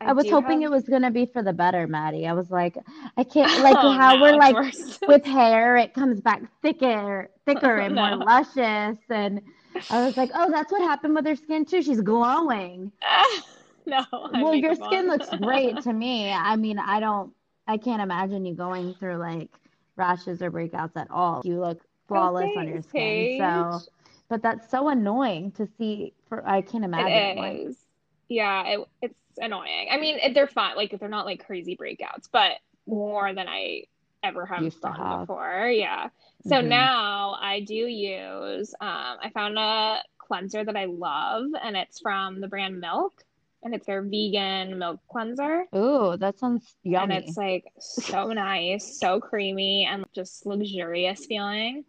I 0.00 0.12
was 0.12 0.28
hoping 0.28 0.62
have- 0.62 0.70
it 0.72 0.74
was 0.74 0.84
gonna 0.88 1.10
be 1.10 1.26
for 1.26 1.42
the 1.42 1.52
better, 1.52 1.86
Maddie. 1.86 2.26
I 2.26 2.32
was 2.34 2.50
like, 2.50 2.76
I 3.16 3.24
can't 3.24 3.62
like 3.62 3.76
Oh, 3.78 3.92
how 3.92 4.16
no, 4.16 4.22
we're 4.22 4.36
like 4.36 4.54
worse. 4.54 4.98
with 5.08 5.24
hair, 5.24 5.76
it 5.76 5.94
comes 5.94 6.20
back 6.20 6.42
thicker, 6.62 7.30
thicker 7.46 7.76
and 7.78 7.94
No. 7.94 8.16
more 8.16 8.24
luscious. 8.26 8.98
And 9.08 9.40
I 9.90 10.04
was 10.04 10.16
like, 10.16 10.30
oh, 10.34 10.50
that's 10.50 10.70
what 10.72 10.82
happened 10.82 11.14
with 11.14 11.26
her 11.26 11.36
skin 11.36 11.64
too. 11.64 11.82
She's 11.82 12.00
glowing. 12.00 12.92
no. 13.86 14.04
I 14.12 14.42
Well, 14.42 14.54
your 14.54 14.74
skin 14.74 15.06
looks 15.06 15.28
great 15.40 15.80
to 15.82 15.92
me. 16.04 16.30
I 16.30 16.56
mean, 16.56 16.78
I 16.78 17.00
don't, 17.00 17.32
I 17.66 17.76
can't 17.78 18.02
imagine 18.02 18.44
you 18.46 18.54
going 18.54 18.94
through 18.94 19.16
like 19.16 19.50
rashes 19.96 20.42
or 20.42 20.50
breakouts 20.50 20.96
at 20.96 21.10
all. 21.10 21.42
You 21.44 21.60
look 21.60 21.80
flawless 22.08 22.50
on 22.56 22.68
your 22.68 22.82
skin. 22.82 23.36
So, 23.36 23.82
but 24.28 24.42
that's 24.42 24.70
so 24.70 24.88
annoying 24.88 25.52
to 25.52 25.66
see. 25.78 26.14
For 26.28 26.46
I 26.46 26.62
can't 26.62 26.84
imagine. 26.84 27.16
It 27.18 27.36
like. 27.36 27.76
Yeah, 28.28 28.64
it, 28.66 28.80
it's 29.02 29.14
annoying. 29.38 29.88
I 29.90 29.98
mean, 29.98 30.32
they're 30.34 30.48
fine. 30.48 30.76
Like 30.76 30.98
they're 30.98 31.08
not 31.08 31.26
like 31.26 31.46
crazy 31.46 31.76
breakouts, 31.76 32.28
but 32.32 32.52
more 32.86 33.32
than 33.34 33.48
I 33.48 33.84
ever 34.22 34.46
have 34.46 34.62
Used 34.64 34.82
to 34.82 34.88
done 34.88 34.98
have. 34.98 35.20
before. 35.20 35.68
Yeah. 35.68 36.08
So 36.42 36.56
Mhm. 36.56 36.68
now 36.68 37.36
I 37.40 37.60
do 37.60 37.74
use. 37.74 38.74
Um, 38.80 39.18
I 39.22 39.30
found 39.32 39.58
a 39.58 40.02
cleanser 40.18 40.64
that 40.64 40.76
I 40.76 40.86
love, 40.86 41.44
and 41.62 41.76
it's 41.76 42.00
from 42.00 42.40
the 42.40 42.48
brand 42.48 42.80
Milk, 42.80 43.12
and 43.66 43.74
it's 43.74 43.86
their 43.86 44.02
vegan 44.02 44.78
milk 44.78 45.00
cleanser. 45.10 45.64
Ooh, 45.74 46.16
that 46.16 46.38
sounds 46.38 46.76
yummy. 46.84 47.16
And 47.16 47.24
it's 47.24 47.36
like 47.36 47.64
so 47.78 48.28
nice, 48.28 48.98
so 48.98 49.20
creamy, 49.20 49.86
and 49.90 50.04
just 50.14 50.46
luxurious 50.46 51.26
feeling. 51.26 51.84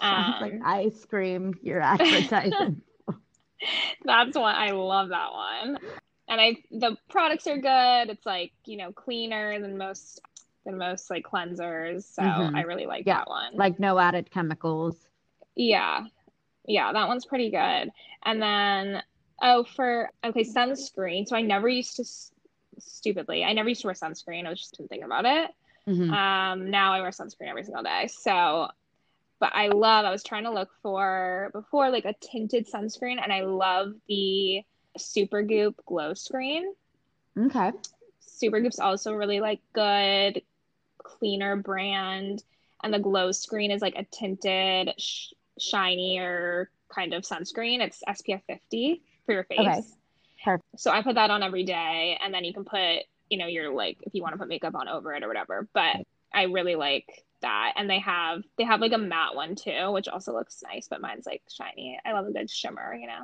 Sounds 0.00 0.40
like 0.40 0.54
um, 0.54 0.60
ice 0.64 1.04
cream 1.06 1.54
you're 1.62 1.80
advertising. 1.80 2.82
That's 4.04 4.36
one 4.36 4.54
I 4.54 4.70
love 4.72 5.08
that 5.10 5.32
one. 5.32 5.78
And 6.28 6.40
I 6.40 6.56
the 6.70 6.96
products 7.10 7.46
are 7.46 7.58
good. 7.58 8.10
It's 8.10 8.26
like, 8.26 8.52
you 8.66 8.76
know, 8.76 8.92
cleaner 8.92 9.60
than 9.60 9.76
most 9.78 10.20
than 10.64 10.78
most 10.78 11.10
like 11.10 11.24
cleansers. 11.24 12.04
So 12.04 12.22
Mhm. 12.22 12.56
I 12.56 12.62
really 12.62 12.86
like 12.86 13.06
Yeah, 13.06 13.18
that 13.18 13.28
one. 13.28 13.56
like 13.56 13.78
no 13.80 13.98
added 13.98 14.30
chemicals. 14.30 15.08
yeah. 15.56 16.04
Yeah, 16.66 16.92
that 16.92 17.08
one's 17.08 17.26
pretty 17.26 17.50
good. 17.50 17.90
And 18.24 18.40
then 18.40 19.02
oh 19.42 19.64
for 19.64 20.10
okay, 20.24 20.44
sunscreen. 20.44 21.26
So 21.26 21.36
I 21.36 21.42
never 21.42 21.68
used 21.68 21.96
to 21.96 22.04
stupidly. 22.78 23.44
I 23.44 23.52
never 23.52 23.68
used 23.68 23.82
to 23.82 23.88
wear 23.88 23.94
sunscreen. 23.94 24.46
I 24.46 24.50
was 24.50 24.60
just 24.60 24.76
thinking 24.76 25.02
about 25.02 25.24
it. 25.26 25.50
Mhm. 25.86 26.10
Um, 26.12 26.70
now 26.70 26.92
I 26.92 27.00
wear 27.00 27.10
sunscreen 27.10 27.48
every 27.48 27.64
single 27.64 27.82
day. 27.82 28.06
So, 28.06 28.68
but 29.40 29.50
I 29.54 29.68
love, 29.68 30.04
I 30.04 30.10
was 30.10 30.22
trying 30.22 30.44
to 30.44 30.52
look 30.52 30.70
for 30.80 31.50
before 31.52 31.90
like 31.90 32.04
a 32.04 32.14
tinted 32.14 32.70
sunscreen, 32.70 33.20
and 33.22 33.32
I 33.32 33.42
love 33.42 33.92
the 34.08 34.62
Supergoop 34.96 35.74
Glow 35.86 36.14
Screen. 36.14 36.72
Okay. 37.36 37.72
Supergoop's 38.26 38.78
also 38.78 39.14
really 39.14 39.40
like 39.40 39.60
good, 39.72 40.42
cleaner 40.98 41.56
brand, 41.56 42.44
and 42.82 42.94
the 42.94 42.98
Glow 42.98 43.32
Screen 43.32 43.70
is 43.70 43.82
like 43.82 43.96
a 43.96 44.04
tinted, 44.04 44.92
sh- 44.98 45.32
shinier 45.58 46.70
kind 46.88 47.12
of 47.12 47.22
sunscreen. 47.24 47.80
It's 47.80 48.02
SPF 48.08 48.42
50 48.46 49.02
for 49.26 49.32
your 49.32 49.44
face. 49.44 49.58
Okay. 49.60 49.80
Perfect. 50.44 50.80
So 50.80 50.90
I 50.90 51.02
put 51.02 51.14
that 51.14 51.30
on 51.30 51.42
every 51.42 51.64
day, 51.64 52.18
and 52.22 52.34
then 52.34 52.44
you 52.44 52.52
can 52.52 52.64
put, 52.64 53.04
you 53.30 53.38
know, 53.38 53.46
your 53.46 53.72
like 53.72 53.98
if 54.02 54.14
you 54.14 54.22
want 54.22 54.34
to 54.34 54.38
put 54.38 54.48
makeup 54.48 54.74
on 54.74 54.88
over 54.88 55.12
it 55.14 55.22
or 55.22 55.28
whatever. 55.28 55.68
But 55.72 55.96
I 56.34 56.44
really 56.44 56.74
like 56.74 57.06
that, 57.42 57.74
and 57.76 57.88
they 57.88 58.00
have 58.00 58.42
they 58.58 58.64
have 58.64 58.80
like 58.80 58.92
a 58.92 58.98
matte 58.98 59.34
one 59.34 59.54
too, 59.54 59.92
which 59.92 60.08
also 60.08 60.32
looks 60.32 60.62
nice. 60.62 60.88
But 60.88 61.00
mine's 61.00 61.26
like 61.26 61.42
shiny. 61.48 61.98
I 62.04 62.12
love 62.12 62.26
a 62.26 62.32
good 62.32 62.50
shimmer, 62.50 62.94
you 62.94 63.06
know. 63.06 63.22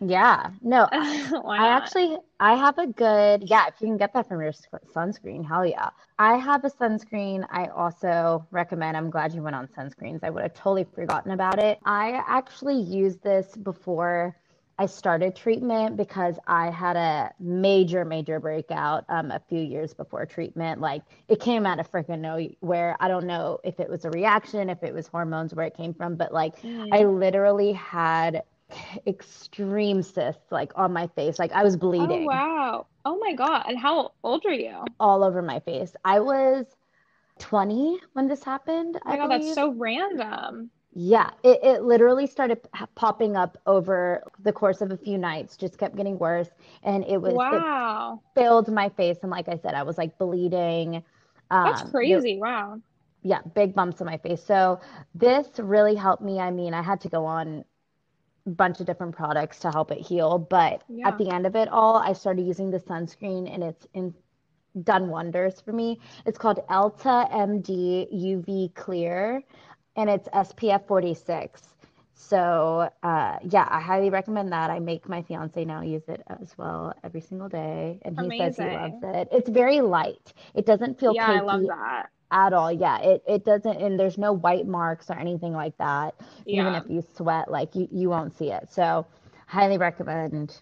Yeah. 0.00 0.50
No, 0.60 0.88
I 0.92 1.68
actually 1.68 2.18
I 2.38 2.54
have 2.54 2.78
a 2.78 2.86
good 2.86 3.44
yeah, 3.48 3.66
if 3.68 3.74
you 3.80 3.86
can 3.86 3.96
get 3.96 4.12
that 4.12 4.28
from 4.28 4.40
your 4.40 4.52
sunscreen, 4.52 5.46
hell 5.46 5.64
yeah. 5.64 5.90
I 6.18 6.36
have 6.36 6.64
a 6.64 6.70
sunscreen 6.70 7.46
I 7.50 7.66
also 7.66 8.46
recommend. 8.50 8.96
I'm 8.96 9.10
glad 9.10 9.32
you 9.34 9.42
went 9.42 9.56
on 9.56 9.68
sunscreens. 9.68 10.20
I 10.22 10.30
would 10.30 10.42
have 10.42 10.54
totally 10.54 10.84
forgotten 10.94 11.32
about 11.32 11.58
it. 11.58 11.78
I 11.84 12.22
actually 12.26 12.80
used 12.80 13.22
this 13.22 13.56
before 13.56 14.36
I 14.78 14.86
started 14.86 15.34
treatment 15.34 15.96
because 15.96 16.38
I 16.46 16.70
had 16.70 16.96
a 16.96 17.32
major, 17.40 18.04
major 18.04 18.40
breakout 18.40 19.04
um, 19.08 19.30
a 19.30 19.40
few 19.48 19.60
years 19.60 19.94
before 19.94 20.26
treatment. 20.26 20.80
Like 20.80 21.02
it 21.28 21.40
came 21.40 21.64
out 21.66 21.80
of 21.80 21.90
freaking 21.90 22.20
nowhere. 22.20 22.96
I 23.00 23.08
don't 23.08 23.26
know 23.26 23.58
if 23.64 23.80
it 23.80 23.88
was 23.88 24.04
a 24.04 24.10
reaction, 24.10 24.68
if 24.68 24.82
it 24.82 24.92
was 24.92 25.06
hormones, 25.08 25.54
where 25.54 25.66
it 25.66 25.74
came 25.76 25.94
from, 25.94 26.16
but 26.16 26.32
like 26.32 26.56
Mm. 26.62 26.92
I 26.92 27.04
literally 27.04 27.72
had 27.72 28.42
extreme 29.06 30.02
cysts 30.02 30.52
like 30.52 30.72
on 30.76 30.92
my 30.92 31.06
face. 31.08 31.38
Like 31.38 31.52
I 31.52 31.64
was 31.64 31.76
Oh 31.98 32.16
bleeding 32.16 32.22
wow. 32.22 32.86
Oh 33.04 33.18
my 33.18 33.34
god. 33.34 33.64
And 33.68 33.78
how 33.78 34.14
old 34.22 34.46
are 34.46 34.52
you? 34.52 34.70
Oh 34.72 34.92
all 35.00 35.22
over 35.24 35.42
my 35.42 35.60
face. 35.60 35.94
I 36.04 36.20
was 36.20 36.66
20 37.38 38.00
when 38.12 38.28
this 38.28 38.44
happened, 38.44 38.98
Oh 39.02 39.08
my 39.08 39.16
I 39.16 39.16
god, 39.16 39.28
that's 39.28 39.48
so 39.48 39.70
random. 39.72 40.70
Yeah, 40.98 41.28
it, 41.44 41.58
it 41.62 41.82
literally 41.82 42.26
started 42.26 42.62
p- 42.62 42.84
popping 42.94 43.36
up 43.36 43.58
over 43.66 44.22
the 44.42 44.52
course 44.52 44.80
of 44.80 44.90
a 44.92 44.96
few 44.96 45.18
nights, 45.18 45.58
just 45.58 45.76
kept 45.76 45.94
getting 45.94 46.18
worse. 46.18 46.48
And 46.82 47.04
it 47.04 47.18
was, 47.20 47.34
it 47.34 48.18
filled 48.40 48.72
my 48.72 48.88
face. 48.88 49.18
And 49.20 49.30
like 49.30 49.46
I 49.46 49.56
said, 49.58 49.74
I 49.74 49.82
was 49.82 49.98
like 49.98 50.16
bleeding. 50.18 51.02
That's 51.50 51.82
Um, 51.82 51.86
there- 51.86 51.90
crazy. 51.90 52.38
Wow. 52.38 52.80
yeah, 53.22 53.40
big 53.54 53.74
bumps 53.74 54.00
on 54.00 54.06
my 54.06 54.16
face. 54.16 54.42
So 54.42 54.80
this 55.14 55.46
really 55.58 55.94
helped 55.96 56.22
me. 56.22 56.40
I 56.40 56.50
mean, 56.50 56.72
I 56.72 56.80
had 56.80 57.02
to 57.02 57.10
go 57.10 57.26
on 57.26 57.64
a 58.46 58.50
bunch 58.50 58.80
of 58.80 58.86
different 58.86 59.14
products 59.14 59.58
to 59.60 59.70
help 59.70 59.90
it 59.90 59.98
heal, 60.00 60.38
but 60.38 60.82
Yeah. 60.88 61.08
at 61.08 61.18
the 61.18 61.28
end 61.28 61.44
of 61.46 61.56
it 61.56 61.68
all, 61.68 61.96
I 61.96 62.14
started 62.14 62.46
using 62.46 62.70
the 62.70 62.78
sunscreen 62.80 63.52
and 63.52 63.62
it's 63.62 63.86
in 63.92 64.14
done 64.82 65.08
wonders 65.10 65.60
for 65.60 65.72
me. 65.72 66.00
It's 66.26 66.38
called 66.38 66.60
EltaMD 66.70 68.08
UV 68.12 68.74
Clear 68.74 69.42
and 69.96 70.10
it's 70.10 70.28
SPF 70.28 70.86
46. 70.86 71.62
So, 72.18 72.90
uh, 73.02 73.38
yeah, 73.42 73.68
I 73.70 73.80
highly 73.80 74.10
recommend 74.10 74.52
that. 74.52 74.70
I 74.70 74.78
make 74.78 75.08
my 75.08 75.22
fiance 75.22 75.64
now 75.64 75.82
use 75.82 76.02
it 76.08 76.22
as 76.28 76.56
well 76.56 76.94
every 77.04 77.20
single 77.20 77.48
day, 77.48 78.00
and 78.02 78.18
he 78.18 78.38
says 78.38 78.56
he 78.56 78.64
loves 78.64 79.02
it. 79.02 79.28
It's 79.30 79.48
very 79.50 79.80
light. 79.80 80.32
It 80.54 80.64
doesn't 80.66 80.98
feel 80.98 81.14
Yeah, 81.14 81.28
I 81.30 81.40
love 81.40 81.62
that. 81.66 82.06
at 82.30 82.52
all. 82.52 82.72
Yeah, 82.72 82.98
it, 83.00 83.22
it 83.28 83.44
doesn't, 83.44 83.76
and 83.80 84.00
there's 84.00 84.16
no 84.18 84.32
white 84.32 84.66
marks 84.66 85.10
or 85.10 85.14
anything 85.18 85.52
like 85.52 85.76
that. 85.78 86.14
Even 86.46 86.74
if 86.74 86.84
you 86.88 87.04
sweat, 87.16 87.50
like 87.50 87.74
you, 87.74 87.86
you 87.92 88.08
won't 88.08 88.36
see 88.36 88.50
it. 88.50 88.72
So, 88.72 89.06
highly 89.46 89.76
recommend 89.78 90.58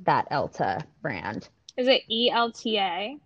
that 0.00 0.30
Elta 0.30 0.82
brand. 1.02 1.48
Is 1.76 1.88
it 1.88 2.02
E 2.08 2.30
ELTA? 2.30 3.16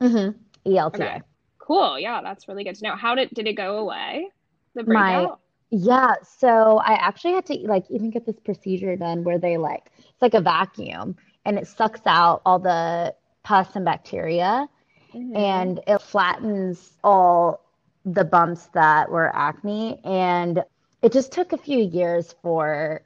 Mm-hmm. 0.00 0.72
ELTA. 0.72 0.96
Okay. 1.04 1.22
Cool. 1.58 1.98
Yeah, 1.98 2.20
that's 2.22 2.48
really 2.48 2.64
good 2.64 2.74
to 2.76 2.84
know. 2.84 2.96
How 2.96 3.14
did 3.14 3.30
did 3.30 3.46
it 3.46 3.54
go 3.54 3.78
away? 3.78 4.28
The 4.74 4.84
My? 4.84 5.28
Yeah, 5.70 6.14
so 6.22 6.78
I 6.78 6.94
actually 6.94 7.32
had 7.34 7.46
to 7.46 7.54
like 7.66 7.90
even 7.90 8.10
get 8.10 8.26
this 8.26 8.38
procedure 8.38 8.94
done 8.96 9.24
where 9.24 9.38
they 9.38 9.56
like 9.56 9.90
it's 9.98 10.20
like 10.20 10.34
a 10.34 10.40
vacuum 10.40 11.16
and 11.46 11.58
it 11.58 11.66
sucks 11.66 12.02
out 12.06 12.42
all 12.44 12.58
the 12.58 13.14
pus 13.42 13.74
and 13.74 13.84
bacteria 13.84 14.68
Mhm. 15.14 15.36
and 15.36 15.80
it 15.86 16.00
flattens 16.00 16.98
all 17.02 17.60
the 18.04 18.24
bumps 18.24 18.66
that 18.68 19.10
were 19.10 19.34
acne 19.34 20.00
and 20.04 20.62
it 21.02 21.12
just 21.12 21.32
took 21.32 21.52
a 21.52 21.58
few 21.58 21.78
years 21.78 22.34
for 22.42 23.02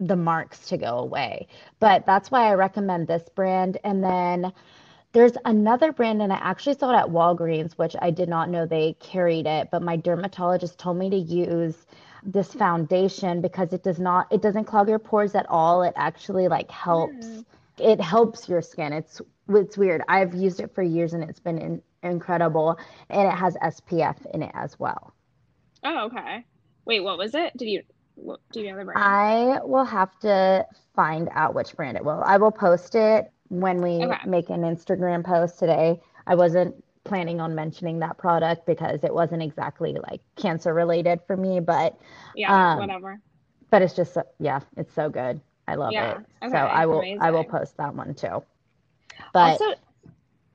the 0.00 0.16
marks 0.16 0.68
to 0.68 0.76
go 0.76 0.98
away. 0.98 1.46
But 1.80 2.04
that's 2.06 2.30
why 2.30 2.48
I 2.50 2.54
recommend 2.54 3.06
this 3.08 3.28
brand 3.34 3.78
and 3.84 4.02
then 4.02 4.52
there's 5.16 5.32
another 5.46 5.92
brand, 5.92 6.20
and 6.20 6.30
I 6.30 6.36
actually 6.36 6.76
saw 6.76 6.90
it 6.90 6.98
at 6.98 7.06
Walgreens, 7.06 7.72
which 7.78 7.96
I 8.02 8.10
did 8.10 8.28
not 8.28 8.50
know 8.50 8.66
they 8.66 8.98
carried 9.00 9.46
it, 9.46 9.68
but 9.72 9.80
my 9.80 9.96
dermatologist 9.96 10.78
told 10.78 10.98
me 10.98 11.08
to 11.08 11.16
use 11.16 11.86
this 12.22 12.52
foundation 12.52 13.40
because 13.40 13.72
it 13.72 13.82
does 13.82 13.98
not, 13.98 14.26
it 14.30 14.42
doesn't 14.42 14.66
clog 14.66 14.90
your 14.90 14.98
pores 14.98 15.34
at 15.34 15.46
all. 15.48 15.82
It 15.82 15.94
actually 15.96 16.48
like 16.48 16.70
helps. 16.70 17.26
Hmm. 17.26 17.40
It 17.78 17.98
helps 17.98 18.46
your 18.46 18.60
skin. 18.60 18.92
It's 18.92 19.22
it's 19.48 19.78
weird. 19.78 20.02
I've 20.06 20.34
used 20.34 20.60
it 20.60 20.74
for 20.74 20.82
years 20.82 21.14
and 21.14 21.24
it's 21.24 21.40
been 21.40 21.56
in, 21.56 21.82
incredible, 22.02 22.78
and 23.08 23.26
it 23.26 23.34
has 23.34 23.56
SPF 23.56 24.18
in 24.34 24.42
it 24.42 24.52
as 24.52 24.78
well. 24.78 25.14
Oh, 25.82 26.08
okay. 26.08 26.44
Wait, 26.84 27.00
what 27.00 27.16
was 27.16 27.34
it? 27.34 27.56
Did 27.56 27.70
you 27.70 27.82
do 28.52 28.60
you 28.60 28.70
know 28.70 28.78
the 28.78 28.84
brand? 28.84 29.02
I 29.02 29.60
will 29.64 29.84
have 29.84 30.18
to 30.20 30.66
find 30.94 31.30
out 31.32 31.54
which 31.54 31.74
brand 31.74 31.96
it 31.96 32.04
will. 32.04 32.22
I 32.22 32.36
will 32.36 32.52
post 32.52 32.94
it 32.94 33.30
when 33.48 33.80
we 33.82 33.98
Okay. 34.04 34.18
make 34.26 34.50
an 34.50 34.62
Instagram 34.62 35.24
post 35.24 35.58
today. 35.58 36.00
I 36.26 36.34
wasn't 36.34 36.74
planning 37.04 37.40
on 37.40 37.54
mentioning 37.54 38.00
that 38.00 38.18
product 38.18 38.66
because 38.66 39.04
it 39.04 39.14
wasn't 39.14 39.42
exactly 39.42 39.96
like 40.08 40.20
cancer 40.36 40.74
related 40.74 41.20
for 41.26 41.36
me, 41.36 41.60
but 41.60 41.96
Yeah, 42.34 42.52
um, 42.52 42.78
whatever. 42.78 43.20
but 43.70 43.82
it's 43.82 43.94
just 43.94 44.16
yeah, 44.38 44.60
it's 44.76 44.92
so 44.92 45.08
good. 45.08 45.40
I 45.68 45.74
love 45.76 45.92
Yeah, 45.92 46.18
it. 46.42 46.50
So 46.50 46.56
I 46.58 46.86
will 46.86 47.02
I 47.20 47.30
will 47.30 47.44
post 47.44 47.76
that 47.78 47.94
one 47.94 48.14
too. 48.14 48.42
But 49.32 49.60
Also, 49.60 49.64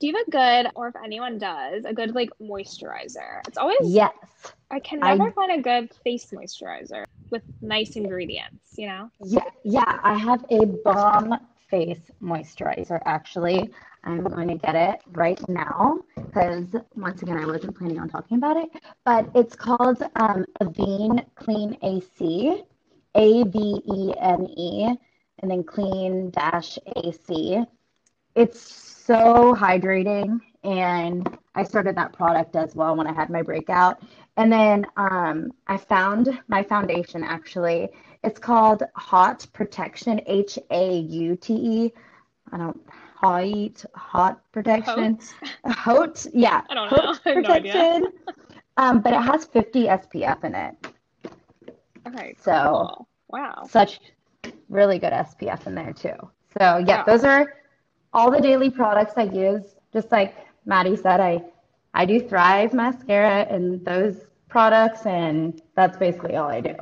do 0.00 0.06
you 0.06 0.14
have 0.16 0.26
a 0.26 0.30
good, 0.30 0.72
or 0.74 0.88
if 0.88 0.94
anyone 1.04 1.38
does, 1.38 1.84
a 1.84 1.92
good 1.94 2.14
like 2.14 2.30
moisturizer? 2.40 3.40
It's 3.46 3.58
always 3.58 3.76
yes, 3.80 4.52
I 4.70 4.80
can 4.80 5.00
I- 5.02 5.14
never 5.16 5.30
find 5.32 5.52
a 5.52 5.62
good 5.62 5.92
face 6.04 6.30
moisturizer 6.32 7.04
with 7.30 7.42
nice 7.60 7.96
ingredients, 7.96 8.74
you 8.76 8.86
know? 8.88 9.10
yeah, 9.24 9.44
yeah, 9.64 9.98
I 10.02 10.14
have 10.14 10.44
a 10.50 10.64
bomb 10.66 11.34
face 11.72 12.10
moisturizer 12.22 13.00
actually. 13.06 13.70
I'm 14.04 14.22
going 14.24 14.48
to 14.48 14.56
get 14.56 14.74
it 14.74 15.00
right 15.12 15.40
now 15.48 16.00
because 16.14 16.66
once 16.94 17.22
again 17.22 17.38
I 17.38 17.46
wasn't 17.46 17.76
planning 17.78 17.98
on 17.98 18.10
talking 18.10 18.36
about 18.36 18.58
it, 18.58 18.68
but 19.06 19.28
it's 19.34 19.56
called 19.56 20.02
um, 20.16 20.44
Avene 20.60 21.24
Clean 21.34 21.76
AC, 21.82 22.62
A 23.14 23.44
V 23.44 23.58
E 23.58 24.12
N 24.20 24.46
E, 24.56 24.94
and 25.38 25.50
then 25.50 25.64
Clean 25.64 26.30
Dash 26.30 26.78
AC. 26.94 27.64
It's 28.34 28.60
so 28.60 29.54
hydrating, 29.54 30.40
and 30.64 31.26
I 31.54 31.64
started 31.64 31.96
that 31.96 32.12
product 32.12 32.54
as 32.54 32.74
well 32.74 32.96
when 32.96 33.06
I 33.06 33.12
had 33.14 33.30
my 33.30 33.42
breakout. 33.42 34.02
And 34.36 34.52
then 34.52 34.86
um, 34.96 35.52
I 35.66 35.76
found 35.78 36.38
my 36.48 36.62
foundation 36.62 37.24
actually. 37.24 37.88
It's 38.24 38.38
called 38.38 38.82
Hot 38.94 39.46
Protection, 39.52 40.20
H 40.26 40.58
A 40.70 40.98
U 40.98 41.36
T 41.36 41.54
E. 41.54 41.92
I 42.52 42.56
don't 42.58 42.80
Hot 43.16 43.84
Hot 43.94 44.40
Protection. 44.52 45.18
Hot, 45.66 46.26
yeah. 46.32 46.62
I 46.70 46.74
don't 46.74 46.90
know. 46.90 46.96
Hot 46.98 47.20
I 47.26 47.28
have 47.30 47.42
no 47.42 47.50
idea. 47.50 47.72
Protection. 47.72 48.12
Um, 48.76 49.00
but 49.00 49.12
it 49.12 49.20
has 49.20 49.44
50 49.44 49.84
SPF 49.84 50.44
in 50.44 50.54
it. 50.54 50.86
Okay, 52.06 52.34
So- 52.40 52.52
cool. 52.96 53.08
Wow. 53.28 53.64
Such 53.68 53.98
really 54.68 54.98
good 54.98 55.12
SPF 55.12 55.66
in 55.66 55.74
there 55.74 55.92
too. 55.94 56.14
So 56.58 56.84
yeah, 56.86 56.98
Wow. 56.98 57.04
those 57.06 57.24
are 57.24 57.54
all 58.12 58.30
the 58.30 58.40
daily 58.40 58.68
products 58.70 59.14
I 59.16 59.22
use. 59.22 59.74
Just 59.92 60.12
like 60.12 60.34
Maddie 60.66 60.96
said, 60.96 61.18
I 61.20 61.42
I 61.94 62.04
do 62.06 62.20
Thrive 62.20 62.72
mascara 62.74 63.46
and 63.50 63.82
those 63.84 64.26
products, 64.48 65.06
and 65.06 65.60
that's 65.76 65.96
basically 65.96 66.36
all 66.36 66.48
I 66.48 66.60
do. 66.60 66.74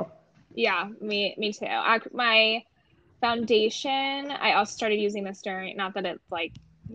Yeah, 0.55 0.89
me 1.01 1.35
me 1.39 1.53
too. 1.53 1.67
I, 1.67 2.01
my 2.13 2.63
foundation, 3.21 4.31
I 4.31 4.55
also 4.55 4.73
started 4.73 4.97
using 4.97 5.25
this 5.25 5.43
during, 5.43 5.77
not 5.77 5.95
that 5.95 6.07
it's 6.07 6.31
like 6.31 6.53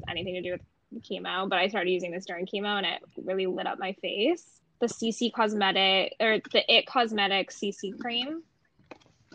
anything 0.09 0.33
to 0.35 0.41
do 0.41 0.51
with 0.51 1.03
chemo, 1.03 1.49
but 1.49 1.59
I 1.59 1.67
started 1.67 1.91
using 1.91 2.11
this 2.11 2.25
during 2.25 2.45
chemo 2.45 2.77
and 2.77 2.85
it 2.85 3.01
really 3.23 3.45
lit 3.47 3.67
up 3.67 3.79
my 3.79 3.93
face. 4.01 4.59
The 4.81 4.87
CC 4.87 5.31
Cosmetic 5.31 6.15
or 6.19 6.39
the 6.51 6.63
It 6.73 6.85
Cosmetics 6.85 7.59
CC 7.59 7.97
cream 7.99 8.43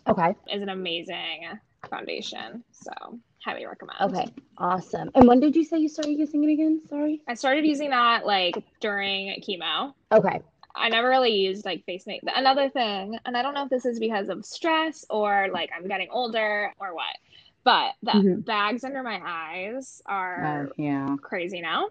Okay. 0.08 0.34
is 0.52 0.62
an 0.62 0.68
amazing 0.68 1.48
foundation. 1.88 2.64
So 2.72 3.18
highly 3.44 3.66
recommend. 3.66 4.00
Okay, 4.02 4.26
awesome. 4.58 5.10
And 5.14 5.26
when 5.26 5.40
did 5.40 5.56
you 5.56 5.64
say 5.64 5.78
you 5.78 5.88
started 5.88 6.18
using 6.18 6.44
it 6.44 6.52
again? 6.52 6.82
Sorry. 6.88 7.22
I 7.28 7.34
started 7.34 7.64
using 7.64 7.90
that 7.90 8.26
like 8.26 8.62
during 8.80 9.42
chemo. 9.48 9.92
Okay. 10.12 10.40
I 10.74 10.88
never 10.88 11.08
really 11.08 11.32
used 11.32 11.64
like 11.64 11.84
face 11.84 12.06
make. 12.06 12.20
Another 12.34 12.68
thing, 12.70 13.18
and 13.24 13.36
I 13.36 13.42
don't 13.42 13.54
know 13.54 13.64
if 13.64 13.70
this 13.70 13.86
is 13.86 13.98
because 13.98 14.28
of 14.28 14.44
stress 14.44 15.04
or 15.10 15.48
like 15.52 15.70
I'm 15.76 15.86
getting 15.88 16.08
older 16.10 16.72
or 16.78 16.94
what, 16.94 17.16
but 17.64 17.94
the 18.02 18.12
Mhm. 18.12 18.44
bags 18.44 18.84
under 18.84 19.02
my 19.02 19.20
eyes 19.24 20.02
are 20.06 20.68
Oh, 20.68 20.72
yeah. 20.76 21.16
crazy 21.22 21.60
now. 21.60 21.88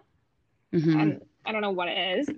Mhm. 0.72 1.00
and 1.00 1.22
I 1.44 1.52
don't 1.52 1.62
know 1.62 1.72
what 1.72 1.88
it 1.88 2.18
is. 2.20 2.28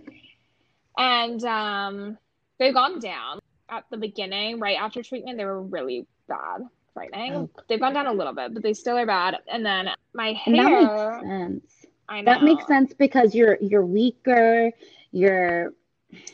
And 0.97 1.43
um, 1.45 2.19
they've 2.59 2.75
gone 2.75 2.99
down 3.01 3.39
at 3.69 3.85
the 3.91 3.97
beginning, 3.97 4.59
right 4.59 4.77
after 4.79 5.03
treatment. 5.03 5.39
They 5.39 5.45
were 5.45 5.63
really 5.63 6.07
bad, 6.29 6.63
frightening. 6.95 7.35
Oh. 7.35 7.51
They've 7.69 7.81
gone 7.81 7.95
down 7.95 8.07
a 8.07 8.13
little 8.13 8.35
bit, 8.35 8.55
but 8.55 8.63
they 8.63 8.75
still 8.75 8.97
are 8.97 9.07
bad. 9.07 9.39
And 9.49 9.65
then 9.65 9.89
my 10.15 10.41
And 10.47 10.59
that 10.59 10.71
makes 10.71 11.21
sense. 11.29 11.87
I 12.09 12.21
know, 12.21 12.33
That 12.33 12.43
makes 12.43 12.67
sense 12.67 12.93
because 12.93 13.35
you're 13.35 13.57
you're 13.61 13.87
weaker. 13.87 14.71
You're 15.13 15.73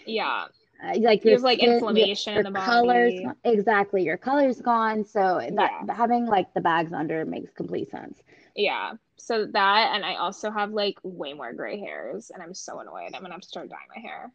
Yeah, 0.06 0.46
uh, 0.82 0.94
like 1.00 1.24
you 1.24 1.30
your 1.30 1.38
have 1.38 1.42
like 1.42 1.58
skin- 1.58 1.72
inflammation 1.74 2.34
your, 2.34 2.44
in 2.44 2.52
the 2.52 2.60
colors 2.60 3.12
body. 3.20 3.34
exactly 3.44 4.02
your 4.04 4.16
color's 4.16 4.60
gone 4.60 5.04
so 5.04 5.40
that 5.56 5.70
Yeah. 5.86 5.94
having 5.94 6.26
like 6.26 6.52
the 6.54 6.60
bags 6.60 6.92
under 6.92 7.24
makes 7.24 7.50
complete 7.52 7.90
sense 7.90 8.22
Yeah, 8.56 8.92
so 9.16 9.46
that, 9.46 9.90
and 9.94 10.04
I 10.04 10.14
also 10.16 10.50
have 10.50 10.70
like 10.70 10.96
way 11.02 11.32
more 11.34 11.52
gray 11.52 11.78
hairs, 11.78 12.30
and 12.32 12.42
I'm 12.42 12.54
so 12.54 12.78
annoyed. 12.80 13.10
I'm 13.14 13.22
gonna 13.22 13.34
have 13.34 13.40
to 13.42 13.48
start 13.48 13.68
dyeing 13.68 13.88
my 13.94 14.00
hair. 14.00 14.32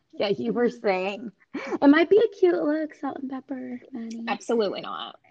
yeah 0.14 0.28
you 0.28 0.52
were 0.52 0.70
saying 0.70 1.30
it 1.54 1.88
might 1.88 2.08
be 2.10 2.18
a 2.18 2.28
cute 2.38 2.54
look 2.54 2.94
salt 2.94 3.18
and 3.18 3.30
pepper 3.30 3.80
Maddie. 3.92 4.24
Absolutely 4.28 4.80
not. 4.80 5.18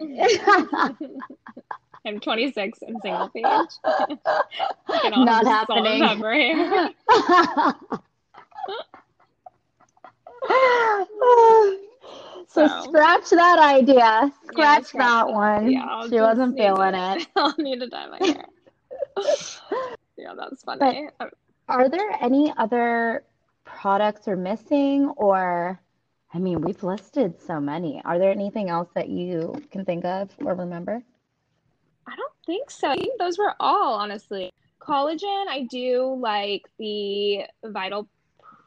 I'm 2.06 2.20
26 2.20 2.82
and 2.82 3.02
single 3.02 3.28
page. 3.30 3.44
I 3.84 4.98
can 5.02 5.12
all 5.12 5.24
Not 5.24 5.44
have 5.44 5.66
salt 5.66 5.86
and 5.86 6.04
happening. 6.04 6.94
so 12.48 12.66
So. 12.66 12.82
scratch 12.84 13.30
that 13.30 13.58
idea 13.58 14.32
scratch 14.44 14.84
scratch 14.86 15.26
that 15.26 15.32
one 15.32 15.70
Yeah, 15.70 15.84
I'll 15.88 16.08
she 16.08 16.20
wasn't 16.20 16.56
feeling 16.56 16.92
to- 16.92 17.16
it 17.18 17.26
I'll 17.36 17.54
need 17.58 17.80
to 17.80 17.88
dye 17.88 18.06
my 18.08 18.26
hair. 18.26 18.44
yeah, 20.16 20.32
that's 20.36 20.62
funny. 20.62 21.08
Uh, 21.20 21.26
Are 21.68 21.88
there 21.88 22.16
any 22.20 22.52
other 22.56 23.24
products 23.64 24.26
we're 24.26 24.36
missing 24.36 25.08
or 25.16 25.80
I 26.34 26.38
mean, 26.38 26.60
we've 26.60 26.82
listed 26.82 27.40
so 27.40 27.60
many. 27.60 28.02
Are 28.04 28.18
there 28.18 28.30
anything 28.30 28.68
else 28.68 28.88
that 28.94 29.08
you 29.08 29.54
can 29.70 29.84
think 29.84 30.04
of 30.04 30.30
or 30.44 30.54
remember? 30.54 31.02
I 32.06 32.14
don't 32.14 32.32
think 32.44 32.70
so. 32.70 32.88
I 32.90 32.96
think 32.96 33.18
those 33.18 33.38
were 33.38 33.54
all, 33.58 33.94
honestly. 33.94 34.52
Collagen, 34.80 35.46
I 35.48 35.66
do 35.70 36.16
like 36.20 36.66
the 36.78 37.44
Vital 37.64 38.06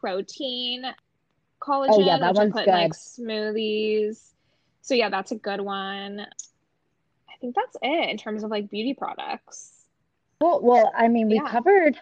Protein 0.01 0.83
collagen, 1.59 1.89
Oh, 1.91 2.05
yeah, 2.05 2.17
that 2.17 2.35
one's 2.35 2.53
put 2.53 2.67
in 2.67 2.73
like 2.73 2.93
smoothies. 2.93 4.33
So 4.81 4.93
yeah, 4.95 5.09
that's 5.09 5.31
a 5.31 5.35
good 5.35 5.61
one. 5.61 6.21
I 6.21 7.33
think 7.41 7.55
that's 7.55 7.77
it 7.81 8.09
in 8.09 8.17
terms 8.17 8.43
of 8.43 8.51
like 8.51 8.69
beauty 8.69 8.93
products. 8.93 9.73
Well, 10.41 10.61
well, 10.61 10.91
I 10.95 11.07
mean, 11.07 11.27
we 11.27 11.35
Yeah. 11.35 11.47
covered 11.49 11.99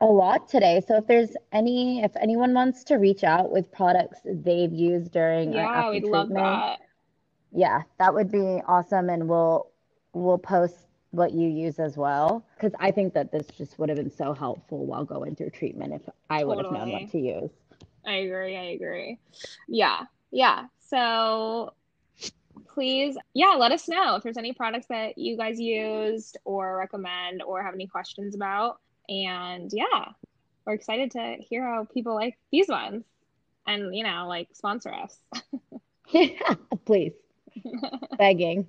a 0.00 0.06
lot 0.06 0.48
today. 0.48 0.82
So 0.86 0.96
if 0.96 1.06
there's 1.06 1.36
any, 1.52 2.02
if 2.02 2.14
anyone 2.16 2.52
wants 2.52 2.84
to 2.84 2.96
reach 2.96 3.24
out 3.24 3.50
with 3.50 3.70
products 3.72 4.20
they've 4.24 4.72
used 4.72 5.12
during 5.12 5.50
or 5.54 5.58
Yeah, 5.58 5.68
after 5.68 5.92
we'd 5.92 6.04
love 6.04 6.26
treatment, 6.28 6.44
that. 6.58 6.80
yeah, 7.52 7.82
that 7.98 8.12
would 8.12 8.30
be 8.30 8.60
awesome. 8.66 9.08
And 9.08 9.28
we'll 9.28 9.70
we'll 10.12 10.38
post 10.38 10.76
what 11.12 11.32
you 11.32 11.48
use 11.48 11.78
as 11.78 11.96
well. 11.96 12.44
Because 12.54 12.72
I 12.78 12.90
think 12.90 13.14
that 13.14 13.32
this 13.32 13.46
just 13.56 13.78
would 13.78 13.88
have 13.88 13.96
been 13.96 14.10
so 14.10 14.34
helpful 14.34 14.84
while 14.84 15.04
going 15.04 15.34
through 15.36 15.50
treatment 15.50 15.94
if 15.94 16.02
I 16.28 16.44
would 16.44 16.58
have 16.58 16.72
known 16.72 16.90
what 16.90 17.10
to 17.12 17.18
use. 17.18 17.50
I 18.06 18.12
agree. 18.16 18.56
I 18.56 18.64
agree. 18.70 19.18
Yeah. 19.68 20.02
Yeah. 20.30 20.66
So 20.78 21.74
please, 22.68 23.16
yeah, 23.34 23.54
let 23.58 23.72
us 23.72 23.88
know 23.88 24.16
if 24.16 24.22
there's 24.22 24.36
any 24.36 24.52
products 24.52 24.86
that 24.88 25.18
you 25.18 25.36
guys 25.36 25.58
used 25.58 26.36
or 26.44 26.76
recommend 26.76 27.42
or 27.42 27.62
have 27.62 27.74
any 27.74 27.86
questions 27.86 28.34
about. 28.34 28.78
And 29.08 29.70
yeah, 29.72 30.10
we're 30.64 30.74
excited 30.74 31.10
to 31.12 31.36
hear 31.40 31.64
how 31.64 31.86
people 31.92 32.14
like 32.14 32.36
these 32.52 32.68
ones 32.68 33.04
and, 33.66 33.94
you 33.94 34.04
know, 34.04 34.26
like 34.28 34.48
sponsor 34.52 34.92
us. 34.92 35.16
Yeah, 36.10 36.28
please. 36.84 37.12
Begging. 38.18 38.66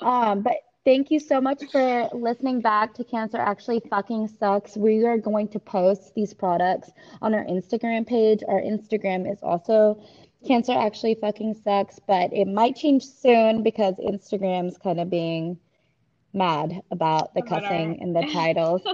Um, 0.00 0.42
but 0.42 0.56
thank 0.84 1.10
you 1.10 1.20
so 1.20 1.40
much 1.40 1.62
for 1.70 2.08
listening 2.12 2.60
back 2.60 2.94
to 2.94 3.04
Cancer 3.04 3.38
Actually 3.38 3.80
Fucking 3.90 4.28
Sucks. 4.28 4.76
We 4.76 5.04
are 5.04 5.18
going 5.18 5.48
to 5.48 5.58
post 5.58 6.14
these 6.14 6.34
products 6.34 6.90
on 7.20 7.34
our 7.34 7.44
Instagram 7.44 8.06
page. 8.06 8.42
Our 8.46 8.60
Instagram 8.60 9.30
is 9.30 9.38
also 9.42 10.02
Cancer 10.46 10.72
Actually 10.72 11.16
Fucking 11.16 11.54
Sucks, 11.62 11.98
but 12.06 12.32
it 12.32 12.46
might 12.46 12.76
change 12.76 13.04
soon 13.04 13.62
because 13.62 13.94
Instagram's 13.96 14.78
kind 14.78 15.00
of 15.00 15.10
being 15.10 15.58
mad 16.32 16.80
about 16.90 17.34
the 17.34 17.42
cussing 17.42 17.98
in 18.00 18.12
the 18.12 18.22
titles. 18.32 18.82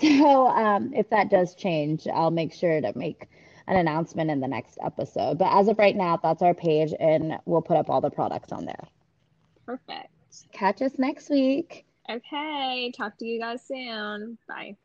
So 0.00 0.46
um, 0.46 0.92
if 0.94 1.10
that 1.10 1.30
does 1.30 1.54
change, 1.54 2.06
I'll 2.06 2.30
make 2.30 2.54
sure 2.54 2.80
to 2.80 2.96
make 2.96 3.28
an 3.66 3.76
announcement 3.76 4.30
in 4.30 4.40
the 4.40 4.48
next 4.48 4.78
episode. 4.82 5.38
But 5.38 5.52
as 5.52 5.68
of 5.68 5.78
right 5.78 5.94
now, 5.94 6.18
that's 6.22 6.40
our 6.40 6.54
page, 6.54 6.94
and 6.98 7.38
we'll 7.44 7.62
put 7.62 7.76
up 7.76 7.90
all 7.90 8.00
the 8.00 8.10
products 8.10 8.52
on 8.52 8.64
there. 8.64 8.88
Perfect. 9.66 10.08
Catch 10.52 10.82
us 10.82 10.98
next 10.98 11.30
week. 11.30 11.84
Okay. 12.10 12.92
Talk 12.96 13.18
to 13.18 13.26
you 13.26 13.40
guys 13.40 13.66
soon. 13.66 14.38
Bye. 14.48 14.76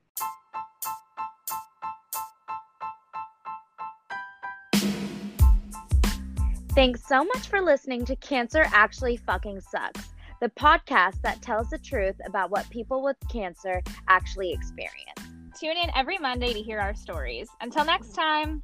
Thanks 6.75 7.07
so 7.07 7.23
much 7.23 7.47
for 7.47 7.61
listening 7.61 8.03
to 8.05 8.15
Cancer 8.15 8.65
Actually 8.73 9.15
Fucking 9.15 9.61
Sucks, 9.61 10.09
the 10.41 10.49
podcast 10.49 11.21
that 11.21 11.39
tells 11.43 11.69
the 11.69 11.77
truth 11.77 12.15
about 12.25 12.49
what 12.49 12.67
people 12.71 13.03
with 13.03 13.15
cancer 13.31 13.83
actually 14.07 14.51
experience. 14.51 15.19
Tune 15.59 15.77
in 15.77 15.91
every 15.95 16.17
Monday 16.17 16.51
to 16.51 16.59
hear 16.59 16.79
our 16.79 16.95
stories. 16.95 17.47
Until 17.61 17.85
next 17.85 18.15
time. 18.15 18.63